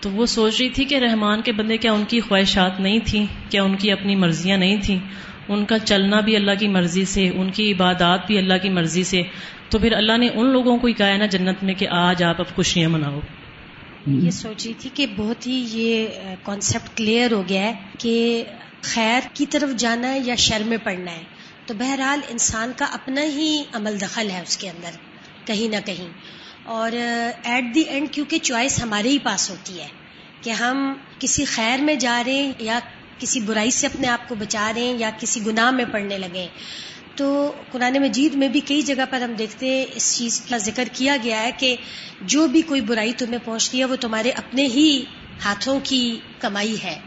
تو 0.00 0.10
وہ 0.10 0.26
سوچ 0.26 0.60
رہی 0.60 0.68
تھی 0.68 0.84
کہ 0.84 0.94
رحمان 0.94 1.42
کے 1.42 1.52
بندے 1.52 1.76
کیا 1.76 1.92
ان 1.92 2.04
کی 2.08 2.20
خواہشات 2.20 2.80
نہیں 2.80 2.98
تھیں؟ 3.04 3.26
کیا 3.48 3.62
ان 3.62 3.76
کی 3.76 3.92
اپنی 3.92 4.16
مرضیاں 4.16 4.58
نہیں 4.58 4.76
تھیں؟ 4.82 4.98
ان 5.48 5.64
کا 5.64 5.78
چلنا 5.78 6.20
بھی 6.20 6.36
اللہ 6.36 6.50
کی 6.58 6.68
مرضی 6.68 7.04
سے، 7.04 7.28
ان 7.28 7.50
کی 7.50 7.72
عبادات 7.72 8.26
بھی 8.26 8.38
اللہ 8.38 8.54
کی 8.62 8.68
مرضی 8.68 9.04
سے۔ 9.04 9.22
تو 9.68 9.78
پھر 9.78 9.92
اللہ 9.92 10.18
نے 10.18 10.28
ان 10.34 10.46
لوگوں 10.46 10.78
کو 10.78 10.86
ہی 10.86 10.92
کہا 10.92 11.08
ہے 11.08 11.18
نا 11.18 11.26
جنت 11.26 11.64
میں 11.64 11.74
کہ 11.74 11.88
آج 11.88 12.22
آپ 12.22 12.40
اب 12.40 12.56
خوشیاں 12.56 12.88
مناؤ۔ 12.88 13.20
یہ 14.06 14.30
سوچ 14.30 14.66
رہی 14.66 14.74
تھی 14.78 14.90
کہ 14.94 15.06
بہت 15.16 15.46
ہی 15.46 15.66
یہ 15.72 16.06
کانسیپٹ 16.42 16.96
کلیئر 16.96 17.32
ہو 17.32 17.42
گیا 17.48 17.62
ہے 17.62 17.72
کہ 17.98 18.44
خیر 18.82 19.20
کی 19.34 19.46
طرف 19.46 19.70
جانا 19.76 20.12
ہے 20.12 20.18
یا 20.24 20.34
شر 20.34 20.62
میں 20.66 20.76
پڑنا 20.76 21.12
ہے، 21.12 21.22
تو 21.66 21.74
بہرحال 21.74 22.20
انسان 22.28 22.72
کا 22.76 22.84
اپنا 22.84 23.22
ہی 23.22 23.62
عمل 23.72 24.00
دخل 24.00 24.30
ہے 24.30 24.40
اس 24.40 24.56
کے 24.56 24.70
اندر، 24.70 24.90
کہیں 25.44 25.68
نہ 25.68 25.76
کہیں۔ 25.86 26.08
اور 26.64 26.92
ایٹ 27.42 27.74
دی 27.74 27.80
اینڈ 27.80 28.08
کیونکہ 28.10 28.38
چوائس 28.38 28.82
ہمارے 28.82 29.08
ہی 29.08 29.18
پاس 29.18 29.50
ہوتی 29.50 29.80
ہے 29.80 29.86
کہ 30.40 30.50
ہم 30.50 30.92
کسی 31.18 31.44
خیر 31.44 31.80
میں 31.80 31.94
جا 31.94 32.22
رہے 32.26 32.32
ہیں 32.32 32.52
یا 32.58 32.78
کسی 33.18 33.40
برائی 33.40 33.70
سے 33.70 33.86
اپنے 33.86 34.08
آپ 34.08 34.28
کو 34.28 34.34
بچا 34.34 34.72
رہے 34.76 34.82
ہیں 34.82 34.98
یا 34.98 35.10
کسی 35.18 35.46
گناہ 35.46 35.70
میں 35.70 35.84
پڑنے 35.92 36.18
لگے 36.18 36.46
تو 37.16 37.52
قرآن 37.72 37.98
مجید 38.00 38.34
میں 38.34 38.48
بھی 38.48 38.60
کئی 38.60 38.82
جگہ 38.82 39.04
پر 39.10 39.20
ہم 39.20 39.32
دیکھتے 39.32 39.66
ہیں، 39.66 39.86
اس 39.94 40.18
چیز 40.18 40.40
کا 40.48 40.58
ذکر 40.58 40.88
کیا 40.92 41.16
گیا 41.24 41.42
ہے 41.42 41.50
کہ 41.58 41.76
جو 42.20 42.46
بھی 42.46 42.62
کوئی 42.62 42.80
برائی 42.80 43.12
تمہیں 43.12 43.38
پہنچتی 43.44 43.78
ہے، 43.78 43.84
وہ 43.84 43.96
تمہارے 43.96 44.30
اپنے 44.30 44.66
ہی 44.66 45.04
ہاتھوں 45.44 45.80
کی 45.82 46.20
کمائی 46.38 46.82
ہے۔ 46.82 46.98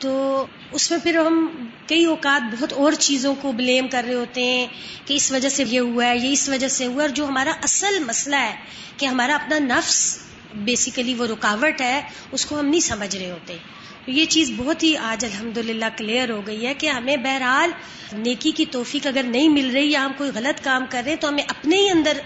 تو 0.00 0.46
اس 0.72 0.90
میں 0.90 0.98
پھر 1.02 1.18
ہم 1.26 1.64
کئی 1.86 2.04
اوقات 2.04 2.54
بہت 2.54 2.72
اور 2.72 2.92
چیزوں 2.92 3.34
کو 3.34 3.52
بلیم 3.52 3.88
کر 3.88 4.04
رہے 4.06 4.14
ہوتے 4.14 4.44
ہیں 4.44 4.66
کہ 5.04 5.14
اس 5.14 5.32
وجہ 5.32 5.48
سے 5.48 5.64
یہ 5.66 5.80
ہوا 5.80 6.06
ہے 6.06 6.16
یہ 6.16 6.32
اس 6.32 6.48
وجہ 6.48 6.68
سے 6.68 6.86
ہوا 6.86 6.94
ہے 6.94 7.00
اور 7.00 7.08
جو 7.08 7.28
ہمارا 7.28 7.52
اصل 7.62 8.04
مسئلہ 8.04 8.36
ہے 8.36 8.54
کہ 8.96 9.06
ہمارا 9.06 9.34
اپنا 9.34 9.58
نفس 9.58 10.18
بیسیکلی 10.54 11.14
وہ 11.14 11.26
رکاوٹ 11.26 11.80
ہے 11.80 12.00
اس 12.32 12.46
کو 12.46 12.60
ہم 12.60 12.66
نہیں 12.66 12.80
سمجھ 12.80 13.16
رہے 13.16 13.30
ہوتے۔ 13.30 13.56
تو 14.04 14.10
یہ 14.10 14.24
چیز 14.24 14.52
بہت 14.56 14.82
ہی 14.82 14.96
آج 14.96 15.24
الحمد 15.24 15.58
للہ 15.58 15.84
کلیئر 15.96 16.30
ہو 16.30 16.46
گئی 16.46 16.66
ہے 16.66 16.74
کہ 16.74 16.86
ہمیں 16.86 17.16
بہرحال 17.16 17.70
نیکی 18.12 18.50
کی 18.50 18.66
توفیق 18.66 19.06
اگر 19.06 19.22
نہیں 19.22 19.48
مل 19.48 19.70
رہی 19.70 19.90
یا 19.90 20.04
ہم 20.04 20.12
کوئی 20.16 20.30
غلط 20.34 20.64
کام 20.64 20.84
کر 20.88 21.02
رہے 21.04 21.10
ہیں 21.10 21.20
تو 21.20 21.28
ہمیں 21.28 21.44
اپنے 21.48 21.76
ہی 21.76 21.90
اندر 21.90 22.16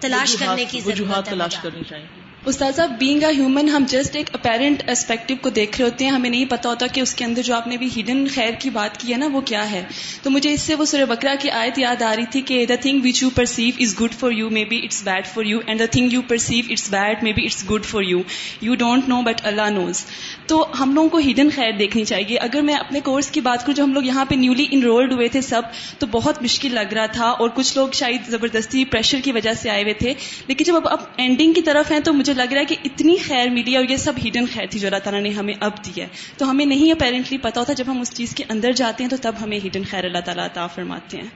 تلاش 0.00 0.36
کرنے 0.38 0.64
کی 0.64 0.80
ضرورت 0.80 1.26
تلاش 1.26 1.56
کرنی 1.62 1.82
چاہیے۔ 1.88 2.25
استاذہ 2.46 2.82
بینگ 2.98 3.22
اے 3.22 3.32
ہیومن 3.34 3.68
ہم 3.68 3.84
جسٹ 3.88 4.16
ایک 4.16 4.28
اپیرنٹ 4.32 4.82
اسپیکٹو 4.88 5.34
کو 5.40 5.50
دیکھ 5.50 5.76
رہے 5.78 5.84
ہوتے 5.84 6.04
ہیں، 6.04 6.10
ہمیں 6.10 6.28
نہیں 6.30 6.44
پتا 6.44 6.68
ہوتا 6.68 6.86
کہ 6.86 7.00
اس 7.00 7.14
کے 7.14 7.24
اندر 7.24 7.42
جو 7.42 7.54
آپ 7.54 7.66
نے 7.66 7.76
بھی 7.76 7.88
ہڈن 7.96 8.26
خیر 8.34 8.50
کی 8.58 8.70
بات 8.70 9.00
کی 9.00 9.12
ہے 9.12 9.16
نا، 9.18 9.28
وہ 9.32 9.40
کیا 9.40 9.70
ہے. 9.70 9.82
تو 10.22 10.30
مجھے 10.30 10.52
اس 10.52 10.60
سے 10.60 10.74
وہ 10.74 10.84
سورہ 10.84 11.04
بکرا 11.04 11.34
کی 11.40 11.50
آیت 11.52 11.78
یاد 11.78 12.02
آ 12.02 12.14
رہی 12.16 12.26
تھی 12.30 12.40
کہ 12.40 12.64
the 12.66 12.74
thing 12.82 13.00
which 13.04 13.22
you 13.22 13.30
perceive 13.34 13.74
is 13.78 13.94
good 14.00 14.14
for 14.14 14.30
you 14.32 14.50
maybe 14.64 14.78
it's 14.84 15.02
bad 15.04 15.26
for 15.26 15.44
you 15.44 15.58
and 15.66 15.80
the 15.80 15.86
thing 15.92 16.12
you 16.12 16.20
perceive 16.28 16.64
it's 16.70 16.88
bad 16.90 17.22
maybe 17.32 17.44
it's 17.44 17.64
good 17.70 17.84
for 17.84 18.02
you 18.02 18.20
you 18.60 18.74
don't 18.74 19.08
know 19.08 19.20
but 19.22 19.40
Allah 19.44 19.70
knows 19.70 20.04
تو 20.46 20.64
ہم 20.80 20.94
لوگوں 20.94 21.08
کو 21.08 21.18
hidden 21.20 21.50
خیر 21.54 21.72
دیکھنی 21.78 22.04
چاہیے. 22.04 22.38
اگر 22.38 22.60
میں 22.60 22.74
اپنے 22.74 23.00
کورس 23.00 23.30
کی 23.30 23.40
بات 23.40 23.66
کروں، 23.66 23.76
جو 23.76 23.84
ہم 23.84 23.94
لوگ 23.94 24.04
یہاں 24.04 24.24
پہ 24.24 24.34
نیولی 24.34 24.66
انرولڈ 24.70 25.12
ہوئے 25.12 25.28
تھے 25.28 25.40
سب، 25.40 25.62
تو 25.98 26.06
بہت 26.06 26.42
مشکل 26.42 26.74
لگ 26.74 26.94
رہا 26.94 27.06
تھا 27.12 27.30
اور 27.30 27.48
کچھ 27.54 27.76
لوگ 27.76 27.88
شاید 27.94 28.30
زبردستی 28.30 28.84
پریشر 28.84 29.20
کی 29.24 29.32
وجہ 29.32 29.54
سے 29.54 29.70
آئے 29.70 29.82
ہوئے 29.82 29.94
تھے. 29.94 30.14
لیکن 30.48 30.64
جب 30.64 30.88
اب 30.88 31.04
اینڈنگ 31.16 31.52
کی 31.52 31.62
طرف 31.62 31.90
ہیں، 31.92 32.00
تو 32.00 32.12
مجھے 32.12 32.34
لگ 32.36 32.52
رہا 32.52 32.60
ہے 32.60 32.64
کہ 32.64 32.76
اتنی 32.84 33.16
خیر 33.16 33.50
ملی 33.50 33.76
اور 33.76 33.84
یہ 33.90 33.96
سب 33.96 34.12
ہڈن 34.26 34.44
خیر 34.54 34.66
تھی 34.70 34.80
جو 34.80 34.86
اللہ 34.86 34.98
تعالیٰ 34.98 35.22
نے 35.22 35.30
ہمیں 35.30 35.54
اب 35.60 35.72
دی 35.86 36.00
ہے۔ 36.02 36.06
تو 36.38 36.50
ہمیں 36.50 36.64
نہیں 36.64 36.92
اپیرنٹلی 36.92 37.38
پتا 37.38 37.60
ہوتا 37.60 37.72
جب 37.72 37.84
ہم 37.88 38.00
اس 38.00 38.14
چیز 38.14 38.34
کے 38.34 38.44
اندر 38.48 38.72
جاتے 38.72 39.04
ہیں 39.04 39.10
تو 39.10 39.16
تب 39.16 39.32
ہمیں 39.40 39.58
ہڈن 39.66 39.82
خیر 39.90 40.04
اللہ 40.04 40.18
تعالیٰ 40.18 40.44
عطا 40.44 40.66
فرماتے 40.66 41.16
ہیں۔ 41.16 41.28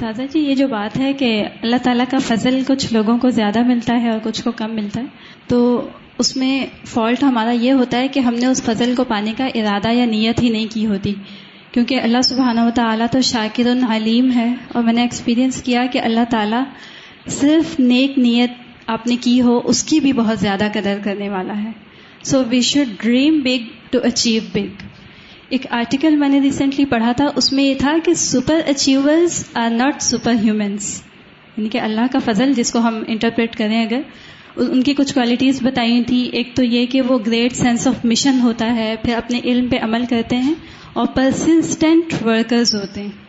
سازا 0.00 0.24
جی 0.24 0.40
یہ 0.40 0.54
جو 0.54 0.68
بات 0.68 0.98
ہے 0.98 1.12
کہ 1.12 1.44
اللہ 1.62 1.76
تعالیٰ 1.82 2.04
کا 2.10 2.18
فضل 2.18 2.62
کچھ 2.66 2.92
لوگوں 2.92 3.18
کو 3.18 3.30
زیادہ 3.30 3.62
ملتا 3.62 4.02
ہے 4.02 4.10
اور 4.10 4.18
کچھ 4.22 4.44
کو 4.44 4.52
کم 4.52 4.74
ملتا 4.74 5.00
ہے، 5.00 5.06
تو 5.46 5.88
اس 6.18 6.36
میں 6.36 6.66
فالٹ 6.86 7.22
ہمارا 7.22 7.50
یہ 7.50 7.72
ہوتا 7.72 7.98
ہے 7.98 8.08
کہ 8.08 8.20
ہم 8.20 8.34
نے 8.34 8.46
اس 8.46 8.62
فضل 8.62 8.94
کو 8.96 9.04
پانے 9.04 9.32
کا 9.36 9.46
ارادہ 9.46 9.92
یا 9.92 10.04
نیت 10.04 10.42
ہی 10.42 10.48
نہیں 10.48 10.66
کی 10.72 10.86
ہوتی۔ 10.86 11.14
کیونکہ 11.72 12.00
اللہ 12.00 12.22
سبحانہ 12.24 12.60
و 12.60 12.70
تعالیٰ 12.74 13.06
تو 13.12 13.20
شاکر 13.20 13.66
العلیم 13.66 14.32
ہے 14.32 14.54
اور 14.72 14.82
میں 14.82 14.92
نے 14.92 15.02
ایکسپیرینس 15.02 15.62
کیا 15.62 15.86
کہ 15.86 15.98
اللہ 15.98 16.20
تعالیٰ 16.30 16.62
صرف 17.26 17.80
نیک 17.80 18.18
نیت 18.18 18.67
آپ 18.88 19.06
نے 19.06 19.16
کی 19.20 19.40
ہو، 19.40 19.60
اس 19.64 19.82
کی 19.84 20.00
بھی 20.00 20.12
بہت 20.12 20.38
زیادہ 20.38 20.68
قدر 20.72 20.98
کرنے 21.04 21.28
والا 21.28 21.62
ہے۔ 21.62 21.70
So 22.24 22.42
we 22.48 22.60
should 22.60 23.02
dream 23.02 23.40
big 23.40 23.66
to 23.90 23.98
achieve 24.02 24.42
big 24.54 24.82
ایک 25.48 25.66
آرٹیکل 25.70 26.16
میں 26.16 26.28
نے 26.28 26.40
ریسنٹلی 26.40 26.84
پڑھا 26.84 27.12
تھا، 27.12 27.26
اس 27.36 27.52
میں 27.52 27.64
یہ 27.64 27.74
تھا 27.78 27.96
کہ 28.04 28.14
super 28.14 28.60
achievers 28.66 29.44
are 29.54 29.70
not 29.70 30.02
super 30.02 30.34
humans 30.44 31.02
یعنی 31.56 31.68
کہ 31.68 31.80
اللہ 31.80 32.12
کا 32.12 32.18
فضل 32.24 32.52
جس 32.52 32.72
کو 32.72 32.78
ہم 32.78 33.02
انٹرپریٹ 33.06 33.56
کریں، 33.56 33.82
اگر 33.84 34.00
ان 34.56 34.82
کی 34.82 34.94
کچھ 34.94 35.14
کوالٹیز 35.14 35.62
بتائی 35.62 36.02
تھی۔ 36.04 36.28
ایک 36.32 36.54
تو 36.54 36.64
یہ 36.64 36.86
کہ 36.86 37.02
وہ 37.02 37.18
گریٹ 37.26 37.52
سینس 37.52 37.86
آف 37.86 38.04
مشن 38.04 38.40
ہوتا 38.40 38.74
ہے، 38.76 38.94
پھر 39.02 39.14
اپنے 39.14 39.40
علم 39.44 39.68
پہ 39.68 39.76
عمل 39.82 40.04
کرتے 40.10 40.36
ہیں 40.36 40.54
اور 40.92 41.06
پرسسٹینٹ 41.06 42.14
ورکرز 42.24 42.74
ہوتے 42.74 43.02
ہیں۔ 43.02 43.27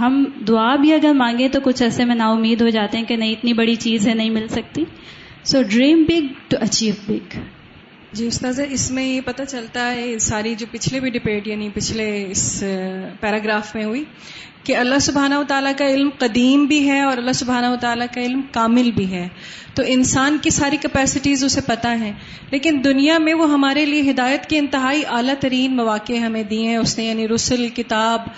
ہم 0.00 0.24
دعا 0.48 0.76
بھی 0.76 0.92
اگر 0.92 1.12
مانگے 1.12 1.48
تو 1.48 1.60
کچھ 1.60 1.82
ایسے 1.82 2.04
میں 2.04 2.14
نا 2.14 2.30
امید 2.30 2.62
ہو 2.62 2.68
جاتے 2.68 2.98
ہیں 2.98 3.04
کہ 3.04 3.16
نہیں، 3.16 3.32
اتنی 3.32 3.52
بڑی 3.52 3.74
چیز 3.74 4.08
ہے، 4.08 4.14
نہیں 4.14 4.30
مل 4.30 4.48
سکتی۔ 4.48 4.84
So 5.44 5.62
dream 5.62 6.04
big 6.08 6.26
to 6.48 6.56
achieve 6.60 6.94
big 7.08 7.38
جی 8.12 8.26
استاذ، 8.26 8.60
اس 8.70 8.90
میں 8.90 9.04
یہ 9.04 9.20
پتہ 9.24 9.42
چلتا 9.48 9.90
ہے، 9.94 10.18
ساری 10.18 10.54
جو 10.54 10.66
پچھلے 10.70 11.00
بھی 11.00 11.10
ڈبیٹ 11.10 11.46
یعنی 11.48 11.68
پچھلے 11.74 12.26
اس 12.30 12.64
پیراگراف 13.20 13.74
میں 13.74 13.84
ہوئی 13.84 14.04
کہ 14.64 14.76
اللہ 14.76 14.98
سبحانہ 14.98 15.34
و 15.34 15.42
تعالیٰ 15.48 15.72
کا 15.78 15.88
علم 15.88 16.08
قدیم 16.18 16.64
بھی 16.64 16.88
ہے 16.88 17.00
اور 17.00 17.16
اللہ 17.16 17.32
سبحانہ 17.32 17.66
و 17.66 17.76
تعالیٰ 17.80 18.06
کا 18.14 18.20
علم 18.20 18.40
کامل 18.52 18.90
بھی 18.90 19.10
ہے۔ 19.10 19.28
تو 19.74 19.82
انسان 19.86 20.38
کی 20.42 20.50
ساری 20.50 20.76
کیپیسٹیز 20.76 21.44
اسے 21.44 21.60
پتہ 21.60 21.88
ہیں، 21.88 22.12
لیکن 22.50 22.80
دنیا 22.84 23.18
میں 23.18 23.34
وہ 23.34 23.50
ہمارے 23.52 23.84
لیے 23.84 24.10
ہدایت 24.10 24.46
کے 24.46 24.58
انتہائی 24.58 25.02
اعلیٰ 25.08 25.34
ترین 25.40 25.76
مواقع 25.76 26.12
ہمیں 26.12 26.42
دیے 26.42 26.68
ہیں۔ 26.68 26.76
اس 26.76 26.98
نے 26.98 27.04
یعنی 27.04 27.28
رسل، 27.28 27.68
کتاب 27.68 28.28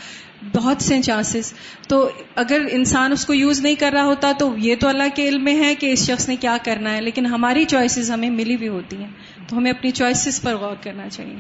بہت 0.55 0.83
سے 0.83 1.03
چانسز 1.03 1.53
تو 1.89 2.11
اگر 2.35 2.61
انسان 2.71 3.13
اس 3.13 3.27
کو 3.27 3.35
یوز 3.35 3.61
نہیں 3.61 3.75
کر 3.75 3.93
رہا 3.93 4.05
ہوتا 4.05 4.33
تو 4.39 4.55
یہ 4.59 4.77
تو 4.81 4.89
اللہ 4.89 5.03
کے 5.15 5.29
علم 5.29 5.45
میں 5.45 5.57
ہے 5.61 5.75
کہ 5.75 5.93
اس 5.93 6.07
شخص 6.07 6.29
نے 6.29 6.37
کیا 6.37 6.57
کرنا 6.65 6.95
ہے. 6.95 7.01
لیکن 7.01 7.27
ہماری 7.27 7.65
چوائسیز 7.65 8.11
ہمیں 8.11 8.31
ملی 8.31 8.57
بھی 8.57 8.69
ہوتی 8.69 8.97
ہیں. 8.97 9.11
تو 9.49 9.59
ہمیں 9.59 9.71
اپنی 9.71 9.91
چوائسیز 9.91 10.43
پر 10.43 10.57
غور 10.57 10.77
کرنا 10.83 11.09
چاہیے. 11.09 11.35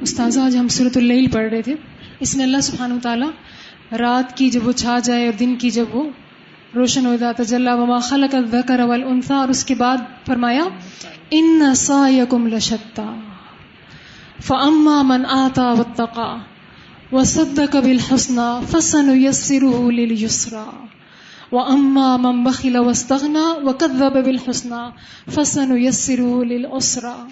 استاذہ، 0.00 0.40
آج 0.40 0.56
ہم 0.56 0.68
صورت 0.68 0.96
اللیل 0.96 1.30
پڑھ 1.30 1.50
رہے 1.50 1.62
تھے. 1.62 1.74
اس 2.20 2.36
میں 2.36 2.44
اللہ 2.44 2.60
سبحانہ 2.60 2.94
تعالیٰ 3.02 3.30
رات 3.98 4.36
کی 4.36 4.50
جب 4.50 4.66
وہ 4.66 4.72
چھا 4.72 4.98
جائے 4.98 5.24
اور 5.24 5.32
دن 5.32 5.56
کی 5.56 5.70
جب 5.70 5.84
وہ 5.92 6.10
روشن 6.74 7.06
ہو 7.06 7.16
جاتا، 7.16 7.42
جلا 7.42 7.74
وما 7.74 7.98
خلق 7.98 8.34
الذکر 8.34 8.80
والانثى. 8.80 9.34
اور 9.34 9.48
اس 9.48 9.64
کے 9.64 9.74
بعد 9.74 9.96
فرمایا 10.26 10.64
ان 11.30 11.74
سایکم 11.74 12.46
لشتا 12.46 13.14
فاما 14.42 15.02
من 15.02 15.26
آتا 15.26 15.72
واتقا 15.72 16.36
وصدق 17.12 17.76
بالحسنى 17.76 18.50
فسنيسره 18.70 19.90
لليسرى. 19.90 20.86
واما 21.52 22.16
من 22.16 22.44
بخل 22.44 22.76
واستغنى 22.76 23.46
وكذب 23.62 24.24
بالحسنى 24.24 24.84
فسنيسره 25.34 26.42
للعسرى. 26.42 27.28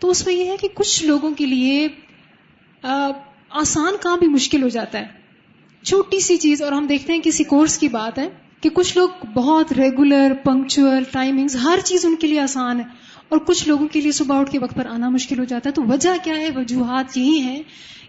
تو 0.00 0.10
اس 0.10 0.26
میں 0.26 0.34
یہ 0.34 0.50
ہے 0.50 0.56
کہ 0.56 0.68
کچھ 0.74 1.04
لوگوں 1.04 1.30
کے 1.30 1.46
لیے 1.46 1.88
آسان 3.50 3.94
کام 4.02 4.18
بھی 4.18 4.28
مشکل 4.28 4.62
ہو 4.62 4.68
جاتا 4.68 4.98
ہے۔ 4.98 5.06
چھوٹی 5.82 6.20
سی 6.20 6.36
چیز، 6.36 6.62
اور 6.62 6.72
ہم 6.72 6.86
دیکھتے 6.86 7.12
ہیں 7.12 7.20
کسی 7.24 7.44
کورس 7.44 7.78
کی 7.78 7.88
بات 7.88 8.18
ہے 8.18 8.28
کہ 8.60 8.70
کچھ 8.70 8.98
لوگ 8.98 9.08
بہت 9.34 9.72
ریگولر 9.72 10.32
پنکچل 10.44 11.02
ٹائمنگز 11.10 11.56
ہر 11.56 11.78
چیز 11.84 12.04
ان 12.04 12.16
کے 12.16 12.26
لیے 12.26 12.40
آسان 12.40 12.80
ہے۔ 12.80 12.84
اور 13.28 13.38
کچھ 13.38 13.68
لوگوں 13.68 13.88
کے 13.88 14.00
لیے 14.00 14.12
صبح 14.12 14.40
اٹھ 14.40 14.50
کے 14.50 14.58
وقت 14.58 14.74
پر 14.74 14.86
آنا 14.86 15.08
مشکل 15.08 15.38
ہو 15.38 15.44
جاتا 15.44 15.68
ہے۔ 15.68 15.74
تو 15.74 15.82
وجہ 15.82 16.24
کیا 16.24 16.34
ہے؟ 16.34 16.48
وجوہات 16.50 17.16
یہی 17.18 17.40
ہیں 17.40 17.62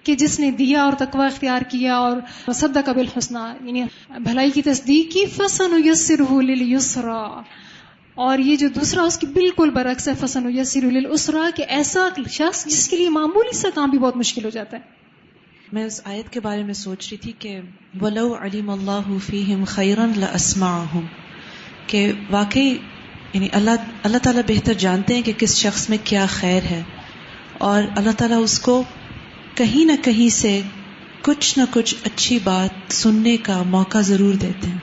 کہ 0.04 0.16
جس 0.16 0.40
نے 0.40 0.52
دیا 0.52 0.84
اور 0.84 0.94
تقوی 0.94 1.26
اختیار 1.26 1.62
کیا 1.62 1.96
اور 1.96 2.18
صدق 2.54 2.86
قبل 2.86 3.06
حسنا 3.18 3.56
یعنی 3.64 3.84
بھلائی 4.10 4.52
کی 4.52 4.62
تصدیق 4.62 5.12
کی، 5.12 5.26
فسن 5.26 5.82
یسر 5.86 6.22
یسرا 6.44 7.42
اور 8.16 8.40
یہ 8.40 8.56
جو 8.56 8.68
دوسرا، 8.68 9.04
اس 9.04 9.20
کی 9.20 9.28
بالکل 9.28 9.70
برعکس 9.70 10.08
ہے، 10.08 10.14
فسن 10.20 10.58
یسر 10.58 10.84
السرا 10.84 11.50
کہ 11.56 11.66
ایسا 11.68 12.08
شخص 12.32 12.66
جس 12.66 12.90
کے 12.90 12.98
لیے 12.98 13.10
معمولی 13.10 13.56
سا 13.56 13.70
کام 13.76 13.90
بھی 13.90 13.98
بہت 13.98 14.18
مشکل 14.18 14.46
ہو 14.46 14.50
جاتا 14.50 14.78
ہے۔ 14.78 14.82
میں 15.74 15.86
اس 15.86 16.02
آیت 16.06 16.30
کے 16.30 16.40
بارے 16.40 16.64
میں 16.64 16.74
سوچ 16.74 17.08
رہی 17.12 17.18
تھی 17.18 17.32
کہ 17.40 17.60
ولو 18.02 18.36
علیم 18.40 18.70
اللہ 18.70 19.18
فیہم 19.26 19.64
خیرن 19.64 20.12
لاسمعہم 20.16 21.06
کہ 21.88 22.12
واقعی 22.32 22.76
یعنی 23.34 23.48
اللہ 23.52 23.72
اللہ 24.04 24.18
تعالیٰ 24.18 24.42
بہتر 24.48 24.74
جانتے 24.74 25.16
ہیں 25.16 25.22
کہ 25.22 25.32
کس 25.38 25.56
شخص 25.56 25.90
میں 25.90 25.98
کیا 26.04 26.26
خیر 26.30 26.64
ہے 26.64 26.84
اور 27.58 27.84
اللہ 27.96 28.12
تعالیٰ 28.18 28.44
اس 28.44 28.60
کو 28.60 28.84
کہیں 29.56 29.86
نہ 29.86 29.92
کہیں 30.04 30.30
سے 30.30 30.62
کچھ 31.22 31.60
نہ 31.60 31.64
کچھ 31.72 31.96
اچھی 32.04 32.40
بات 32.44 32.94
سننے 32.94 33.38
کا 33.38 33.64
موقع 33.64 33.98
ضرور 34.02 34.34
دیتے 34.34 34.68
ہیں۔ 34.68 34.78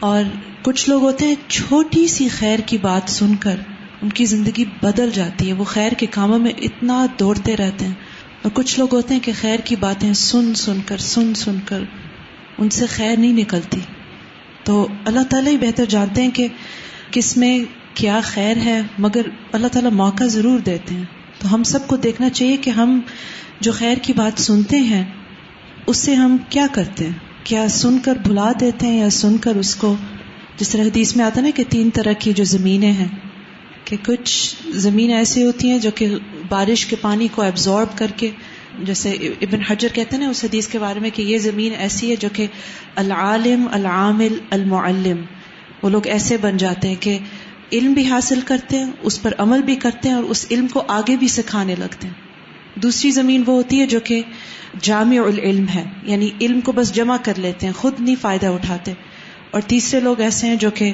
اور 0.00 0.22
کچھ 0.62 0.88
لوگ 0.88 1.02
ہوتے 1.02 1.26
ہیں 1.26 1.34
چھوٹی 1.48 2.06
سی 2.06 2.28
خیر 2.28 2.58
کی 2.58 2.78
بات 2.78 3.10
سن 3.10 3.36
کر 3.36 3.56
ان 4.02 4.08
کی 4.08 4.24
زندگی 4.24 4.64
بدل 4.82 5.10
جاتی 5.10 5.48
ہے، 5.48 5.52
وہ 5.52 5.64
خیر 5.64 5.92
کے 5.92 6.06
کاموں 6.06 6.38
میں 6.38 6.52
اتنا 6.62 7.06
دوڑتے 7.20 7.56
رہتے 7.56 7.84
ہیں۔ 7.84 7.94
اور 8.42 8.50
کچھ 8.54 8.78
لوگ 8.78 8.94
ہوتے 8.94 9.14
ہیں 9.14 9.20
کہ 9.20 9.32
خیر 9.40 9.60
کی 9.64 9.76
باتیں 9.76 10.12
سن 10.12 10.54
سن 10.54 10.76
کر، 10.86 10.96
سن 10.96 11.34
سن 11.34 11.56
کر 11.64 11.80
ان 12.58 12.70
سے 12.70 12.86
خیر 12.86 13.18
نہیں 13.18 13.32
نکلتی۔ 13.32 13.80
تو 14.64 14.86
اللہ 15.04 15.20
تعالیٰ 15.30 15.52
ہی 15.52 15.56
بہتر 15.56 15.84
جانتے 15.84 16.22
ہیں 16.22 16.30
کہ 16.30 16.48
کس 17.12 17.36
میں 17.36 17.58
کیا 17.94 18.20
خیر 18.24 18.56
ہے، 18.56 18.82
مگر 18.98 19.22
اللہ 19.52 19.66
تعالیٰ 19.66 19.90
موقع 19.90 20.24
ضرور 20.24 20.58
دیتے 20.58 20.94
ہیں۔ 20.94 21.04
تو 21.38 21.54
ہم 21.54 21.62
سب 21.62 21.86
کو 21.86 21.96
دیکھنا 21.96 22.30
چاہیے 22.30 22.56
کہ 22.56 22.70
ہم 22.70 23.00
جو 23.60 23.72
خیر 23.72 23.98
کی 24.02 24.12
بات 24.12 24.40
سنتے 24.40 24.76
ہیں، 24.76 25.04
اس 25.86 25.96
سے 25.96 26.14
ہم 26.14 26.36
کیا 26.48 26.66
کرتے 26.72 27.04
ہیں؟ 27.04 27.12
کیا 27.44 27.68
سن 27.68 27.98
کر 27.98 28.14
بھلا 28.22 28.52
دیتے 28.60 28.86
ہیں 28.86 29.00
یا 29.00 29.10
سن 29.10 29.36
کر 29.36 29.56
اس 29.56 29.76
کو، 29.76 29.96
جس 30.56 30.68
طرح 30.68 30.82
حدیث 30.82 31.16
میں 31.16 31.24
آتا 31.24 31.40
نا 31.40 31.50
کہ 31.54 31.64
تین 31.68 31.90
طرح 31.90 32.12
کی 32.12 32.32
جو 32.32 32.44
زمینیں 32.44 32.92
ہیں، 32.92 33.08
کہ 33.84 33.96
کچھ 34.06 34.54
زمین 34.70 35.12
ایسی 35.12 35.44
ہوتی 35.44 35.70
ہیں 35.70 35.78
جو 35.78 35.90
کہ 35.94 36.08
بارش 36.48 36.86
کے 36.86 36.96
پانی 36.96 37.28
کو 37.34 37.42
ایبزارب 37.42 37.98
کر 37.98 38.10
کے، 38.16 38.30
جیسے 38.82 39.10
ابن 39.40 39.60
حجر 39.60 39.88
کہتے 39.92 40.16
ہیں 40.16 40.24
نا 40.24 40.30
اس 40.30 40.44
حدیث 40.44 40.68
کے 40.68 40.78
بارے 40.78 41.00
میں 41.00 41.10
کہ 41.14 41.22
یہ 41.22 41.38
زمین 41.38 41.72
ایسی 41.78 42.10
ہے 42.10 42.16
جو 42.16 42.28
کہ 42.32 42.46
العالم، 42.94 43.68
العامل، 43.72 44.38
المعلم۔ 44.50 45.22
وہ 45.82 45.90
لوگ 45.90 46.06
ایسے 46.06 46.36
بن 46.36 46.56
جاتے 46.56 46.88
ہیں 46.88 46.96
کہ 47.00 47.18
علم 47.72 47.92
بھی 47.92 48.06
حاصل 48.06 48.40
کرتے 48.40 48.78
ہیں، 48.78 48.92
اس 49.02 49.22
پر 49.22 49.34
عمل 49.38 49.62
بھی 49.62 49.76
کرتے 49.76 50.08
ہیں 50.08 50.16
اور 50.16 50.24
اس 50.24 50.46
علم 50.50 50.66
کو 50.66 50.82
آگے 50.88 51.16
بھی 51.16 51.28
سکھانے 51.28 51.74
لگتے 51.78 52.08
ہیں۔ 52.08 52.14
دوسری 52.78 53.10
زمین 53.10 53.42
وہ 53.46 53.54
ہوتی 53.54 53.80
ہے 53.80 53.86
جو 53.86 54.00
کہ 54.00 54.22
جامع 54.80 55.18
العلم 55.18 55.68
ہے 55.74 55.84
یعنی 56.02 56.30
علم 56.40 56.60
کو 56.60 56.72
بس 56.72 56.94
جمع 56.94 57.16
کر 57.22 57.32
لیتے 57.36 57.66
ہیں، 57.66 57.72
خود 57.72 58.00
نہیں 58.00 58.16
فائدہ 58.20 58.46
اٹھاتے۔ 58.46 58.92
اور 59.50 59.60
تیسرے 59.60 60.00
لوگ 60.00 60.20
ایسے 60.20 60.46
ہیں 60.46 60.56
جو 60.56 60.70
کہ 60.70 60.92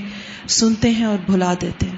سنتے 0.49 0.91
ہیں 0.91 1.05
اور 1.05 1.19
بھلا 1.27 1.55
دیتے 1.61 1.87
ہیں۔ 1.87 1.97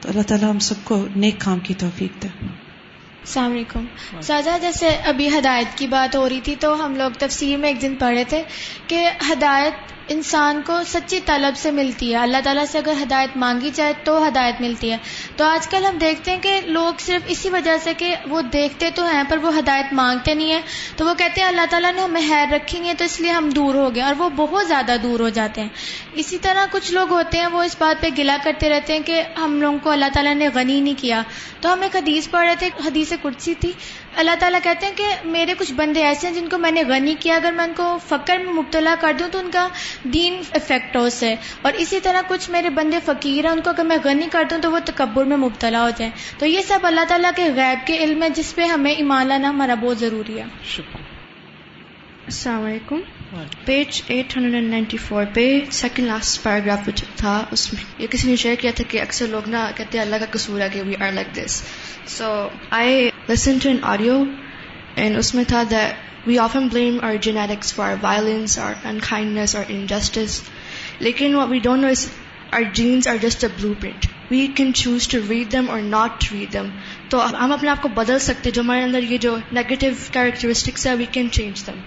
تو 0.00 0.08
اللہ 0.08 0.22
تعالیٰ 0.22 0.50
ہم 0.50 0.58
سب 0.58 0.74
کو 0.84 1.06
نیک 1.16 1.34
کام 1.38 1.58
کی 1.58 1.74
توفیق 1.78 2.22
دے۔ 2.22 2.28
السلام 2.42 3.52
علیکم۔ 3.52 3.84
سازا، 4.20 4.58
جیسے 4.62 4.88
ابھی 4.88 5.28
ہدایت 5.38 5.78
کی 5.78 5.86
بات 5.86 6.16
ہو 6.16 6.28
رہی 6.28 6.40
تھی 6.40 6.54
تو 6.60 6.84
ہم 6.84 6.96
لوگ 6.96 7.10
تفسیر 7.18 7.56
میں 7.56 7.68
ایک 7.68 7.82
دن 7.82 7.94
پڑھے 7.98 8.24
تھے 8.24 8.42
کہ 8.86 9.10
ہدایت 9.30 9.72
انسان 10.12 10.62
کو 10.66 10.80
سچی 10.86 11.20
طلب 11.26 11.56
سے 11.56 11.70
ملتی 11.70 12.12
ہے۔ 12.12 12.18
اللہ 12.18 12.36
تعالیٰ 12.44 12.64
سے 12.64 12.78
اگر 12.78 12.92
ہدایت 13.02 13.36
مانگی 13.36 13.70
جائے 13.74 13.92
تو 14.04 14.28
ہدایت 14.28 14.60
ملتی 14.60 14.92
ہے۔ 14.92 14.96
تو 15.36 15.44
آج 15.44 15.68
کل 15.68 15.84
ہم 15.84 15.98
دیکھتے 15.98 16.30
ہیں 16.30 16.38
کہ 16.38 16.60
لوگ 16.64 16.94
صرف 16.98 17.22
اسی 17.28 17.50
وجہ 17.50 17.76
سے 17.84 17.94
کہ 17.94 18.14
وہ 18.28 18.42
دیکھتے 18.42 18.90
تو 18.94 19.04
ہیں 19.06 19.22
پر 19.28 19.36
وہ 19.36 19.58
ہدایت 19.58 19.92
مانگتے 19.92 20.34
نہیں 20.34 20.52
ہیں۔ 20.52 20.62
تو 20.96 21.06
وہ 21.06 21.14
کہتے 21.14 21.40
ہیں 21.40 21.48
اللہ 21.48 21.66
تعالیٰ 21.70 21.92
نے 21.92 22.02
ہمیں 22.02 22.20
خیر 22.28 22.54
رکھی 22.54 22.88
ہے 22.88 22.94
تو 22.94 23.04
اس 23.04 23.20
لیے 23.20 23.30
ہم 23.30 23.48
دور 23.48 23.74
ہو 23.74 23.94
گئے 23.94 24.02
اور 24.02 24.14
وہ 24.18 24.28
بہت 24.28 24.68
زیادہ 24.68 24.96
دور 25.02 25.20
ہو 25.20 25.28
جاتے 25.28 25.60
ہیں۔ 25.60 25.68
اسی 26.14 26.38
طرح 26.38 26.66
کچھ 26.70 26.92
لوگ 26.92 27.10
ہوتے 27.10 27.38
ہیں 27.38 27.46
وہ 27.46 27.62
اس 27.62 27.76
بات 27.78 28.02
پہ 28.02 28.08
گلا 28.18 28.36
کرتے 28.44 28.68
رہتے 28.68 28.92
ہیں 28.92 29.00
کہ 29.00 29.22
ہم 29.38 29.62
لوگوں 29.62 29.78
کو 29.82 29.90
اللہ 29.90 30.06
تعالیٰ 30.14 30.34
نے 30.34 30.48
غنی 30.54 30.80
نہیں 30.80 30.94
کیا۔ 30.98 31.22
تو 31.60 31.72
ہم 31.72 31.82
ایک 31.82 31.96
حدیث 31.96 32.30
پڑھ 32.30 32.46
رہے 32.46 32.54
تھے، 32.54 32.68
حدیث 32.86 33.12
کرسی 33.22 33.54
تھی۔ 33.54 33.72
اللہ 34.16 34.30
تعالیٰ 34.38 34.60
کہتے 34.62 34.86
ہیں 34.86 34.94
کہ 34.96 35.04
میرے 35.24 35.54
کچھ 35.58 35.72
بندے 35.72 36.02
ایسے 36.02 36.26
ہیں 36.28 36.34
جن 36.34 36.48
کو 36.48 36.58
میں 36.58 36.70
نے 36.70 36.82
غنی 36.82 37.14
کیا 37.20 37.36
اگر 37.36 37.52
میں 37.52 37.64
ان 37.64 37.72
کو 37.76 37.98
فقر 38.08 38.38
میں 38.38 38.52
مبتلا 38.52 38.94
کر 39.00 39.12
دوں 39.18 39.28
تو 39.32 39.38
ان 39.38 39.50
کا 39.50 39.68
دین 40.04 40.40
افیکٹ 40.52 40.96
ہو 40.96 41.08
سے۔ 41.08 41.34
اور 41.62 41.72
اسی 41.72 42.00
طرح 42.00 42.20
کچھ 42.28 42.50
میرے 42.50 42.70
بندے 42.70 42.98
فقیر 43.04 43.44
ہیں 43.44 43.52
ان 43.52 43.60
کو 43.60 43.70
اگر 43.70 43.84
میں 43.84 43.96
غنی 44.04 44.26
کر 44.32 44.42
دوں 44.50 44.58
تو 44.58 44.72
وہ 44.72 44.78
تکبر 44.84 45.24
میں 45.24 45.36
مبتلا 45.36 45.82
ہو 45.82 45.90
جائیں۔ 45.90 46.12
تو 46.38 46.46
یہ 46.46 46.62
سب 46.62 46.78
اللہ 46.82 47.04
تعالیٰ 47.08 47.30
کے 47.36 47.44
غیب 47.44 47.86
کے 47.86 47.96
علم 47.98 48.22
ہے 48.22 48.30
جس 48.30 48.54
پہ 48.54 48.62
ہمیں 48.62 48.92
ایمان 48.92 49.26
لانا 49.26 49.48
ہمارا 49.48 49.74
بہت 49.74 49.98
ضروری 49.98 50.38
ہے۔ 50.38 50.44
السلام 52.26 52.64
علیکم۔ 52.64 53.00
Page 53.64 54.00
eight 54.06 54.36
hundred 54.36 54.54
and 54.54 54.70
ninety 54.70 54.96
four 54.98 55.24
پہ 55.34 55.44
سیکنڈ 55.72 56.06
لاسٹ 56.06 56.42
پیراگراف 56.42 56.88
تھا 57.16 57.42
اس 57.50 57.72
میں 57.72 57.82
یہ 57.98 58.06
کسی 58.06 58.28
نے 58.28 58.36
شیئر 58.36 58.54
کیا 58.60 58.70
تھا 58.74 58.84
کہ 58.88 59.00
اکثر 59.00 59.26
لوگ 59.26 59.48
نا 59.48 59.70
کہتے 59.76 59.98
ہیں 59.98 60.04
اللہ 60.04 60.16
کا 60.16 60.26
قصور 60.30 60.60
ہے 60.60 60.68
کہ 60.72 60.82
we 60.82 60.94
are 61.00 61.12
like 61.12 61.34
this 61.36 61.62
so 62.08 62.30
I 62.70 63.08
listen 63.28 63.58
to 63.58 63.68
an 63.68 63.78
audio 63.92 64.22
and 64.96 65.18
اس 65.18 65.34
میں 65.34 65.44
تھا 65.44 65.62
that 65.70 66.26
we 66.26 66.38
often 66.38 66.68
blame 66.68 66.98
are 67.02 67.16
genetics 67.20 67.74
for 67.74 67.94
violence 68.02 68.58
اور 68.58 68.74
انکائنڈنس 68.84 69.56
اور 69.56 69.64
انجسٹس 69.68 70.40
لیکن 71.00 71.36
we 71.50 71.58
don't 71.58 71.82
know 71.82 71.88
is 71.88 72.06
our 72.52 72.62
genes 72.74 73.08
are 73.08 73.16
just 73.22 73.44
a 73.44 73.50
blueprint 73.80 74.06
we 74.30 74.46
can 74.56 74.74
choose 74.74 75.08
to 75.08 75.18
read 75.28 75.52
them 75.52 75.70
اور 75.70 75.80
not 75.88 76.32
read 76.32 76.52
them 76.52 76.68
تو 77.08 77.24
ہم 77.34 77.52
اپنے 77.52 77.70
آپ 77.70 77.82
کو 77.82 77.88
بدل 77.94 78.18
سکتے 78.20 78.50
جو 78.50 78.62
ہمارے 78.62 78.82
اندر 78.82 79.10
یہ 79.10 79.18
جو 79.18 79.36
نیگیٹو 79.52 79.86
کیریکٹرسٹکس 80.12 80.86
ہے 80.86 80.94
we 80.94 81.04
can 81.12 81.30
change 81.30 81.66
them 81.66 81.80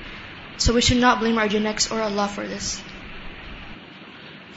So 0.57 0.73
we 0.73 0.81
should 0.81 1.01
not 1.01 1.19
blame 1.19 1.37
our 1.37 1.47
genetics 1.47 1.91
or 1.91 2.01
Allah 2.01 2.27
for 2.27 2.47
this. 2.47 2.81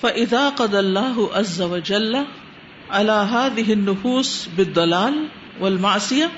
فَإِذَا 0.02 0.48
قَدَ 0.56 0.74
اللَّهُ 0.74 1.30
عَزَّ 1.34 1.62
وَجَلَّ 1.62 2.26
عَلَى 2.90 3.18
هَذِهِ 3.30 3.72
النُّفُوسِ 3.72 4.48
بِالضَّلَالِ 4.56 5.14
وَالْمَعْصِيَةِ 5.60 6.28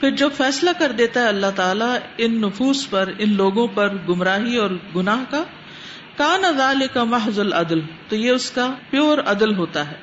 پھر 0.00 0.10
جب 0.10 0.30
فیصلہ 0.36 0.70
کر 0.78 0.92
دیتا 0.92 1.22
ہے 1.22 1.28
اللہ 1.28 1.50
تعالیٰ 1.56 1.96
ان 2.18 2.40
نفوس 2.40 2.90
پر، 2.90 3.10
ان 3.18 3.32
لوگوں 3.32 3.66
پر 3.74 3.96
گمراہی 4.08 4.56
اور 4.56 4.70
گناہ 4.96 5.24
کا، 5.30 5.42
کان 6.16 6.42
ذالک 6.56 6.96
محض 6.96 7.38
العدل 7.38 7.80
تو 8.08 8.16
یہ 8.16 8.30
اس 8.30 8.50
کا 8.50 8.74
پیور 8.90 9.18
عدل 9.26 9.54
ہوتا 9.56 9.90
ہے 9.90 9.96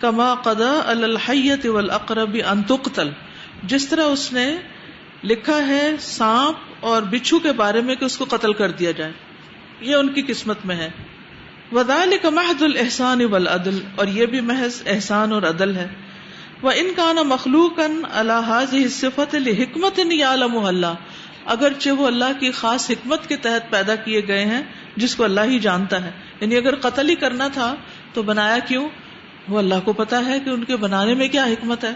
کما 0.00 0.34
قدا 0.34 0.72
الحیت 0.86 1.66
والاقرب 1.66 2.36
ان 2.50 2.62
تقتل 2.62 3.10
جس 3.62 3.86
طرح 3.86 4.02
اس 4.02 4.32
نے 4.32 4.56
لکھا 5.24 5.66
ہے، 5.66 5.96
سانپ 6.00 6.67
اور 6.80 7.02
بچھو 7.02 7.38
کے 7.38 7.52
بارے 7.52 7.80
میں 7.80 7.94
کہ 7.94 8.04
اس 8.04 8.18
کو 8.18 8.24
قتل 8.24 8.52
کر 8.52 8.70
دیا 8.70 8.90
جائے۔ 8.90 9.12
یہ 9.80 9.94
ان 9.94 10.08
کی 10.08 10.22
قسمت 10.22 10.58
میں 10.64 10.76
ہے۔ 10.76 10.90
ودال 11.72 12.14
کا 12.22 12.30
محد 12.30 12.62
الحسان 12.62 13.20
اب 13.34 13.68
اور 13.96 14.06
یہ 14.06 14.26
بھی 14.26 14.40
محض 14.40 14.82
احسان 14.86 15.32
اور 15.32 15.42
عدل 15.42 15.76
ہے۔ 15.76 15.88
وہ 16.62 16.70
ان 16.70 16.92
کا 16.96 17.12
نا 17.12 17.22
مخلوق 17.22 17.80
الحاظ 18.12 18.74
صفت 18.90 19.34
الحکمت 19.34 20.00
اللہ 20.52 20.94
اگرچہ 21.44 21.90
وہ 21.90 22.06
اللہ 22.06 22.40
کی 22.40 22.50
خاص 22.50 22.90
حکمت 22.90 23.28
کے 23.28 23.36
تحت 23.36 23.70
پیدا 23.70 23.94
کیے 23.94 24.28
گئے 24.28 24.44
ہیں، 24.44 24.62
جس 24.96 25.16
کو 25.16 25.24
اللہ 25.24 25.40
ہی 25.40 25.58
جانتا 25.58 26.04
ہے۔ 26.04 26.10
یعنی 26.40 26.56
اگر 26.56 26.74
قتل 26.76 27.08
ہی 27.08 27.14
کرنا 27.14 27.48
تھا 27.48 27.74
تو 28.12 28.22
بنایا 28.22 28.58
کیوں؟ 28.58 28.88
وہ 29.48 29.58
اللہ 29.58 29.74
کو 29.84 29.92
پتا 29.92 30.26
ہے 30.26 30.40
کہ 30.40 30.50
ان 30.50 30.64
کے 30.64 30.76
بنانے 30.76 31.14
میں 31.14 31.28
کیا 31.28 31.44
حکمت 31.44 31.84
ہے۔ 31.84 31.92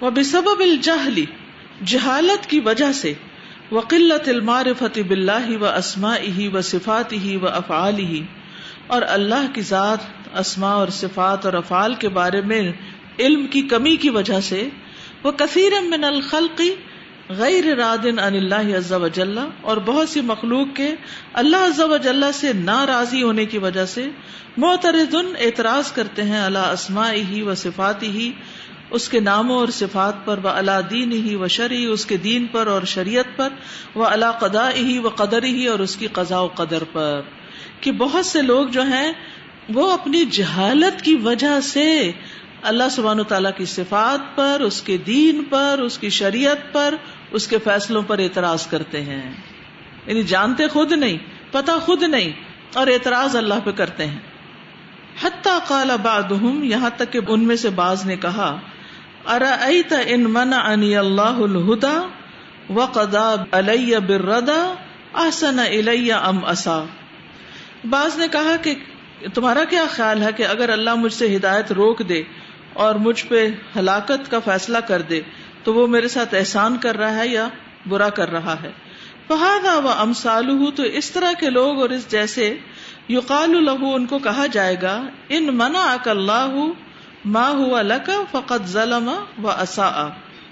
وہ 0.00 0.10
بے 0.10 0.22
سبب 0.22 0.60
الجہلی 0.60 1.24
جہالت 1.84 2.50
کی 2.50 2.60
وجہ 2.60 2.92
سے 2.92 3.14
وقلت 3.72 4.28
المعرفت 4.28 4.98
باللہ 4.98 5.56
و 5.56 5.64
اسما 5.66 6.14
ہی 6.36 6.48
و 6.48 6.60
صفات 6.64 7.12
ہی 7.24 7.36
و 7.36 7.46
افعال 7.48 7.98
ہی 8.04 8.22
اور 8.88 9.02
اللہ 9.08 9.46
کی 9.54 9.62
ذات 9.64 10.06
اسما 10.38 10.72
اور 10.74 10.88
صفات 10.94 11.46
اور 11.46 11.54
افعال 11.54 11.94
کے 11.96 12.08
بارے 12.14 12.40
میں 12.44 12.60
علم 13.18 13.46
کی 13.48 13.62
کمی 13.68 13.96
کی 13.96 14.10
وجہ 14.10 14.40
سے 14.42 14.68
وہ 15.24 15.30
کثیر 15.38 15.80
من 15.88 16.04
الخلقی 16.04 16.70
غیر 17.38 17.64
رادن 17.78 18.18
ان 18.18 18.34
اللہ 18.34 18.74
عز 18.76 18.92
و 18.92 19.08
جل 19.10 19.38
اور 19.38 19.76
بہت 19.86 20.08
سی 20.08 20.20
مخلوق 20.26 20.74
کے 20.76 20.88
اللہ 21.34 21.66
عز 21.66 21.80
و 21.82 21.96
جل 22.02 22.24
سے 22.34 22.52
ناراضی 22.54 23.22
ہونے 23.22 23.44
کی 23.46 23.58
وجہ 23.60 23.84
سے 23.88 24.08
معترضن 24.58 25.30
اعتراض 25.40 25.92
کرتے 25.92 26.22
ہیں 26.24 26.40
اللہ 26.40 26.66
اسما 26.72 27.10
ہی 27.28 27.42
و 27.42 27.54
صفات 27.56 28.02
ہی 28.04 28.30
اس 28.90 29.08
کے 29.08 29.20
ناموں 29.20 29.56
اور 29.56 29.68
صفات 29.68 30.24
پر 30.24 30.38
وہ 30.42 30.48
اللہ 30.48 30.80
دین 30.90 31.12
ہی 31.12 31.34
و 31.34 31.48
شرعی 31.48 31.84
اس 31.84 32.06
کے 32.06 32.16
دین 32.16 32.46
پر 32.46 32.66
اور 32.66 32.82
شریعت 32.82 33.24
پر 33.36 33.48
وہ 33.94 34.04
اللہ 34.04 34.30
قدا 34.38 34.70
ہی 34.70 34.98
و 34.98 35.08
قدر 35.08 35.42
ہی 35.42 35.66
اور 35.66 35.78
اس 35.78 35.96
کی 35.96 36.06
قضاء 36.06 36.40
و 36.40 36.46
قدر 36.46 36.84
پر۔ 36.92 37.20
کہ 37.80 37.92
بہت 37.92 38.26
سے 38.26 38.42
لوگ 38.42 38.66
جو 38.66 38.82
ہیں، 38.82 39.12
وہ 39.74 39.92
اپنی 39.92 40.24
جہالت 40.24 41.02
کی 41.02 41.14
وجہ 41.14 41.60
سے 41.62 42.12
اللہ 42.62 42.84
سبحان 42.90 43.20
و 43.20 43.24
تعالیٰ 43.24 43.50
کی 43.56 43.64
صفات 43.64 44.36
پر، 44.36 44.60
اس 44.60 44.82
کے 44.82 44.96
دین 44.96 45.44
پر، 45.50 45.80
اس 45.82 45.98
کی 45.98 46.08
شریعت 46.08 46.72
پر، 46.72 46.94
اس 47.30 47.48
کے 47.48 47.58
فیصلوں 47.64 48.02
پر 48.02 48.18
اعتراض 48.18 48.66
کرتے 48.66 49.02
ہیں۔ 49.02 49.32
یعنی 50.06 50.22
جانتے 50.22 50.68
خود 50.68 50.92
نہیں 50.92 51.18
پتا 51.50 51.78
خود 51.78 52.02
نہیں 52.02 52.32
اور 52.74 52.86
اعتراض 52.86 53.36
اللہ 53.36 53.54
پہ 53.64 53.70
کرتے 53.70 54.06
ہیں۔ 54.06 54.18
حتیٰ 55.22 55.58
قال 55.68 55.90
بعضهم، 56.02 56.62
یہاں 56.62 56.90
تک 56.96 57.12
کہ 57.12 57.20
ان 57.28 57.44
میں 57.44 57.56
سے 57.56 57.70
بعض 57.70 58.06
نے 58.06 58.16
کہا 58.16 58.58
ارأيت 59.28 59.92
ان 59.92 60.24
منعني 60.24 61.00
الله 61.00 61.44
الهدى 61.44 61.98
وقضى 62.70 63.44
علي 63.52 63.98
بالرضا 63.98 64.74
احسن 65.16 65.58
الي 65.58 66.12
ام 66.12 66.44
اسا؟ 66.44 66.84
بعض 67.84 68.18
نے 68.18 68.28
کہا 68.28 68.56
کہ 68.62 68.74
تمہارا 69.34 69.64
کیا 69.70 69.84
خیال 69.90 70.22
ہے 70.22 70.32
کہ 70.36 70.46
اگر 70.46 70.68
اللہ 70.68 70.94
مجھ 70.94 71.12
سے 71.12 71.36
ہدایت 71.36 71.72
روک 71.72 72.02
دے 72.08 72.22
اور 72.72 72.94
مجھ 72.94 73.24
پہ 73.28 73.46
ہلاکت 73.76 74.30
کا 74.30 74.38
فیصلہ 74.44 74.78
کر 74.88 75.02
دے 75.02 75.20
تو 75.64 75.74
وہ 75.74 75.86
میرے 75.86 76.08
ساتھ 76.08 76.34
احسان 76.34 76.76
کر 76.76 76.96
رہا 76.96 77.16
ہے 77.16 77.28
یا 77.28 77.48
برا 77.88 78.08
کر 78.08 78.30
رہا 78.30 78.54
ہے؟ 78.62 78.70
فہذا 79.28 79.74
و 79.78 79.88
امثالہ 79.88 80.70
تو 80.76 80.82
اس 80.82 81.10
طرح 81.10 81.32
کے 81.40 81.50
لوگ 81.50 81.80
اور 81.80 81.90
اس 81.90 82.10
جیسے 82.10 82.54
یقال 83.08 83.56
له 83.64 83.92
ان 83.94 84.06
کو 84.06 84.18
کہا 84.18 84.46
جائے 84.52 84.76
گا، 84.82 84.94
ان 85.28 85.56
منعك 85.56 86.08
اللہ 86.08 86.56
ماں 87.24 87.50
ہوا 87.50 87.82
لکا 87.82 88.22
فقط 88.30 88.66
ظلم 88.66 89.10
و 89.42 89.50
اصا 89.50 90.08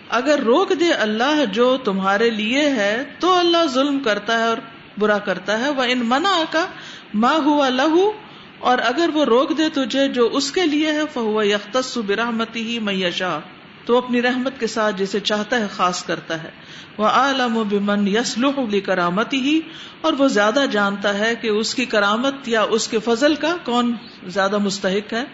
اگر 0.09 0.41
روک 0.41 0.73
دے 0.81 0.93
اللہ 0.93 1.45
جو 1.53 1.77
تمہارے 1.77 2.31
لیے 2.31 2.69
ہے، 2.69 3.05
تو 3.19 3.33
اللہ 3.33 3.67
ظلم 3.67 4.01
کرتا 4.01 4.39
ہے 4.39 4.45
اور 4.45 4.57
برا 4.99 5.19
کرتا 5.19 5.59
ہے۔ 5.59 5.69
وہ 5.69 5.83
ان 5.83 5.99
منا 6.05 6.45
کا 6.51 6.67
ماں 7.15 7.35
ہوا 7.35 7.69
لہو 7.69 8.13
اور 8.59 8.79
اگر 8.79 9.11
وہ 9.15 9.25
روک 9.25 9.59
دے 9.59 9.69
تجھے 9.69 10.09
جو 10.09 10.29
اس 10.33 10.53
کے 10.53 10.67
لیے 10.67 10.93
ہے 10.93 11.01
فہو 11.15 11.43
یختص 11.43 11.99
برحمتی 11.99 12.63
ہی 12.63 12.79
میشا 12.79 13.39
تو 13.85 13.97
اپنی 13.97 14.23
رحمت 14.23 14.61
کے 14.61 14.67
ساتھ 14.67 14.97
جسے 14.97 15.21
چاہتا 15.21 15.57
ہے 15.57 15.67
خاص 15.77 16.05
کرتا 16.05 16.43
ہے۔ 16.43 16.51
وہ 16.99 17.07
عالم 17.07 17.57
و 17.57 17.65
بمن 17.65 18.09
یسلح 18.09 18.61
لی 18.71 18.81
کرامتی 18.81 19.41
ہی 19.41 19.61
اور 20.01 20.13
وہ 20.13 20.29
زیادہ 20.29 20.65
جانتا 20.71 21.19
ہے 21.19 21.35
کہ 21.35 21.49
اس 21.49 21.75
کی 21.75 21.85
کرامت 21.85 22.49
یا 22.49 22.63
اس 22.63 22.89
کے 22.89 22.99
فضل 22.99 23.35
کا 23.35 23.57
کون 23.65 23.93
زیادہ 24.27 24.59
مستحق 24.59 25.13
ہے۔ 25.13 25.25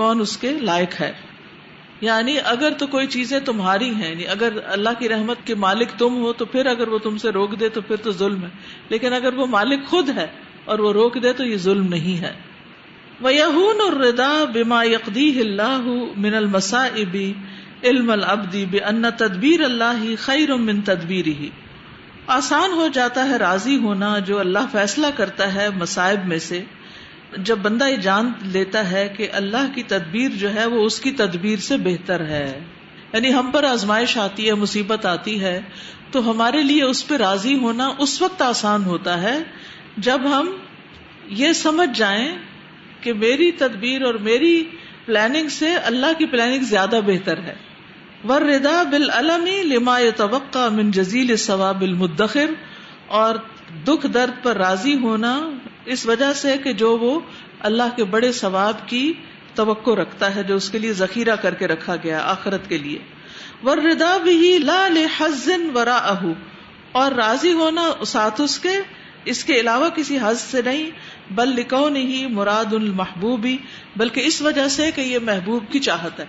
کون 0.00 0.20
اس 0.20 0.36
کے 0.36 0.50
لائق 0.50 1.00
ہے؟ 1.00 1.12
یعنی 2.00 2.36
اگر 2.44 2.72
تو 2.78 2.86
کوئی 2.86 3.06
چیزیں 3.06 3.40
تمہاری 3.40 3.90
ہیں 3.94 4.10
یعنی 4.10 4.26
اگر 4.26 4.52
اللہ 4.66 4.90
کی 4.98 5.08
رحمت 5.08 5.36
کے 5.44 5.54
مالک 5.54 5.88
تم 5.98 6.16
ہو 6.16 6.32
تو 6.32 6.44
پھر 6.44 6.66
اگر 6.66 6.88
وہ 6.88 6.98
تم 6.98 7.18
سے 7.18 7.30
روک 7.30 7.60
دے 7.60 7.68
تو 7.68 7.80
پھر 7.80 7.96
تو 7.96 8.12
ظلم 8.12 8.42
ہے۔ 8.42 8.48
لیکن 8.88 9.12
اگر 9.12 9.34
وہ 9.34 9.46
مالک 9.46 9.86
خود 9.86 10.08
ہے 10.08 10.26
اور 10.64 10.78
وہ 10.78 10.92
روک 10.92 11.22
دے 11.22 11.32
تو 11.32 11.44
یہ 11.44 11.56
ظلم 11.56 11.88
نہیں 11.88 12.20
ہے۔ 12.20 12.32
وہ 13.20 13.30
اور 13.82 13.92
ردا 13.92 14.44
بما 14.54 14.82
یقدی 14.84 15.40
اللہ 15.40 15.80
من 16.16 16.34
المسائبی 16.34 17.32
علم 17.84 18.10
العبدی 18.10 18.64
بے 18.70 18.78
ان 18.78 19.04
تدبیر 19.16 19.60
اللہ 19.60 20.04
خیر 20.18 20.54
من 20.54 20.80
تدبیر 20.80 21.26
ہی 21.26 21.50
آسان 22.26 22.72
ہو 22.72 22.88
جاتا 22.88 23.28
ہے 23.28 23.36
راضی 23.36 23.76
ہونا 23.76 24.18
جو 24.18 24.38
اللہ 24.38 24.66
فیصلہ 24.72 25.06
کرتا 25.16 25.54
ہے 25.54 25.68
مصائب 25.78 26.26
میں 26.26 26.38
سے۔ 26.38 26.64
جب 27.36 27.58
بندہ 27.58 27.84
یہ 27.84 27.96
جان 27.96 28.32
لیتا 28.42 28.90
ہے 28.90 29.14
کہ 29.16 29.28
اللہ 29.32 29.74
کی 29.74 29.82
تدبیر 29.82 30.30
جو 30.30 30.54
ہے 30.54 30.66
وہ 30.66 30.84
اس 30.84 31.00
کی 31.00 31.10
تدبیر 31.10 31.58
سے 31.58 31.76
بہتر 31.76 32.26
ہے 32.26 32.60
یعنی 33.12 33.34
ہم 33.34 33.50
پر 33.50 33.64
آزمائش 33.64 34.16
آتی 34.16 34.48
ہے، 34.48 34.54
مصیبت 34.54 35.06
آتی 35.06 35.40
ہے، 35.40 35.60
تو 36.10 36.30
ہمارے 36.30 36.62
لیے 36.62 36.82
اس 36.82 37.08
پہ 37.08 37.16
راضی 37.16 37.54
ہونا 37.54 37.90
اس 37.98 38.22
وقت 38.22 38.42
آسان 38.42 38.84
ہوتا 38.84 39.22
ہے 39.22 39.38
جب 39.96 40.20
ہم 40.24 40.56
یہ 41.28 41.52
سمجھ 41.52 41.98
جائیں 41.98 42.36
کہ 43.00 43.12
میری 43.12 43.52
تدبیر 43.52 44.02
اور 44.02 44.14
میری 44.14 44.64
پلاننگ 45.06 45.48
سے 45.48 45.74
اللہ 45.74 46.18
کی 46.18 46.26
پلاننگ 46.26 46.62
زیادہ 46.62 47.00
بہتر 47.06 47.38
ہے۔ 47.38 47.54
ور 48.28 48.40
ردا 48.40 48.82
بال 48.82 49.10
لما 49.68 49.98
توقع 50.16 50.68
من 50.68 50.90
جزیل 50.90 51.36
ثواب 51.36 51.80
المدخر 51.80 52.50
اور 53.06 53.34
دکھ 53.86 54.06
درد 54.06 54.44
پر 54.44 54.56
راضی 54.56 54.94
ہونا 54.94 55.50
اس 55.92 56.06
وجہ 56.06 56.32
سے 56.32 56.56
کہ 56.64 56.72
جو 56.72 56.98
وہ 56.98 57.20
اللہ 57.60 57.96
کے 57.96 58.04
بڑے 58.04 58.32
ثواب 58.32 58.88
کی 58.88 59.12
توقع 59.54 59.90
رکھتا 59.90 60.34
ہے، 60.34 60.42
جو 60.42 60.56
اس 60.56 60.70
کے 60.70 60.78
لیے 60.78 60.92
ذخیرہ 60.92 61.36
کر 61.36 61.54
کے 61.54 61.68
رکھا 61.68 61.96
گیا 61.96 62.20
آخرت 62.24 62.68
کے 62.68 62.78
لیے۔ 62.78 62.98
ور 63.64 63.76
ردا 63.76 64.16
بھی 64.16 64.58
لا 64.58 64.88
لحزن 64.88 65.70
ورا 65.74 66.14
اور 66.92 67.12
راضی 67.12 67.52
ہونا 67.52 68.04
ساتھ 68.06 68.40
اس 68.40 68.58
کے 68.58 68.78
اس 69.24 69.44
کے 69.44 69.60
علاوہ 69.60 69.88
کسی 69.88 70.18
حز 70.18 70.40
سے 70.40 70.62
نہیں، 70.62 70.90
بل 71.30 71.48
لکھو 71.48 71.88
نہیں 71.88 72.26
مراد 72.26 72.72
المحبوبی 72.72 73.56
بلکہ 73.96 74.20
اس 74.20 74.42
وجہ 74.42 74.68
سے 74.68 74.90
کہ 74.94 75.00
یہ 75.00 75.18
محبوب 75.22 75.64
کی 75.72 75.78
چاہت 75.78 76.20
ہے۔ 76.20 76.24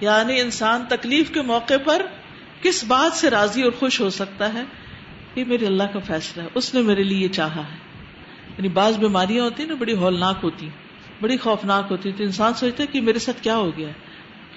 یعنی 0.00 0.40
انسان 0.40 0.84
تکلیف 0.88 1.30
کے 1.30 1.42
موقع 1.42 1.74
پر 1.84 2.02
کس 2.62 2.84
بات 2.84 3.16
سے 3.16 3.30
راضی 3.30 3.62
اور 3.62 3.72
خوش 3.72 4.00
ہو 4.00 4.10
سکتا 4.10 4.54
ہے؟ 4.54 4.62
یہ 5.34 5.44
میرے 5.46 5.66
اللہ 5.66 5.82
کا 5.82 5.98
فیصلہ 5.98 6.42
ہے، 6.42 6.48
اس 6.54 6.74
نے 6.74 6.82
میرے 6.82 7.02
لیے 7.02 7.18
یہ 7.18 7.28
چاہا 7.28 7.60
ہے۔ 7.60 7.85
یعنی 8.58 8.68
بعض 8.68 8.98
بیماریاں 8.98 9.44
ہوتی 9.44 9.62
ہیں 9.62 9.70
نا، 9.70 9.74
بڑی 9.74 9.92
ہولناک 9.92 10.36
ہوتی 10.42 10.68
بڑی 11.20 11.36
خوفناک 11.36 11.84
ہوتی 11.90 12.12
تو 12.12 12.24
انسان 12.24 12.54
سوچتا 12.54 12.82
ہے 12.82 12.88
کہ 12.92 13.00
میرے 13.00 13.18
ساتھ 13.18 13.42
کیا 13.42 13.56
ہو 13.56 13.76
گیا؟ 13.76 13.88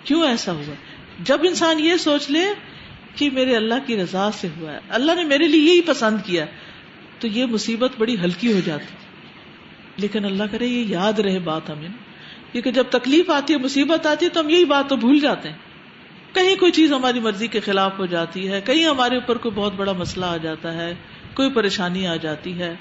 کیوں 0.04 0.28
ایسا 0.28 0.52
ہوا؟ 0.52 0.74
جب 1.20 1.40
انسان 1.44 1.80
یہ 1.80 1.96
سوچ 1.96 2.30
لے 2.32 2.46
کہ 3.16 3.30
میرے 3.30 3.56
اللہ 3.56 3.74
کی 3.86 3.98
رضا 3.98 4.32
سے 4.32 4.48
ہوا 4.58 4.74
ہے، 4.74 4.80
اللہ 4.90 5.12
نے 5.12 5.24
میرے 5.24 5.48
لیے 5.48 5.62
یہی 5.62 5.82
پسند 5.82 6.18
کیا 6.26 6.46
تو 7.20 7.28
یہ 7.28 7.46
مصیبت 7.46 7.92
بڑی 7.98 8.16
ہلکی 8.20 8.54
ہو 8.54 8.60
جاتی 8.66 8.96
لیکن 9.98 10.26
اللہ 10.26 10.44
کرے، 10.52 10.66
یہ 10.66 10.84
یاد 10.88 11.20
رہے 11.20 11.40
بات 11.40 11.70
ہمیں 11.70 11.90
کیونکہ 12.52 12.72
جب 12.72 12.84
تکلیف 12.90 13.30
آتی 13.30 13.54
ہے، 13.54 13.58
مصیبت 13.58 14.06
آتی 14.06 14.26
ہے، 14.26 14.30
تو 14.30 14.40
ہم 14.40 14.50
یہی 14.50 14.66
بات 14.66 14.90
تو 14.90 14.96
بھول 14.96 15.20
جاتے 15.20 15.50
ہیں۔ 15.50 15.58
کہیں 16.34 16.56
کوئی 16.56 16.72
چیز 16.72 16.94
ہماری 16.94 17.20
مرضی 17.20 17.48
کے 17.48 17.60
خلاف 17.60 18.00
ہو 18.00 18.06
جاتی 18.06 18.50
ہے، 18.50 18.62
کہیں 18.62 18.86
ہمارے 18.86 19.16
اوپر 19.16 19.38
کوئی 19.38 19.56
بہت 19.56 19.74
بڑا 19.74 19.92
مسئلہ 19.92 20.26
آ 20.26 20.38
جاتا 20.38 20.74
ہے، 20.74 20.96
کوئی 21.34 21.50
پریشانی 21.50 22.08
آ 22.08 22.16
جاتی 22.16 22.60
ہے۔ 22.60 22.76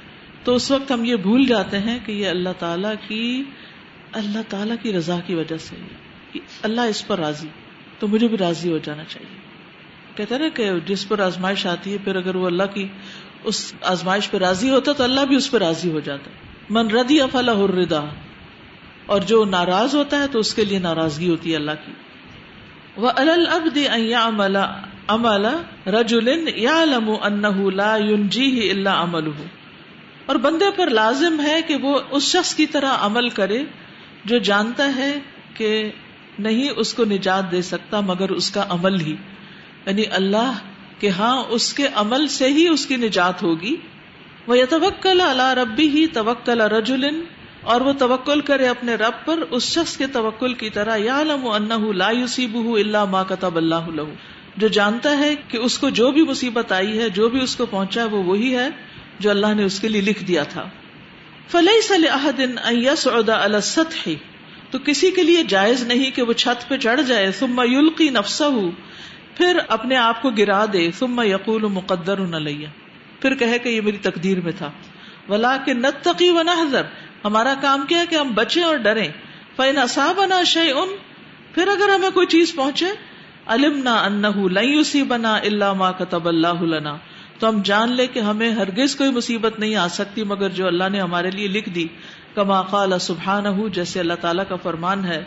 تو 0.44 0.54
اس 0.54 0.70
وقت 0.70 0.92
ہم 0.92 1.04
یہ 1.04 1.16
بھول 1.16 1.46
جاتے 1.46 1.78
ہیں 1.78 1.98
کہ 2.06 2.12
یہ 2.12 2.28
اللہ 2.28 2.48
تعالی 2.58 2.88
کی 3.08 3.42
اللہ 4.12 4.38
تعالی 4.48 4.74
کی 4.82 4.92
رضا 4.92 5.18
کی 5.26 5.34
وجہ 5.34 5.56
سے 5.56 5.76
کہ 6.32 6.40
اللہ 6.62 6.80
اس 6.80 7.06
پر 7.06 7.18
راضی 7.18 7.48
تو 7.98 8.08
مجھے 8.08 8.28
بھی 8.28 8.38
راضی 8.38 8.72
ہو 8.72 8.78
جانا 8.78 9.04
چاہیے۔ 9.04 9.38
کہتے 10.14 10.38
نا 10.38 10.48
کہ 10.54 10.70
جس 10.86 11.08
پر 11.08 11.18
آزمائش 11.18 11.66
آتی 11.66 11.92
ہے، 11.92 11.98
پھر 12.04 12.16
اگر 12.16 12.36
وہ 12.36 12.46
اللہ 12.46 12.62
کی 12.74 12.88
اس 13.44 13.74
آزمائش 13.82 14.30
پہ 14.30 14.38
راضی 14.38 14.70
ہوتا 14.70 14.92
تو 14.92 15.04
اللہ 15.04 15.20
بھی 15.20 15.36
اس 15.36 15.50
پہ 15.50 15.58
راضی 15.58 15.90
ہو 15.90 16.00
جاتا۔ 16.00 16.30
من 16.70 16.90
ردی 16.90 17.20
افلا 17.20 17.52
ردا 17.52 18.00
اور 19.06 19.20
جو 19.20 19.44
ناراض 19.44 19.94
ہوتا 19.94 20.22
ہے 20.22 20.26
تو 20.26 20.38
اس 20.38 20.54
کے 20.54 20.64
لیے 20.64 20.78
ناراضگی 20.78 21.28
ہوتی 21.28 21.50
ہے 21.50 21.56
اللہ 21.56 21.76
کی۔ 21.86 21.92
وہ 22.96 23.10
البد 23.16 23.78
امل 25.08 25.46
رجول 25.86 26.28
یا 26.56 26.84
لم 26.84 27.10
ان 27.22 28.28
جی 28.28 28.70
اللہ 28.70 28.88
عمل 28.88 29.28
اور 30.28 30.36
بندے 30.36 30.64
پر 30.76 30.90
لازم 30.90 31.40
ہے 31.40 31.62
کہ 31.62 31.76
وہ 31.76 31.98
اس 32.10 32.22
شخص 32.22 32.54
کی 32.54 32.66
طرح 32.66 32.92
عمل 33.00 33.28
کرے 33.28 33.64
جو 34.24 34.38
جانتا 34.38 34.96
ہے 34.96 35.18
کہ 35.54 35.90
نہیں 36.38 36.68
اس 36.76 36.94
کو 36.94 37.04
نجات 37.04 37.52
دے 37.52 37.62
سکتا 37.62 38.00
مگر 38.00 38.30
اس 38.30 38.50
کا 38.50 38.64
عمل 38.68 39.00
ہی۔ 39.00 39.16
یعنی 39.86 40.02
اللہ 40.10 40.52
کہ 40.98 41.08
ہاں 41.08 41.44
اس 41.48 41.72
کے 41.74 41.88
عمل 41.94 42.28
سے 42.28 42.48
ہی 42.48 42.68
اس 42.68 42.86
کی 42.86 42.96
نجات 42.96 43.42
ہوگی۔ 43.42 43.76
وہ 44.46 44.58
یتوکل 44.58 45.20
اللہ 45.20 45.54
ربی 45.54 45.88
ہی 45.88 46.06
توکل 46.06 46.60
رجولن 46.60 47.20
اور 47.62 47.80
وہ 47.80 47.92
توکل 47.92 48.40
کرے 48.40 48.68
اپنے 48.68 48.94
رب 48.94 49.26
پر، 49.26 49.38
اس 49.50 49.62
شخص 49.62 49.96
کے 49.96 50.06
توکل 50.06 50.54
کی 50.54 50.70
طرح۔ 50.70 50.96
یا 50.96 51.22
لم 51.22 51.92
لا 51.92 52.10
یوسیب 52.10 52.74
اللہ 52.74 53.04
ماں 53.04 53.24
کتب 53.28 53.56
اللہ 53.56 54.02
جو 54.56 54.68
جانتا 54.68 55.18
ہے 55.18 55.34
کہ 55.48 55.56
اس 55.56 55.78
کو 55.78 55.88
جو 55.88 56.10
بھی 56.10 56.22
مصیبت 56.22 56.72
آئی 56.72 56.98
ہے، 56.98 57.10
جو 57.10 57.28
بھی 57.28 57.42
اس 57.42 57.56
کو 57.56 57.66
پہنچا 57.66 58.04
وہ 58.04 58.24
وہی 58.24 58.56
ہے۔ 58.56 58.68
جو 59.18 59.30
اللہ 59.30 59.54
نے 59.54 59.64
اس 59.64 59.80
کے 59.80 59.88
لیے 59.88 60.00
لکھ 60.00 60.24
دیا 60.24 60.42
تھا۔ 60.42 60.68
فلح 61.48 61.80
صلاحدن 61.82 62.58
السط 63.28 64.08
تو 64.70 64.78
کسی 64.78 65.10
کے 65.10 65.22
لیے 65.22 65.42
جائز 65.42 65.82
نہیں 65.82 66.10
کہ 66.10 66.22
وہ 66.22 66.32
چھت 66.32 66.68
پہ 66.68 66.76
چڑھ 66.76 67.02
جائے۔ 67.02 67.32
ثم 67.32 67.60
یلقی 67.60 68.10
نفسہ 68.10 68.44
پھر 69.36 69.58
اپنے 69.68 69.96
آپ 69.96 70.22
کو 70.22 70.30
گرا 70.30 70.64
دے۔ 70.72 70.90
ثم 70.98 71.20
یقول 71.20 71.62
مقدر 71.62 72.18
لیا 72.40 72.68
پھر 73.20 73.34
کہے 73.34 73.58
کہ 73.58 73.68
یہ 73.68 73.80
میری 73.80 73.96
تقدیر 73.96 74.40
میں 74.40 74.52
تھا۔ 74.58 74.70
ولا 75.28 75.56
کے 75.64 75.72
نتقی 75.72 76.30
و 76.30 76.42
نظر 76.42 76.82
ہمارا 77.24 77.54
کام 77.60 77.86
کیا 77.88 77.98
ہے 77.98 78.06
کہ 78.06 78.14
ہم 78.14 78.28
بچیں 78.34 78.62
اور 78.62 78.76
ڈریں۔ 78.76 79.08
فین 79.56 79.78
اصاب 79.78 80.24
نہ 80.24 80.44
شے 80.44 80.70
ان 80.70 80.88
پھر 81.54 81.68
اگر 81.68 81.88
ہمیں 81.88 82.10
کوئی 82.10 82.26
چیز 82.26 82.54
پہنچے۔ 82.54 82.86
علم 83.46 83.82
نہ 83.82 83.88
ان 83.88 84.54
لئی 84.54 85.02
بنا 85.02 85.36
اللہ 85.36 85.72
ماں 85.72 85.92
کتب 85.98 86.28
اللہ 86.28 86.62
لنا۔ 86.62 86.96
تو 87.38 87.48
ہم 87.48 87.62
جان 87.64 87.92
لے 87.92 88.06
کہ 88.06 88.18
ہمیں 88.18 88.50
ہرگز 88.50 88.96
کوئی 88.96 89.10
مصیبت 89.10 89.58
نہیں 89.58 89.76
آ 89.76 89.88
سکتی، 89.88 90.24
مگر 90.24 90.48
جو 90.48 90.66
اللہ 90.66 90.88
نے 90.92 91.00
ہمارے 91.00 91.30
لیے 91.30 91.48
لکھ 91.48 91.68
دی۔ 91.68 91.86
کما 92.34 92.62
قال 92.62 92.98
سبحان 92.98 93.68
جیسے 93.72 94.00
اللہ 94.00 94.14
تعالیٰ 94.20 94.44
کا 94.48 94.56
فرمان 94.56 95.04
ہے۔ 95.04 95.24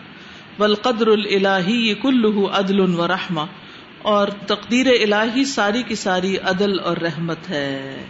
والقدر 0.59 1.07
الہی 1.07 1.93
کلہ 1.93 2.47
عدل 2.47 2.79
و 2.79 3.07
رحمہ۔ 3.07 3.41
اور 4.01 4.27
تقدیر 4.27 4.85
الہی 4.87 5.45
ساری 5.45 5.83
کی 5.83 5.95
ساری 5.95 6.37
عدل 6.37 6.79
اور 6.79 6.97
رحمت 6.97 7.49
ہے۔ 7.49 8.03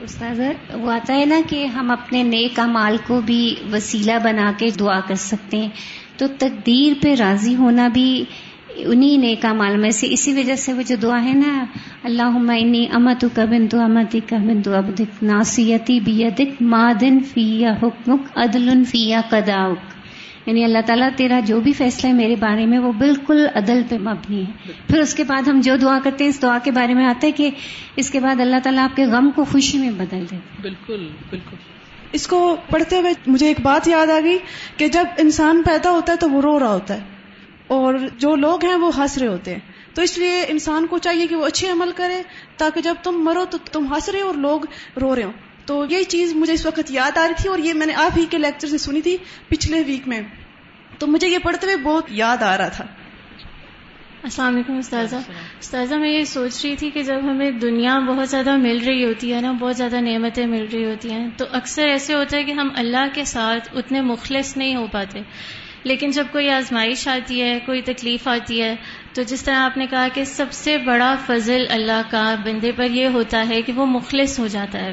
استاذ، 0.00 0.40
وہ 0.72 0.92
آتا 0.92 1.14
ہے 1.14 1.24
نا 1.24 1.40
کہ 1.48 1.66
ہم 1.66 1.90
اپنے 1.90 2.22
نیک 2.22 2.60
امال 2.60 2.96
کو 3.06 3.20
بھی 3.20 3.54
وسیلہ 3.72 4.12
بنا 4.24 4.52
کے 4.58 4.70
دعا 4.70 5.00
کر 5.00 5.14
سکتے 5.14 5.56
ہیں۔ 5.56 5.68
تو 6.16 6.26
تقدیر 6.38 6.92
پہ 7.02 7.14
راضی 7.14 7.56
ہونا 7.56 7.88
بھی 7.88 8.24
انہیں 8.76 9.16
نیک 9.16 9.44
امال 9.44 9.76
میں 9.76 9.90
سے 9.90 10.06
اسی 10.10 10.32
وجہ 10.32 10.56
سے 10.56 10.72
وہ 10.72 10.82
جو 10.82 10.96
دعا 11.02 11.24
ہے 11.24 11.34
نا 11.34 11.64
اللہ 12.02 12.52
انی 12.52 12.86
امت 12.92 13.24
کا 13.34 13.44
بندو 13.44 13.80
امتی 13.80 14.20
کا 14.20 14.36
بندو 14.36 14.74
ابدک 14.74 15.24
ناسیتی 15.24 16.00
بیدک 16.00 16.62
مادن 16.62 17.20
فیا 17.20 17.72
حکمک 17.82 18.38
عدل 18.38 18.84
فیا 18.84 19.20
قداؤک۔ 19.28 19.99
یعنی 20.46 20.64
اللہ 20.64 20.78
تعالیٰ 20.86 21.08
تیرا 21.16 21.40
جو 21.40 21.60
بھی 21.60 21.72
فیصلہ 21.72 22.08
ہے 22.08 22.14
میرے 22.14 22.36
بارے 22.36 22.66
میں 22.66 22.78
وہ 22.78 22.92
بالکل 22.92 23.46
عدل 23.54 23.82
پہ 23.88 23.98
مبنی 23.98 24.46
ہے۔ 24.46 24.72
پھر 24.86 25.00
اس 25.00 25.14
کے 25.14 25.24
بعد 25.24 25.48
ہم 25.48 25.60
جو 25.60 25.76
دعا 25.76 25.98
کرتے 26.04 26.24
ہیں 26.24 26.28
اس 26.28 26.42
دعا 26.42 26.58
کے 26.64 26.70
بارے 26.70 26.94
میں 26.94 27.06
آتا 27.06 27.26
ہے 27.26 27.32
کہ 27.32 27.50
اس 27.96 28.10
کے 28.10 28.20
بعد 28.20 28.40
اللہ 28.40 28.56
تعالیٰ 28.62 28.84
آپ 28.84 28.96
کے 28.96 29.06
غم 29.06 29.30
کو 29.30 29.44
خوشی 29.44 29.78
میں 29.78 29.90
بدل 29.90 30.24
دے۔ 30.30 30.36
بالکل 30.62 31.08
بالکل۔ 31.30 31.56
اس 32.12 32.26
کو 32.26 32.56
پڑھتے 32.70 32.96
ہوئے 32.96 33.12
مجھے 33.26 33.48
ایک 33.48 33.60
بات 33.60 33.88
یاد 33.88 34.06
آ 34.06 34.20
گئی 34.24 34.38
کہ 34.76 34.88
جب 34.88 35.04
انسان 35.18 35.62
پیدا 35.66 35.90
ہوتا 35.90 36.12
ہے 36.12 36.16
تو 36.16 36.30
وہ 36.30 36.42
رو 36.42 36.58
رہا 36.58 36.72
ہوتا 36.72 36.94
ہے 36.94 37.00
اور 37.66 37.94
جو 38.18 38.36
لوگ 38.36 38.64
ہیں 38.64 38.76
وہ 38.76 38.90
ہنس 38.98 39.18
رہے 39.18 39.26
ہوتے 39.26 39.52
ہیں۔ 39.52 39.60
تو 39.94 40.02
اس 40.02 40.18
لیے 40.18 40.44
انسان 40.48 40.86
کو 40.86 40.98
چاہیے 40.98 41.26
کہ 41.26 41.36
وہ 41.36 41.46
اچھے 41.46 41.68
عمل 41.68 41.90
کرے 41.96 42.22
تاکہ 42.56 42.80
جب 42.80 42.94
تم 43.02 43.24
مرو 43.24 43.44
تو 43.50 43.58
تم 43.72 43.94
ہنس 43.94 44.08
رہے 44.08 44.20
ہو 44.20 44.26
اور 44.26 44.34
لوگ 44.34 44.60
رو 45.00 45.16
رہے 45.16 45.24
ہو 45.24 45.30
تو 45.70 45.84
یہی 45.90 46.04
چیز 46.04 46.34
مجھے 46.34 46.52
اس 46.52 46.66
وقت 46.66 46.90
یاد 46.90 47.18
آ 47.18 47.26
رہی 47.26 47.34
تھی 47.42 47.48
اور 47.48 47.58
یہ 47.58 47.74
میں 47.74 47.86
نے 47.86 47.94
آپ 47.94 48.18
ہی 48.18 48.26
کے 48.30 48.38
لیکچر 48.38 48.68
سے 48.68 48.78
سنی 48.78 49.00
تھی 49.00 49.16
پچھلے 49.48 49.82
ویک 49.86 50.08
میں۔ 50.08 50.20
تو 50.98 51.06
مجھے 51.06 51.28
یہ 51.28 51.38
پڑھتے 51.38 51.66
ہوئے 51.66 51.76
بہت 51.76 52.04
یاد 52.08 52.42
آ 52.42 52.58
رہا 52.58 52.68
تھا۔ 52.68 52.86
السلام 54.22 54.54
علیکم 54.54 54.76
استاذہ۔ 54.76 55.16
استاذہ 55.60 55.94
میں 55.94 56.10
یہ 56.10 56.24
سوچ 56.24 56.64
رہی 56.64 56.76
تھی 56.76 56.90
کہ 56.90 57.02
جب 57.02 57.18
ہمیں 57.22 57.50
دنیا 57.50 57.98
بہت 57.98 58.28
زیادہ 58.28 58.56
مل 58.56 58.78
رہی 58.86 59.04
ہوتی 59.04 59.34
ہے 59.34 59.40
نا 59.40 59.52
بہت 59.52 59.76
زیادہ 59.76 60.00
نعمتیں 60.00 60.46
مل 60.46 60.66
رہی 60.72 60.84
ہوتی 60.84 61.10
ہیں 61.10 61.28
تو 61.36 61.44
اکثر 61.52 61.88
ایسے 61.88 62.14
ہوتا 62.14 62.36
ہے 62.36 62.44
کہ 62.44 62.52
ہم 62.52 62.68
اللہ 62.76 63.06
کے 63.14 63.24
ساتھ 63.24 63.68
اتنے 63.74 64.00
مخلص 64.00 64.56
نہیں 64.56 64.76
ہو 64.76 64.86
پاتے۔ 64.92 65.20
لیکن 65.84 66.10
جب 66.10 66.26
کوئی 66.32 66.50
آزمائش 66.50 67.08
آتی 67.08 67.42
ہے 67.42 67.58
کوئی 67.66 67.82
تکلیف 67.82 68.28
آتی 68.28 68.62
ہے 68.62 68.76
تو 69.12 69.22
جس 69.22 69.42
طرح 69.42 69.56
آپ 69.56 69.76
نے 69.76 69.86
کہا 69.86 70.08
کہ 70.14 70.24
سب 70.24 70.46
سے 70.50 70.78
بڑا 70.78 71.14
فضل 71.26 71.64
اللہ 71.70 72.02
کا 72.10 72.34
بندے 72.44 72.72
پر 72.72 72.84
یہ 72.84 73.06
ہوتا 73.06 73.48
ہے 73.48 73.62
کہ 73.62 73.72
وہ 73.72 73.86
مخلص 73.86 74.38
ہو 74.38 74.46
جاتا 74.46 74.80
ہے۔ 74.80 74.92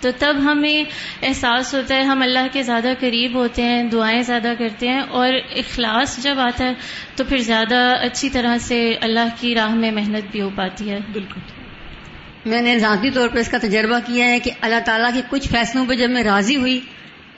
تو 0.00 0.08
تب 0.18 0.36
ہمیں 0.44 0.84
احساس 1.22 1.74
ہوتا 1.74 1.94
ہے 1.94 2.02
ہم 2.02 2.22
اللہ 2.22 2.46
کے 2.52 2.62
زیادہ 2.62 2.88
قریب 3.00 3.34
ہوتے 3.34 3.62
ہیں 3.62 3.82
دعائیں 3.82 4.22
زیادہ 4.22 4.52
کرتے 4.58 4.88
ہیں 4.88 5.00
اور 5.00 5.32
اخلاص 5.56 6.18
جب 6.18 6.38
آتا 6.38 6.64
ہے 6.64 6.72
تو 7.16 7.24
پھر 7.24 7.38
زیادہ 7.38 7.94
اچھی 8.00 8.30
طرح 8.30 8.58
سے 8.58 8.94
اللہ 9.00 9.28
کی 9.40 9.54
راہ 9.54 9.74
میں 9.74 9.90
محنت 9.90 10.32
بھی 10.32 10.40
ہو 10.40 10.50
پاتی 10.54 10.90
ہے۔ 10.90 10.98
بالکل۔ 11.12 11.40
میں 12.46 12.62
نے 12.62 12.78
ذاتی 12.78 13.10
طور 13.10 13.28
پر 13.28 13.36
اس 13.36 13.48
کا 13.48 13.58
تجربہ 13.58 13.98
کیا 14.06 14.26
ہے 14.26 14.38
کہ 14.38 14.50
اللہ 14.60 14.80
تعالیٰ 14.84 15.10
کے 15.14 15.20
کچھ 15.30 15.48
فیصلوں 15.48 15.86
پہ 15.88 15.94
جب 15.94 16.10
میں 16.10 16.22
راضی 16.22 16.56
ہوئی 16.56 16.80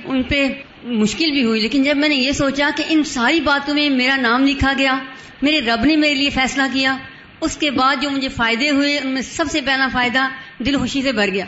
ان 0.05 0.23
پہ 0.23 0.49
مشکل 0.85 1.31
بھی 1.31 1.45
ہوئی 1.45 1.61
لیکن 1.61 1.83
جب 1.83 1.97
میں 1.97 2.09
نے 2.09 2.15
یہ 2.15 2.33
سوچا 2.33 2.71
کہ 2.77 2.85
ان 2.89 3.05
ساری 3.05 3.41
باتوں 3.41 3.75
میں 3.75 3.91
میرا 3.91 4.17
نام 4.17 4.47
لکھا 4.47 4.73
گیا 4.79 4.99
میرے 5.43 5.61
رب 5.61 5.85
نے 5.85 5.97
میرے 5.97 6.15
لیے 6.15 6.31
فیصلہ 6.31 6.63
کیا 6.73 6.97
اس 7.41 7.57
کے 7.57 7.71
بعد 7.71 7.97
جو 8.03 8.11
مجھے 8.11 8.29
فائدے 8.29 8.71
ہوئے 8.71 8.99
ان 8.99 9.09
میں 9.09 9.23
سب 9.23 9.45
سے 9.51 9.61
پہلا 9.61 9.89
فائدہ 9.93 10.29
دل 10.59 10.79
خوشی 10.79 11.03
سے 11.03 11.13
بھر 11.13 11.29
گیا۔ 11.29 11.45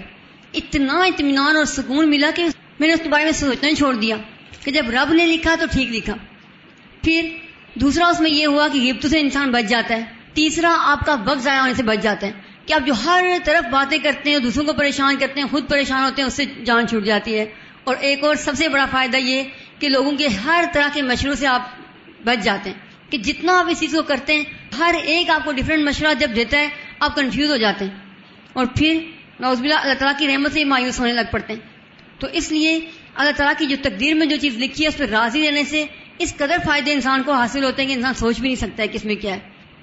اتنا 0.58 0.92
اطمینان 0.92 1.56
اور 1.56 1.64
سکون 1.64 2.10
ملا 2.10 2.30
کہ 2.34 2.44
میں 2.80 2.88
نے 2.88 2.94
اس 2.94 3.00
کے 3.02 3.08
بارے 3.08 3.24
میں 3.24 3.32
سوچنا 3.32 3.68
ہی 3.68 3.74
چھوڑ 3.74 3.94
دیا 3.94 4.16
کہ 4.64 4.70
جب 4.70 4.90
رب 4.90 5.12
نے 5.12 5.26
لکھا 5.26 5.54
تو 5.60 5.66
ٹھیک 5.72 5.88
لکھا۔ 5.90 6.14
پھر 7.02 7.28
دوسرا 7.74 8.06
اس 8.06 8.20
میں 8.20 8.30
یہ 8.30 8.46
ہوا 8.46 8.68
کہ 8.72 8.78
گفت 8.78 9.06
سے 9.06 9.20
انسان 9.20 9.50
بچ 9.50 9.70
جاتا 9.70 9.94
ہے۔ 9.94 10.04
تیسرا، 10.34 10.76
آپ 10.80 11.06
کا 11.06 11.16
وقت 11.26 11.38
ضائع 11.38 11.60
ہونے 11.60 11.74
سے 11.74 11.82
بچ 11.82 12.02
جاتا 12.02 12.26
ہے 12.26 12.32
کہ 12.66 12.72
آپ 12.72 12.86
جو 12.86 12.94
ہر 13.04 13.24
طرف 13.44 13.68
باتیں 13.70 13.98
کرتے 13.98 14.30
ہیں 14.30 14.38
دوسروں 14.38 14.64
کو 14.64 14.72
پریشان 14.72 15.16
کرتے 15.16 15.40
ہیں، 15.40 15.48
خود 15.48 15.70
پریشان 15.70 16.04
ہوتے 16.04 16.22
ہیں، 16.22 16.26
اس 16.26 16.34
سے 16.34 16.44
جان 16.64 16.88
چھوٹ 16.88 17.04
جاتی 17.04 17.38
ہے۔ 17.38 17.46
اور 17.84 17.96
ایک 18.00 18.24
اور 18.24 18.34
سب 18.34 18.52
سے 18.54 18.68
بڑا 18.68 18.86
فائدہ 18.90 19.16
یہ 19.16 19.42
کہ 19.78 19.88
لوگوں 19.88 20.12
کے 20.12 20.28
ہر 20.28 20.64
طرح 20.72 20.88
کے 20.92 21.02
مشوروں 21.02 21.34
سے 21.34 21.46
آپ 21.46 21.62
بچ 22.24 22.44
جاتے 22.44 22.70
ہیں 22.70 22.76
کہ 23.10 23.18
جتنا 23.18 23.58
آپ 23.58 23.66
اس 23.68 23.80
چیز 23.80 23.92
کو 23.92 24.02
کرتے 24.02 24.36
ہیں، 24.36 24.44
ہر 24.78 24.94
ایک 25.04 25.30
آپ 25.30 25.44
کو 25.44 25.52
ڈفرینٹ 25.52 25.84
مشورہ 25.84 26.14
جب 26.14 26.30
دیتا 26.36 26.58
ہے، 26.58 26.68
آپ 27.00 27.16
کنفیوز 27.16 27.50
ہو 27.50 27.56
جاتے 27.56 27.84
ہیں۔ 27.84 27.94
اور 28.52 28.66
پھر 28.66 29.00
نوز 29.40 29.60
بلا 29.60 29.76
اللہ 29.80 29.94
تعالیٰ 29.94 30.18
کی 30.18 30.26
رحمت 30.26 30.52
سے 30.52 30.64
مایوس 30.64 31.00
ہونے 31.00 31.12
لگ 31.12 31.20
پڑتے 31.30 31.52
ہیں۔ 31.52 31.60
تو 32.20 32.26
اس 32.32 32.52
لیے 32.52 32.80
اللہ 33.14 33.30
تعالیٰ 33.30 33.54
کی 33.58 33.66
جو 33.66 33.76
تقدیر 33.82 34.14
میں 34.14 34.26
جو 34.26 34.36
چیز 34.36 34.56
لکھی 34.56 34.84
ہے، 34.84 34.88
اس 34.88 34.96
پہ 34.96 35.04
راضی 35.04 35.46
رہنے 35.46 35.64
سے 35.64 35.84
اس 36.18 36.34
قدر 36.36 36.56
فائدے 36.66 36.92
انسان 36.92 37.22
کو 37.22 37.32
حاصل 37.32 37.64
ہوتے 37.64 37.82
ہیں 37.82 37.88
کہ 37.88 37.94
انسان 37.94 38.14
سوچ 38.14 38.40
بھی 38.40 38.48
نہیں 38.48 38.56
سکتا 38.56 38.82
ہے 38.82 38.88
کس 38.88 39.04
میں 39.04 39.14
کیا 39.14 39.34
ہے۔ 39.34 39.40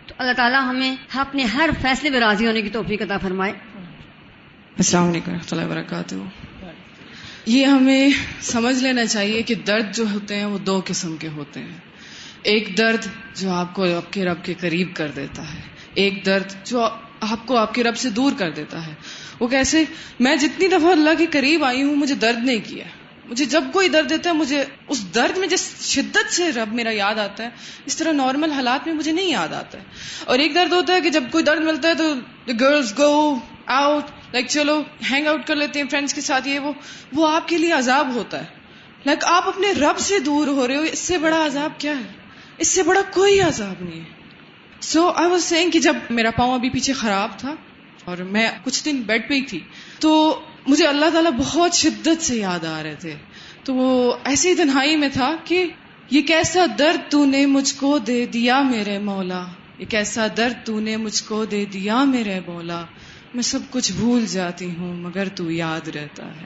تو 0.08 0.16
اللہ 0.18 0.32
تعالیٰ 0.32 0.62
ہمیں 0.70 0.96
اپنے 1.14 1.44
ہر 1.44 1.70
فیصلے 1.82 2.10
میں 2.10 2.20
راضی 2.20 2.48
ہونے 2.48 2.62
کی 2.62 2.70
توفیق 2.70 3.02
عطا 3.02 3.18
فرمائے۔ 3.18 3.52
السلام 4.78 5.10
علیکم 5.10 5.32
رحمۃ 5.32 5.48
اللہ 5.52 5.66
وبرکاتہ۔ 5.66 6.16
یہ 7.46 7.66
ہمیں 7.66 8.10
سمجھ 8.42 8.84
لینا 8.84 9.06
چاہیے 9.06 9.42
کہ 9.42 9.56
درد 9.56 9.96
جو 9.96 10.06
ہوتے 10.14 10.36
ہیں، 10.36 10.46
وہ 10.46 10.58
دو 10.58 10.82
قسم 10.86 11.18
کے 11.18 11.28
ہوتے 11.28 11.60
ہیں۔ 11.60 11.78
ایک 12.44 12.78
درد 12.78 13.06
جو 13.36 13.52
آپ 13.52 13.74
کو 13.74 13.98
آپ 13.98 14.14
کے 14.14 14.26
رب 14.26 14.44
کے 14.44 14.54
قریب 14.54 14.88
کر 14.94 15.08
دیتا 15.08 15.54
ہے، 15.54 15.60
ایک 15.94 16.26
درد 16.26 16.66
جو 16.66 16.90
آپ 17.32 17.48
کو 17.48 17.58
آپ 17.58 17.74
کے 17.74 17.84
رب 17.84 17.98
سے 17.98 18.10
دور 18.10 18.32
کر 18.38 18.52
دیتا 18.52 18.88
ہے۔ 18.88 18.94
وہ 19.40 19.48
کیسے 19.48 19.84
میں 20.20 20.36
جتنی 20.36 20.68
دفعہ 20.68 20.92
اللہ 20.92 21.10
کے 21.18 21.26
قریب 21.26 21.64
آئی 21.64 21.84
ہوں، 21.84 21.96
مجھے 21.96 22.16
درد 22.16 22.46
نہیں 22.46 22.60
کیا۔ 22.64 22.84
مجھے 23.26 23.46
جب 23.46 23.64
کوئی 23.74 23.90
درد 23.90 24.10
دیتا 24.10 24.30
ہے، 24.30 24.36
مجھے 24.36 24.66
اس 24.88 25.16
درد 25.16 25.38
میں 25.38 25.48
جس 25.48 25.74
شدت 25.82 26.34
سے 26.34 26.52
رب 26.52 26.74
میرا 26.74 26.92
یاد 26.92 27.16
آتا 27.16 27.44
ہے، 27.44 27.50
اس 27.86 27.98
طرح 27.98 28.12
نارمل 28.12 28.52
حالات 28.52 28.88
میں 28.88 28.96
مجھے 28.96 29.12
نہیں 29.12 29.30
یاد 29.30 29.54
آتا 29.54 29.78
ہے۔ 29.78 29.84
اور 30.26 30.40
ایک 30.40 30.56
درد 30.56 30.74
ہوتا 30.74 30.94
ہے 30.94 31.02
کہ 31.02 31.10
جب 31.10 31.24
کوئی 31.32 31.44
درد 31.44 31.64
ملتا 31.64 31.90
ہے 31.90 31.96
تو 31.96 32.14
گرلز 32.60 32.94
گو 32.98 33.40
آؤٹ 33.66 34.04
لائک 34.34 34.46
چلو 34.48 34.82
ہینگ 35.12 35.28
آؤٹ 35.28 35.48
کر 35.48 35.56
لیتے 35.56 35.82
ہیں 35.82 35.90
فرینڈس 35.90 36.14
کے 36.14 36.22
ساتھ، 36.22 36.48
یہ 36.48 36.60
وہ 36.60 36.72
وہ 37.14 37.36
آپ 37.36 37.48
کے 37.48 37.58
لیے 37.58 37.72
عذاب 37.72 38.16
ہوتا 38.16 38.40
ہے۔ 38.40 38.46
لائک 39.06 39.20
like 39.20 39.38
آپ 39.38 39.48
اپنے 39.48 39.72
رب 39.72 39.98
سے 39.98 40.20
دور 40.20 40.48
ہو 40.48 40.68
رہے 40.68 40.76
ہو، 40.76 40.82
اس 40.82 41.00
سے 41.00 41.18
بڑا 41.18 41.46
عذاب 41.46 41.80
کیا 41.80 41.92
ہے؟ 41.92 42.14
اس 42.58 42.68
سے 42.68 42.84
بڑا 42.84 43.02
کوئی 43.14 43.42
عذاب 43.42 43.76
نہیں 43.80 44.00
ہے۔ 44.00 44.15
سو 44.82 45.12
آئی 45.16 45.30
واز 45.30 45.44
سینگ 45.44 45.72
کہ 45.72 45.80
جب 45.80 45.96
میرا 46.10 46.32
پاؤں 46.32 46.54
ابھی 46.54 46.70
پیچھے 46.70 46.94
خراب 46.94 47.40
تھا 47.40 47.56
اور 48.06 48.18
میں 48.18 48.52
کچھ 48.64 48.86
دن 48.86 49.02
بیڈ 49.02 49.30
پہ 49.30 49.34
ہی 49.34 49.42
تھی، 49.42 49.60
تو 50.00 50.40
مجھے 50.68 50.88
اللہ 50.88 51.06
تعالیٰ 51.14 51.32
بہت 51.32 51.74
شدت 51.74 52.24
سے 52.24 52.36
یاد 52.36 52.66
آ 52.66 52.84
رہے 52.84 52.96
تھے۔ 53.00 53.16
تو 53.64 53.74
وہ 53.74 54.14
ایسی 54.24 54.56
تنہائی 54.56 54.96
میں 54.96 55.10
تھا 55.14 55.36
کہ 55.44 55.66
یہ 56.12 56.22
کیسا 56.22 56.66
درد 56.80 57.12
تو 57.12 57.26
نے 57.26 57.46
مجھ 57.46 57.76
کو 57.76 57.98
دے 57.98 58.26
دیا 58.26 58.62
میرے 58.62 59.00
مولا۔ 59.00 59.44
یہ 59.80 59.86
کیسا 59.86 60.28
درد 60.38 60.66
تو 60.66 60.80
نے 60.80 60.98
مجھ 60.98 61.24
کو 61.24 61.46
دے 61.46 61.66
دیا 61.66 62.04
میرے 62.04 62.40
مولا۔ 62.48 62.86
میں 63.34 63.44
سب 63.44 63.60
کچھ 63.70 63.92
بھول 63.92 64.26
جاتی 64.26 64.76
ہوں، 64.78 64.96
مگر 64.96 65.28
تو 65.28 65.52
یاد 65.52 65.88
رہتا 65.88 66.26
ہے۔ 66.26 66.46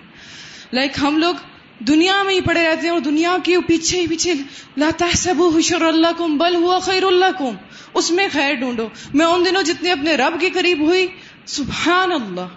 لائک 0.74 0.92
like 0.92 1.12
ہم 1.12 1.18
لوگ 1.18 1.36
دنیا 1.84 2.24
میں 2.24 2.34
ہی 2.34 2.42
پڑے 2.42 2.68
رہتے 2.68 2.82
ہیں 2.82 2.90
اور 2.90 3.00
دنیا 3.00 3.38
کے 3.44 3.58
پیچھے 3.68 4.02
ہی 4.02 4.08
پیچھے 4.08 4.34
لاتا 4.78 5.06
سب 5.14 5.36
حشر 5.58 5.82
اللہ 5.82 6.08
کم 6.18 6.38
بل 6.38 6.56
ہوا 6.56 6.80
خیر 6.80 7.04
اللہ 7.04 7.26
کم 7.40 7.56
اس 7.94 8.12
میں 8.12 8.28
خیر 8.32 8.54
ڈھونڈو۔ 8.54 8.88
میں 9.14 9.26
ان 9.26 9.46
دنوں 9.46 9.64
جتنے 9.64 9.92
اپنے 9.92 10.16
رب 10.16 10.42
کے 10.42 10.50
قریب 10.50 10.80
ہوئی، 10.80 11.08
سبحان 11.46 12.12
اللہ، 12.12 12.48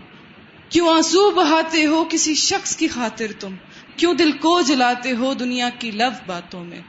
کیوں 0.69 0.89
آنسو 0.89 1.31
بہاتے 1.31 1.87
ہو 1.87 2.05
کسی 2.11 2.35
شخص 2.35 2.77
کی 2.77 2.89
خاطر 2.89 3.27
تم؟ 3.41 3.55
کیوں 3.97 4.15
دل 4.15 4.33
کو 4.33 4.61
جلاتے 4.61 5.13
ہو 5.13 5.35
دنیا 5.35 5.69
کی 5.79 5.91
لف 5.91 6.21
باتوں 6.27 6.65
میں؟ 6.65 6.81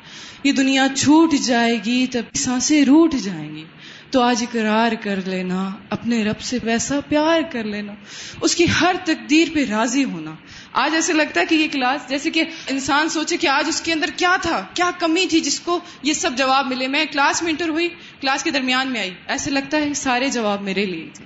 یہ 0.43 0.51
دنیا 0.51 0.87
چھوٹ 0.95 1.33
جائے 1.33 1.79
گی 1.85 2.07
تب 2.07 2.35
سانسیں 2.35 2.85
روٹ 2.85 3.13
جائیں 3.13 3.55
گی۔ 3.55 3.63
تو 4.11 4.21
آج 4.21 4.43
اقرار 4.43 4.91
کر 5.01 5.19
لینا، 5.25 5.69
اپنے 5.89 6.23
رب 6.23 6.41
سے 6.41 6.57
ویسا 6.63 6.99
پیار 7.09 7.41
کر 7.51 7.63
لینا، 7.63 7.93
اس 8.41 8.55
کی 8.55 8.65
ہر 8.81 8.95
تقدیر 9.03 9.47
پہ 9.53 9.65
راضی 9.65 10.03
ہونا۔ 10.03 10.35
آج 10.73 10.95
ایسے 10.95 11.13
لگتا 11.13 11.41
ہے 11.41 11.45
کہ 11.45 11.55
یہ 11.55 11.67
کلاس 11.71 12.09
جیسے 12.09 12.29
کہ 12.29 12.43
انسان 12.67 13.09
سوچے 13.09 13.37
کہ 13.37 13.47
آج 13.47 13.65
اس 13.67 13.81
کے 13.81 13.93
اندر 13.93 14.09
کیا 14.15 14.35
تھا، 14.41 14.65
کیا 14.73 14.91
کمی 14.99 15.25
تھی 15.25 15.39
جس 15.39 15.59
کو 15.59 15.79
یہ 16.03 16.13
سب 16.13 16.31
جواب 16.37 16.67
ملے۔ 16.67 16.87
میں 16.87 17.05
کلاس 17.05 17.43
میں 17.43 17.49
انٹر 17.49 17.69
ہوئی، 17.69 17.87
کلاس 18.21 18.43
کے 18.43 18.51
درمیان 18.51 18.91
میں 18.91 18.99
آئی۔ 18.99 19.11
ایسے 19.27 19.51
لگتا 19.51 19.77
ہے 19.77 19.93
سارے 19.93 20.29
جواب 20.29 20.61
میرے 20.61 20.85
لیے 20.85 21.09
تھے۔ 21.13 21.25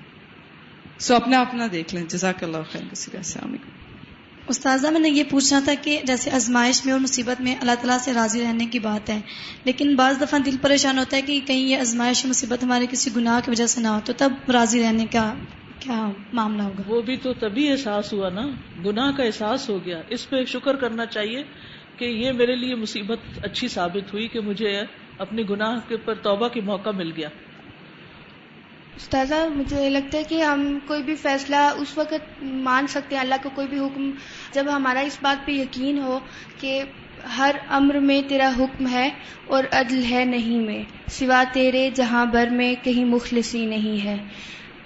سو 1.00 1.16
اپنا 1.16 1.42
اپنا 1.42 1.68
دیکھ 1.72 1.96
لیں۔ 1.96 2.04
جزاک 2.06 2.44
اللہ 2.44 2.58
خیر۔ 2.72 2.82
کسی 2.92 3.12
کا 3.12 3.18
السلام 3.18 3.50
علیکم۔ 3.50 3.70
استاذہ، 4.48 4.88
میں 4.88 5.00
نے 5.00 5.10
یہ 5.10 5.24
پوچھنا 5.24 5.60
تھا 5.64 5.74
کہ 5.82 6.02
جیسے 6.04 6.32
آزمائش 6.32 6.86
میں 6.86 6.94
اور 6.94 7.02
مصیبت 7.02 7.42
میں 7.42 7.56
اللہ 7.60 7.72
تعالیٰ 7.72 7.98
سے 8.00 8.14
راضی 8.14 8.42
رہنے 8.42 8.66
کی 8.66 8.80
بات 8.80 9.10
ہے، 9.10 9.22
لیکن 9.64 9.96
بعض 9.96 10.22
دفعہ 10.22 10.40
دل 10.40 10.58
پریشان 10.62 11.00
ہوتا 11.00 11.18
ہے 11.18 11.22
کہ 11.22 11.40
کہیں 11.46 11.60
یہ 11.60 11.78
آزمائش 11.78 12.26
مصیبت 12.26 12.64
ہمارے 12.64 12.86
کسی 12.92 13.10
گناہ 13.16 13.40
کی 13.46 13.52
وجہ 13.52 13.66
سے 13.66 13.82
نہ 13.82 13.88
ہو، 13.88 14.00
تو 14.04 14.14
تب 14.18 14.52
راضی 14.52 14.84
رہنے 14.84 15.06
کا 15.06 15.34
کیا 15.80 16.10
معاملہ 16.34 16.64
ہوگا؟ 16.64 16.84
وہ 16.88 17.02
بھی 17.02 17.18
تو 17.18 17.34
تبھی 17.34 17.72
احساس 17.72 18.14
ہوا 18.14 18.30
نا 18.30 18.48
گناہ 18.86 19.12
کا 19.12 19.24
احساس 19.24 19.70
ہو 19.70 19.86
گیا۔ 19.86 20.02
اس 20.10 20.30
پہ 20.30 20.44
شکر 20.46 20.76
کرنا 20.76 21.06
چاہیے 21.06 21.44
کہ 21.98 22.06
یہ 22.06 22.32
میرے 22.32 22.56
لیے 22.56 22.76
مصیبت 22.76 23.18
اچھی 23.44 23.68
ثابت 23.68 24.14
ہوئی 24.14 24.28
کہ 24.28 24.40
مجھے 24.40 24.82
اپنے 25.18 25.44
گناہ 25.50 25.80
کے 25.88 25.98
پر 25.98 26.14
توبہ 26.14 26.48
کی 26.48 26.62
موقع 26.62 26.90
مل 26.90 27.12
گیا۔ 27.18 27.30
استاذہ 28.96 29.36
مجھے 29.56 29.90
لگتا 29.90 30.18
ہے 30.18 30.24
کہ 30.24 30.44
ہم 30.44 30.80
کوئی 30.88 31.04
بھی 31.04 31.16
فیصلہ 31.16 31.56
اس 31.56 31.98
وقت 31.98 32.44
مان 32.44 32.88
سکتے 32.88 33.16
ہیں 33.16 33.22
اللہ 33.22 33.36
کا 33.44 33.50
کوئی 33.56 33.68
بھی 33.68 33.80
حکم 33.80 34.12
جب 34.54 34.66
ہمارا 34.72 35.00
اس 35.00 35.18
بات 35.22 35.46
پہ 35.46 35.52
یقین 35.52 36.00
ہو 36.00 36.20
کہ 36.60 36.84
ہر 37.38 37.56
امر 37.70 37.96
میں 38.00 38.22
تیرا 38.28 38.52
حکم 38.60 38.88
ہے 38.88 39.10
اور 39.48 39.64
عدل 39.72 40.04
ہے 40.10 40.26
نہیں 40.26 40.60
میں 40.60 40.84
سوا 41.08 41.44
تیرے 41.54 41.90
جہاں 41.96 42.26
بر 42.26 42.48
میں 42.52 42.76
کہیں 42.84 43.06
مخلصی 43.06 43.66
نہیں 43.66 44.04
ہے۔ 44.04 44.18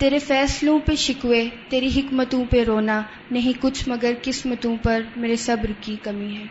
تیرے 0.02 0.20
فیصلوں 0.20 0.80
پہ 0.80 0.96
شکوے 0.96 1.44
تیری 1.70 1.90
حکمتوں 1.96 2.46
پہ 2.46 2.64
رونا 2.64 3.02
نہیں 3.32 3.54
کچھ 3.62 3.90
مگر 3.90 4.14
قسمتوں 4.22 4.76
پر 4.84 5.02
میرے 5.16 5.36
صبر 5.36 5.72
کی 5.82 5.96
کمی 6.04 6.38
ہے۔ 6.38 6.46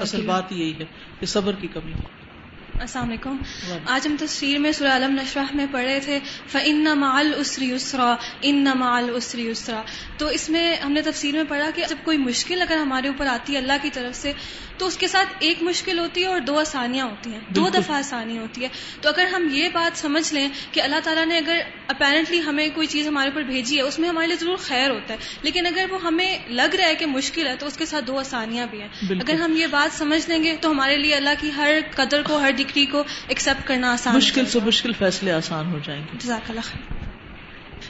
اصل 0.00 0.26
بات 0.26 0.52
یہی 0.52 0.72
ہے 0.80 0.84
کہ 1.20 1.26
صبر 1.26 1.52
کی 1.52 1.68
کمی 1.68 1.92
السلام 2.80 3.08
علیکم۔ 3.08 3.36
آج 3.86 4.06
ہم 4.06 4.16
تصویر 4.20 4.58
میں 4.58 4.72
سورہ 4.72 4.88
علم 4.88 5.12
نشرح 5.12 5.54
میں 5.54 5.66
پڑھے 5.70 6.00
تھے 6.00 6.18
فن 6.46 6.84
مال 6.94 7.32
اسری 7.36 7.70
اسرا 7.72 8.14
ان 8.42 8.66
مال 8.74 9.10
اسری 9.14 9.48
اسرا 9.48 9.82
تو 10.18 10.26
اس 10.26 10.48
میں 10.50 10.76
ہم 10.76 10.92
نے 10.92 11.02
تفسیر 11.02 11.34
میں 11.34 11.44
پڑھا 11.48 11.70
کہ 11.74 11.84
جب 11.88 11.96
کوئی 12.04 12.18
مشکل 12.18 12.62
اگر 12.62 12.76
ہمارے 12.76 13.08
اوپر 13.08 13.26
آتی 13.26 13.52
ہے 13.52 13.58
اللہ 13.58 13.82
کی 13.82 13.90
طرف 13.92 14.16
سے 14.16 14.32
تو 14.78 14.86
اس 14.86 14.96
کے 14.96 15.08
ساتھ 15.08 15.28
ایک 15.38 15.62
مشکل 15.62 15.98
ہوتی 15.98 16.20
ہے 16.20 16.26
اور 16.26 16.40
دو 16.40 16.58
آسانیاں 16.58 17.06
ہوتی 17.06 17.32
ہیں 17.32 17.40
دو 17.48 17.68
دفعہ 17.68 17.96
آسانی 17.96 18.38
ہوتی 18.38 18.62
ہے۔ 18.62 18.68
تو 19.00 19.08
اگر 19.08 19.26
ہم 19.26 19.48
یہ 19.50 19.68
بات 19.72 19.98
سمجھ 19.98 20.34
لیں 20.34 20.48
کہ 20.72 20.80
اللہ 20.80 20.96
تعالیٰ 21.04 21.26
نے 21.26 21.38
اگر 21.38 21.58
اپیرنٹلی 21.86 22.40
ہمیں 22.46 22.68
کوئی 22.74 22.86
چیز 22.86 23.08
ہمارے 23.08 23.28
اوپر 23.28 23.42
بھیجی 23.42 23.76
ہے 23.76 23.82
اس 23.82 23.98
میں 23.98 24.08
ہمارے 24.08 24.26
لیے 24.26 24.36
ضرور 24.36 24.56
خیر 24.56 24.90
ہوتا 24.90 25.14
ہے 25.14 25.18
لیکن 25.42 25.66
اگر 25.66 25.84
وہ 25.90 26.02
ہمیں 26.02 26.38
لگ 26.48 26.74
رہا 26.78 26.86
ہے 26.86 26.94
کہ 26.94 27.06
مشکل 27.06 27.46
ہے 27.46 27.56
تو 27.56 27.66
اس 27.66 27.76
کے 27.76 27.86
ساتھ 27.86 28.04
دو 28.04 28.18
آسانیاں 28.18 28.66
بھی 28.70 28.80
ہیں۔ 28.80 28.88
اگر 29.10 29.34
ہم 29.34 29.56
یہ 29.56 29.66
بات 29.66 29.98
سمجھ 29.98 30.30
لیں 30.30 30.44
گے 30.44 30.56
تو 30.60 30.70
ہمارے 30.70 30.96
لیے 30.96 31.14
اللہ 31.14 31.30
کی 31.40 31.50
ہر 31.56 31.72
قدر 31.94 32.22
کو 32.22 32.36
ہر 32.36 32.50
ڈگری 32.50 32.86
کو 32.86 33.04
ایکسپٹ 33.28 33.68
کرنا 33.68 33.92
آسان 33.92 34.16
مشکل 34.16 34.46
سے 34.46 34.58
مشکل 34.60 34.92
فیصلے 34.92 35.32
آسان 35.32 35.72
ہو 35.72 35.78
جائیں 35.84 36.02
گے۔ 36.02 36.18
جزاک 36.18 36.50
اللہ 36.50 36.60
خیر۔ 36.64 37.05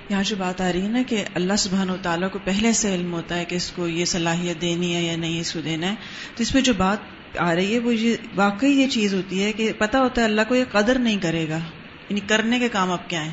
یہاں 0.09 0.23
جو 0.23 0.37
بات 0.37 0.61
آ 0.61 0.73
رہی 0.73 0.83
ہے 0.83 0.89
نا 0.89 1.03
کہ 1.07 1.25
اللہ 1.35 1.57
سبحانہ 1.59 1.93
و 1.93 1.97
تعالیٰ 2.03 2.31
کو 2.31 2.39
پہلے 2.45 2.73
سے 2.73 2.95
علم 2.95 3.13
ہوتا 3.13 3.39
ہے 3.39 3.45
کہ 3.45 3.55
اس 3.55 3.73
کو 3.77 3.89
یہ 3.89 4.05
صلاحیت 4.05 4.61
دینی 4.61 4.95
ہے 4.95 5.03
یا 5.03 5.17
نہیں 5.17 5.41
اس 5.41 5.53
کو 5.53 5.61
دینا 5.61 5.87
ہے 5.87 5.95
تو 6.37 6.43
اس 6.43 6.55
میں 6.55 6.63
جو 6.63 6.73
بات 6.77 6.99
آ 7.39 7.55
رہی 7.55 7.75
ہے 7.75 7.79
وہ 7.79 7.95
یہ 7.95 8.17
واقعی 8.35 8.71
یہ 8.71 8.89
چیز 8.89 9.15
ہوتی 9.15 9.45
ہے 9.45 9.53
کہ 9.53 9.73
پتا 9.79 10.01
ہوتا 10.01 10.21
ہے 10.21 10.27
اللہ 10.27 10.41
کو 10.49 10.55
یہ 10.55 10.65
قدر 10.73 10.99
نہیں 10.99 11.17
کرے 11.17 11.49
گا۔ 11.49 11.59
یعنی 12.09 12.21
کرنے 12.21 12.59
کے 12.59 12.69
کام 12.69 12.91
اب 12.91 13.11
کیا 13.11 13.27
ہے 13.27 13.31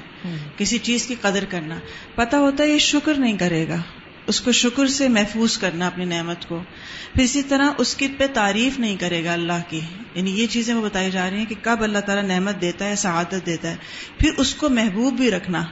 کسی 0.57 0.77
چیز 0.77 1.05
کی 1.05 1.15
قدر 1.21 1.43
کرنا۔ 1.49 1.79
پتا 2.15 2.39
ہوتا 2.39 2.63
ہے 2.63 2.69
یہ 2.69 2.77
شکر 2.77 3.13
نہیں 3.13 3.37
کرے 3.37 3.67
گا۔ 3.67 3.77
اس 4.27 4.41
کو 4.41 4.51
شکر 4.51 4.87
سے 4.87 5.07
محفوظ 5.07 5.57
کرنا 5.57 5.87
اپنی 5.87 6.05
نعمت 6.05 6.45
کو۔ 6.47 6.63
پھر 7.15 7.23
اسی 7.23 7.43
طرح 7.43 7.69
اس 7.77 7.95
کی 7.95 8.07
پہ 8.07 8.27
تعریف 8.33 8.79
نہیں 8.79 8.95
کرے 8.95 9.23
گا 9.23 9.33
اللہ 9.33 9.61
کی۔ 9.69 9.81
یعنی 10.15 10.31
یہ 10.31 10.47
چیزیں 10.47 10.73
وہ 10.73 10.85
بتائی 10.85 11.11
جا 11.11 11.29
رہی 11.29 11.37
ہیں 11.37 11.45
کہ 11.45 11.55
کب 11.61 11.83
اللہ 11.83 11.99
تعالیٰ 11.99 12.23
نعمت 12.23 12.61
دیتا 12.61 12.85
ہے 12.85 12.95
سعادت 12.95 13.45
دیتا 13.45 13.71
ہے۔ 13.71 13.75
پھر 14.17 14.31
اس 14.37 14.55
کو 14.55 14.69
محبوب 14.69 15.13
بھی 15.13 15.31
رکھنا۔ 15.31 15.63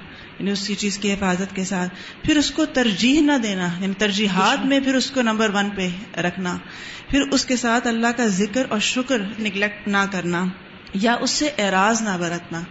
یعنی 0.41 0.51
اس 0.51 0.67
کی 0.67 0.75
چیز 0.75 0.97
کی 0.97 1.13
حفاظت 1.13 1.55
کے 1.55 1.63
ساتھ۔ 1.63 1.93
پھر 2.23 2.37
اس 2.37 2.51
کو 2.51 2.65
ترجیح 2.65 3.21
نہ 3.21 3.37
دینا 3.43 3.69
یعنی 3.79 3.93
ترجیحات 3.97 4.65
میں 4.65 4.79
پھر 4.79 4.95
اس 4.95 5.11
کو 5.11 5.21
نمبر 5.21 5.49
ون 5.53 5.69
پہ 5.69 5.89
رکھنا۔ 6.19 6.57
پھر 7.09 7.21
اس 7.21 7.45
کے 7.45 7.55
ساتھ 7.55 7.87
اللہ 7.87 8.07
کا 8.17 8.25
ذکر 8.25 8.65
اور 8.69 8.79
شکر 8.79 9.21
نگلیکٹ 9.39 9.87
نہ 9.87 10.05
کرنا۔ 10.11 10.45
یا 10.93 11.15
اس 11.21 11.31
سے 11.31 11.49
اعراض 11.57 12.01
نہ 12.01 12.17
برتنا۔ 12.19 12.61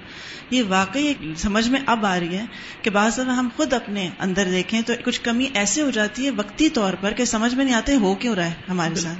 یہ 0.50 0.62
واقعی 0.68 1.14
سمجھ 1.36 1.68
میں 1.68 1.80
اب 1.86 2.06
آ 2.06 2.20
رہی 2.20 2.36
ہے 2.38 2.44
کہ 2.82 2.90
بعض 2.90 3.14
دفعہ 3.14 3.30
ہم 3.30 3.48
خود 3.56 3.72
اپنے 3.72 4.08
اندر 4.18 4.44
دیکھیں 4.44 4.82
تو 4.82 4.92
کچھ 5.04 5.20
کمی 5.20 5.48
ایسے 5.54 5.82
ہو 5.82 5.90
جاتی 5.90 6.24
ہے 6.24 6.30
وقتی 6.30 6.68
طور 6.68 6.92
پر 7.00 7.12
کہ 7.12 7.24
سمجھ 7.24 7.54
میں 7.54 7.64
نہیں 7.64 7.74
آتے 7.74 7.94
ہو 7.94 8.14
کیوں 8.14 8.34
رہا 8.34 8.44
ہے 8.44 8.52
ہمارے 8.68 8.94
ساتھ۔ 8.94 9.18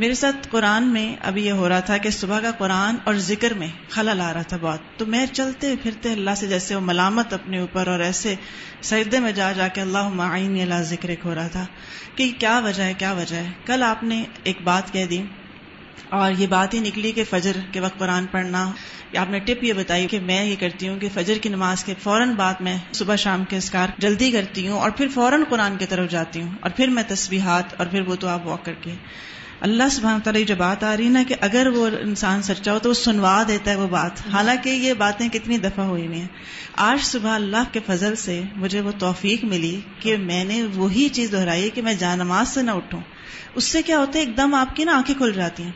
میرے 0.00 0.14
ساتھ 0.14 0.48
قرآن 0.50 0.86
میں 0.86 1.16
ابھی 1.20 1.46
یہ 1.46 1.52
ہو 1.52 1.68
رہا 1.68 1.80
تھا 1.80 1.96
کہ 1.96 2.10
صبح 2.10 2.40
کا 2.40 2.50
قرآن 2.50 2.94
اور 3.04 3.14
ذکر 3.14 3.54
میں 3.54 3.68
خلل 3.88 4.20
آ 4.20 4.34
رہا 4.34 4.42
تھا 4.42 4.56
بہت۔ 4.60 4.98
تو 4.98 5.06
میں 5.06 5.26
چلتے 5.26 5.74
پھرتے 5.82 6.12
اللہ 6.12 6.30
سے 6.36 6.46
جیسے 6.46 6.74
وہ 6.74 6.80
ملامت 6.80 7.32
اپنے 7.32 7.58
اوپر 7.58 7.86
اور 7.86 8.00
ایسے 8.00 8.34
سجدے 8.82 9.18
میں 9.18 9.32
جا 9.32 9.52
جا 9.52 9.68
کے 9.68 9.80
اللہ 9.80 10.08
معین 10.08 10.60
اللہ 10.60 10.82
ذکر 10.82 11.10
ہو 11.24 11.34
رہا 11.34 11.48
تھا 11.48 11.66
کہ 12.16 12.32
کیا 12.38 12.60
وجہ 12.64 12.82
ہے 12.82 12.94
کیا 12.94 13.12
وجہ 13.12 13.36
ہے؟ 13.36 13.50
کل 13.66 13.82
آپ 13.82 14.02
نے 14.02 14.24
ایک 14.42 14.58
بات 14.64 14.92
کہہ 14.92 15.06
دی۔ 15.06 15.22
اور 16.08 16.32
یہ 16.38 16.46
بات 16.46 16.74
ہی 16.74 16.78
نکلی 16.78 17.12
کہ 17.12 17.24
فجر 17.30 17.52
کے 17.72 17.80
وقت 17.80 17.98
قرآن 17.98 18.26
پڑھنا۔ 18.26 18.72
آپ 19.18 19.30
نے 19.30 19.38
ٹپ 19.38 19.64
یہ 19.64 19.72
بتائی 19.72 20.06
کہ 20.06 20.20
میں 20.20 20.44
یہ 20.44 20.56
کرتی 20.60 20.88
ہوں 20.88 20.98
کہ 20.98 21.08
فجر 21.14 21.34
کی 21.42 21.48
نماز 21.48 21.84
کے 21.84 21.94
فوراً 22.02 22.30
بعد 22.30 22.54
میں 22.60 22.78
صبح 22.92 23.16
شام 23.16 23.44
کے 23.44 23.56
اسکار 23.56 23.88
جلدی 23.98 24.30
کرتی 24.30 24.68
ہوں 24.68 24.80
اور 24.80 24.90
پھر 24.90 25.08
فوراً 25.08 25.42
قرآن 25.48 25.76
کی 25.76 25.86
طرف 25.86 26.10
جاتی 26.10 26.42
ہوں 26.42 26.50
اور 26.60 26.70
پھر 26.70 26.88
میں 26.88 27.02
تصویحات 27.08 27.74
اور 27.78 27.86
پھر 27.86 28.00
وہ 28.00 28.14
تو 28.14 28.28
آپ 28.28 28.46
واک 28.46 28.64
کر 28.64 28.72
کے۔ 28.72 28.94
اللہ 29.60 29.82
سبحانہ 29.90 30.22
تعالیٰ 30.22 30.44
جو 30.44 30.54
بات 30.56 30.84
آ 30.84 30.96
رہی 30.96 31.08
نا 31.08 31.22
کہ 31.28 31.34
اگر 31.40 31.66
وہ 31.66 31.88
انسان 32.00 32.42
سچا 32.42 32.72
ہو 32.72 32.78
تو 32.78 32.88
وہ 32.88 32.94
سنوا 32.94 33.42
دیتا 33.48 33.70
ہے 33.70 33.76
وہ 33.76 33.88
بات۔ 33.88 34.28
حالانکہ 34.32 34.68
یہ 34.68 34.92
باتیں 34.92 35.28
کتنی 35.28 35.58
دفعہ 35.58 35.84
ہوئی 35.84 36.06
ہوئی 36.06 36.20
ہیں۔ 36.20 36.28
آج 36.76 37.04
صبح 37.04 37.34
اللہ 37.34 37.62
کے 37.72 37.80
فضل 37.86 38.16
سے 38.16 38.42
مجھے 38.56 38.80
وہ 38.80 38.90
توفیق 38.98 39.44
ملی 39.44 39.80
کہ 39.98 40.16
میں 40.16 40.44
نے 40.44 40.62
وہی 40.74 41.08
چیز 41.08 41.32
دہرائی 41.32 41.70
کہ 41.70 41.82
میں 41.82 41.94
جان 41.94 42.18
نماز 42.18 42.48
سے 42.48 42.62
نہ 42.62 42.70
اٹھوں۔ 42.70 43.00
اس 43.58 43.64
سے 43.64 43.82
کیا 43.82 43.98
ہوتا 43.98 44.18
ہے 44.18 44.24
ایک 44.24 44.36
دم 44.36 44.54
آپ 44.54 44.76
کی 44.76 44.84
نا 44.84 44.92
آنکھیں 44.92 45.14
کھل 45.14 45.32
جاتی 45.32 45.62
ہیں۔ 45.62 45.70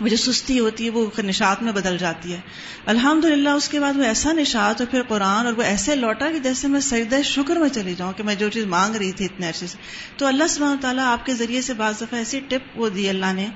وہ 0.00 0.08
جو 0.08 0.16
سستی 0.16 0.58
ہوتی 0.58 0.84
ہے 0.84 0.90
وہ 0.90 1.20
نشاط 1.20 1.62
میں 1.62 1.72
بدل 1.72 1.98
جاتی 1.98 2.32
ہے۔ 2.32 2.40
الحمد 2.86 3.24
اس 3.56 3.68
کے 3.68 3.80
بعد 3.80 3.96
وہ 3.96 4.02
ایسا 4.02 4.32
نشاط 4.32 4.80
اور 4.80 4.90
پھر 4.90 5.02
قرآن 5.02 5.46
اور 5.46 5.54
وہ 5.54 5.62
ایسے 5.62 5.94
لوٹا 5.94 6.30
کہ 6.30 6.38
جیسے 6.38 6.68
میں 6.68 6.80
سجدہ 6.80 7.22
شکر 7.24 7.56
میں 7.56 7.68
چلی 7.68 7.94
جاؤں 7.94 8.12
کہ 8.12 8.22
میں 8.22 8.34
جو 8.34 8.50
چیز 8.50 8.64
مانگ 8.64 8.96
رہی 8.96 9.12
تھی 9.12 9.24
اتنے 9.24 9.48
عرصے 9.48 9.66
سے۔ 9.66 9.78
تو 10.16 10.26
اللہ 10.26 10.44
سبحانہ 10.48 10.80
تعالیٰ 10.80 11.04
آپ 11.06 11.26
کے 11.26 11.34
ذریعے 11.34 11.62
سے 11.62 11.74
بعض 11.74 11.96
دفعہ 11.96 12.18
ایسی 12.18 12.40
ٹپ 12.40 12.80
وہ 12.80 12.88
دی 12.88 13.08
اللہ 13.08 13.32
نے۔ 13.32 13.46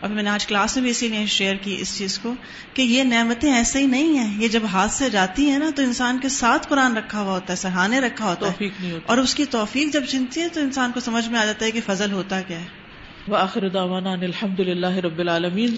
اور 0.00 0.10
میں 0.10 0.22
نے 0.22 0.30
آج 0.30 0.46
کلاس 0.46 0.76
میں 0.76 0.82
بھی 0.82 0.90
اسی 0.90 1.08
لیے 1.08 1.26
شیئر 1.26 1.54
کی 1.54 1.76
اس 1.78 1.98
چیز 1.98 2.18
کو 2.18 2.34
کہ 2.74 2.82
یہ 2.82 3.02
نعمتیں 3.02 3.52
ایسے 3.54 3.78
ہی 3.78 3.86
نہیں 3.86 4.18
ہیں۔ 4.18 4.42
یہ 4.42 4.48
جب 4.48 4.62
ہاتھ 4.72 4.92
سے 4.92 5.10
جاتی 5.10 5.50
ہیں 5.50 5.58
نا 5.58 5.70
تو 5.76 5.82
انسان 5.82 6.18
کے 6.18 6.28
ساتھ 6.28 6.66
قرآن 6.68 6.96
رکھا 6.96 7.20
ہوا 7.20 7.34
ہوتا 7.34 7.52
ہے 7.52 7.56
سہانے 7.56 8.00
رکھا 8.00 8.24
ہوتا 8.24 8.46
ہے۔ 8.46 8.66
اور 9.06 9.18
اس 9.18 9.34
کی 9.34 9.44
توفیق 9.44 9.92
جب 9.92 10.04
چنتی 10.04 10.40
ہے 10.40 10.48
تو 10.48 10.60
انسان 10.60 10.92
کو 10.92 11.00
سمجھ 11.00 11.28
میں 11.28 11.40
آ 11.40 11.44
جاتا 11.44 11.66
ہے 11.66 11.70
کہ 11.70 11.80
فضل 11.86 12.12
ہوتا 12.12 12.40
کیا 12.40 12.60
ہے۔ 12.60 12.86
وآخر 13.28 13.68
دعوانا 13.68 14.10
الحمد 14.10 14.60
للہ 14.60 14.86
رب 14.86 15.18
العالمین۔ 15.18 15.76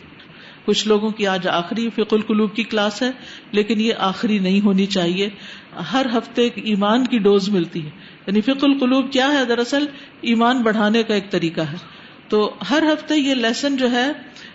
کچھ 0.64 0.88
لوگوں 0.88 1.11
کی 1.11 1.26
آج 1.26 1.49
آخری 1.49 1.88
فق 1.94 2.14
القلوب 2.14 2.55
کی 2.55 2.62
کلاس 2.62 3.03
ہے، 3.03 3.11
لیکن 3.51 3.80
یہ 3.80 3.92
آخری 3.99 4.38
نہیں 4.38 4.61
ہونی 4.61 4.86
چاہیے۔ 4.86 5.28
ہر 5.92 6.07
ہفتے 6.18 6.49
ایمان 6.55 7.07
کی 7.07 7.18
ڈوز 7.18 7.49
ملتی 7.49 7.84
ہے۔ 7.84 7.90
یعنی 8.26 8.40
فق 8.40 8.64
القلوب 8.64 9.12
کیا 9.12 9.28
ہے؟ 9.28 9.44
دراصل 9.44 9.86
ایمان 10.20 10.62
بڑھانے 10.62 11.03
کا 11.03 11.14
ایک 11.14 11.30
طریقہ 11.30 11.61
ہے۔ 11.61 11.76
تو 12.28 12.55
ہر 12.70 12.82
ہفتے 12.82 13.16
یہ 13.16 13.34
لیسن 13.34 13.76
جو 13.76 13.90
ہے، 13.90 14.12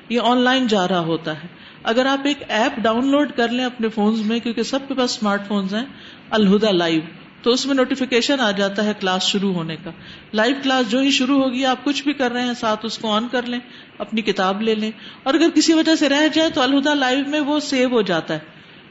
یہ 0.10 0.20
آن 0.24 0.38
لائن 0.38 0.68
جا 0.68 0.88
رہا 0.88 1.00
ہوتا 1.00 1.44
ہے۔ 1.44 1.48
اگر 1.84 2.06
آپ 2.06 2.20
ایک 2.24 2.38
ایپ 2.48 2.80
ڈاؤن 2.80 3.12
لوڈ 3.12 3.32
کر 3.36 3.48
لیں 3.48 3.66
اپنے 3.66 3.90
فونز 3.90 4.22
میں، 4.22 4.40
کیونکہ 4.40 4.64
سب 4.64 4.80
کے 4.88 4.94
پاس 4.94 5.18
اسمارٹ 5.18 5.48
فونز 5.48 5.76
ہیں 5.76 5.86
الہدا 6.30 6.72
لائیو۔ 6.72 7.02
تو 7.44 7.52
اس 7.52 7.66
میں 7.66 7.76
نوٹیفیکیشن 7.76 8.40
آ 8.40 8.52
جاتا 8.52 8.86
ہے 8.86 8.94
کلاس 9.00 9.24
شروع 9.24 9.54
ہونے 9.54 9.76
کا۔ 9.76 9.92
لائیو 10.34 10.56
کلاس 10.64 10.92
جو 10.92 11.00
ہی 11.00 11.12
شروع 11.12 11.44
ہوگی، 11.44 11.66
آپ 11.66 11.84
کچھ 11.84 12.04
بھی 12.04 12.14
کر 12.14 12.32
رہے 12.32 12.42
ہیں، 12.42 12.54
ساتھ 12.54 12.86
اس 12.86 12.98
کو 12.98 13.12
آن 13.12 13.28
کر 13.28 13.42
لیں، 13.44 13.60
اپنی 13.98 14.22
کتاب 14.22 14.62
لے 14.62 14.76
لیں۔ 14.76 14.92
اور 15.24 15.34
اگر 15.34 15.50
کسی 15.56 15.74
وجہ 15.74 15.96
سے 15.96 16.10
رہ 16.10 16.28
جائے 16.34 16.50
تو 16.50 16.62
الہدا 16.62 16.94
لائیو 16.94 17.26
میں 17.28 17.40
وہ 17.40 17.60
سیو 17.60 17.88
ہو 17.88 18.02
جاتا 18.02 18.34
ہے۔ 18.34 18.40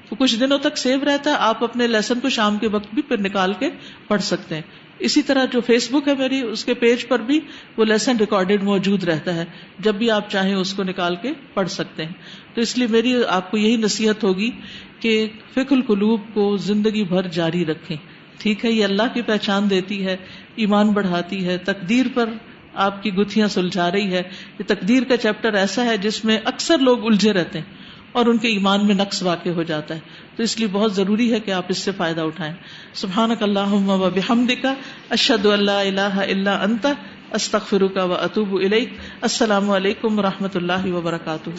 تو 0.08 0.16
کچھ 0.16 0.36
دنوں 0.40 0.58
تک 0.58 0.78
سیو 0.78 1.04
رہتا 1.04 1.30
ہے، 1.30 1.36
آپ 1.38 1.64
اپنے 1.64 1.86
لیسن 1.86 2.20
کو 2.20 2.28
شام 2.28 2.58
کے 2.58 2.68
وقت 2.68 2.94
بھی 2.94 3.02
پھر 3.02 3.20
نکال 3.20 3.52
کے 3.52 3.70
پڑھ 4.08 4.22
سکتے 4.22 4.54
ہیں۔ 4.54 4.62
اسی 4.98 5.22
طرح 5.22 5.44
جو 5.44 5.60
فیس 5.60 5.88
بک 5.90 6.08
ہے 6.08 6.14
میری، 6.14 6.40
اس 6.40 6.64
کے 6.64 6.74
پیج 6.74 7.08
پر 7.08 7.18
بھی 7.18 7.40
وہ 7.76 7.84
لیسن 7.84 8.16
ریکارڈیڈ 8.16 8.62
موجود 8.62 9.04
رہتا 9.04 9.34
ہے۔ 9.34 9.44
جب 9.78 9.94
بھی 9.94 10.10
آپ 10.10 10.30
چاہیں 10.30 10.54
اس 10.54 10.74
کو 10.74 10.82
نکال 10.82 11.16
کے 11.16 11.32
پڑھ 11.54 11.68
سکتے 11.68 12.04
ہیں۔ 12.04 12.12
تو 12.54 12.60
اس 12.60 12.78
لیے 12.78 12.86
میری 12.90 13.24
آپ 13.28 13.50
کو 13.50 13.58
یہی 13.58 13.76
نصیحت 13.76 14.24
ہوگی 14.24 14.50
کہ 15.00 15.28
فکر 15.54 15.72
القلوب 15.72 16.20
کو 16.34 16.56
زندگی 16.56 17.04
بھر 17.04 17.22
جاری 17.22 17.64
رکھیں۔ 17.64 17.96
ٹھیک 18.38 18.64
ہے، 18.64 18.70
یہ 18.70 18.84
اللہ 18.84 19.02
کی 19.14 19.22
پہچان 19.22 19.70
دیتی 19.70 20.06
ہے، 20.06 20.16
ایمان 20.56 20.88
بڑھاتی 20.88 21.46
ہے، 21.46 21.58
تقدیر 21.58 22.06
پر 22.14 22.28
آپ 22.74 23.02
کی 23.02 23.14
گتھیاں 23.14 23.48
سلجھا 23.48 23.90
رہی 23.90 24.12
ہے۔ 24.12 24.22
یہ 24.58 24.64
تقدیر 24.66 25.02
کا 25.02 25.16
چیپٹر 25.16 25.52
ایسا 25.52 25.84
ہے 25.84 25.96
جس 25.96 26.24
میں 26.24 26.38
اکثر 26.44 26.78
لوگ 26.78 27.06
الجھے 27.06 27.32
رہتے 27.32 27.58
ہیں 27.58 27.74
اور 28.12 28.26
ان 28.26 28.38
کے 28.38 28.48
ایمان 28.48 28.86
میں 28.86 28.94
نقص 28.94 29.22
واقع 29.22 29.48
ہو 29.48 29.62
جاتا 29.62 29.94
ہے۔ 29.94 30.00
تو 30.36 30.42
اس 30.42 30.58
لیے 30.58 30.68
بہت 30.72 30.94
ضروری 30.94 31.32
ہے 31.32 31.40
کہ 31.40 31.50
آپ 31.50 31.64
اس 31.68 31.78
سے 31.78 31.90
فائدہ 31.96 32.20
اٹھائیں۔ 32.20 32.54
سبحان 32.94 33.30
اللہ 33.40 33.72
و 33.72 34.10
بحمد 34.14 34.50
کا 34.62 34.74
اشد 35.10 35.46
اللہ 35.46 35.70
اللہ 35.70 36.00
اللہ 36.00 36.50
انت 36.50 36.86
استخر 37.32 37.86
کا 37.86 38.04
و 38.04 38.14
اطوب 38.14 38.58
السلام 39.20 39.70
علیکم 39.70 40.18
و 40.18 40.22
رحمۃ 40.22 40.54
اللہ 40.54 40.92
وبرکاتہ۔ 40.92 41.50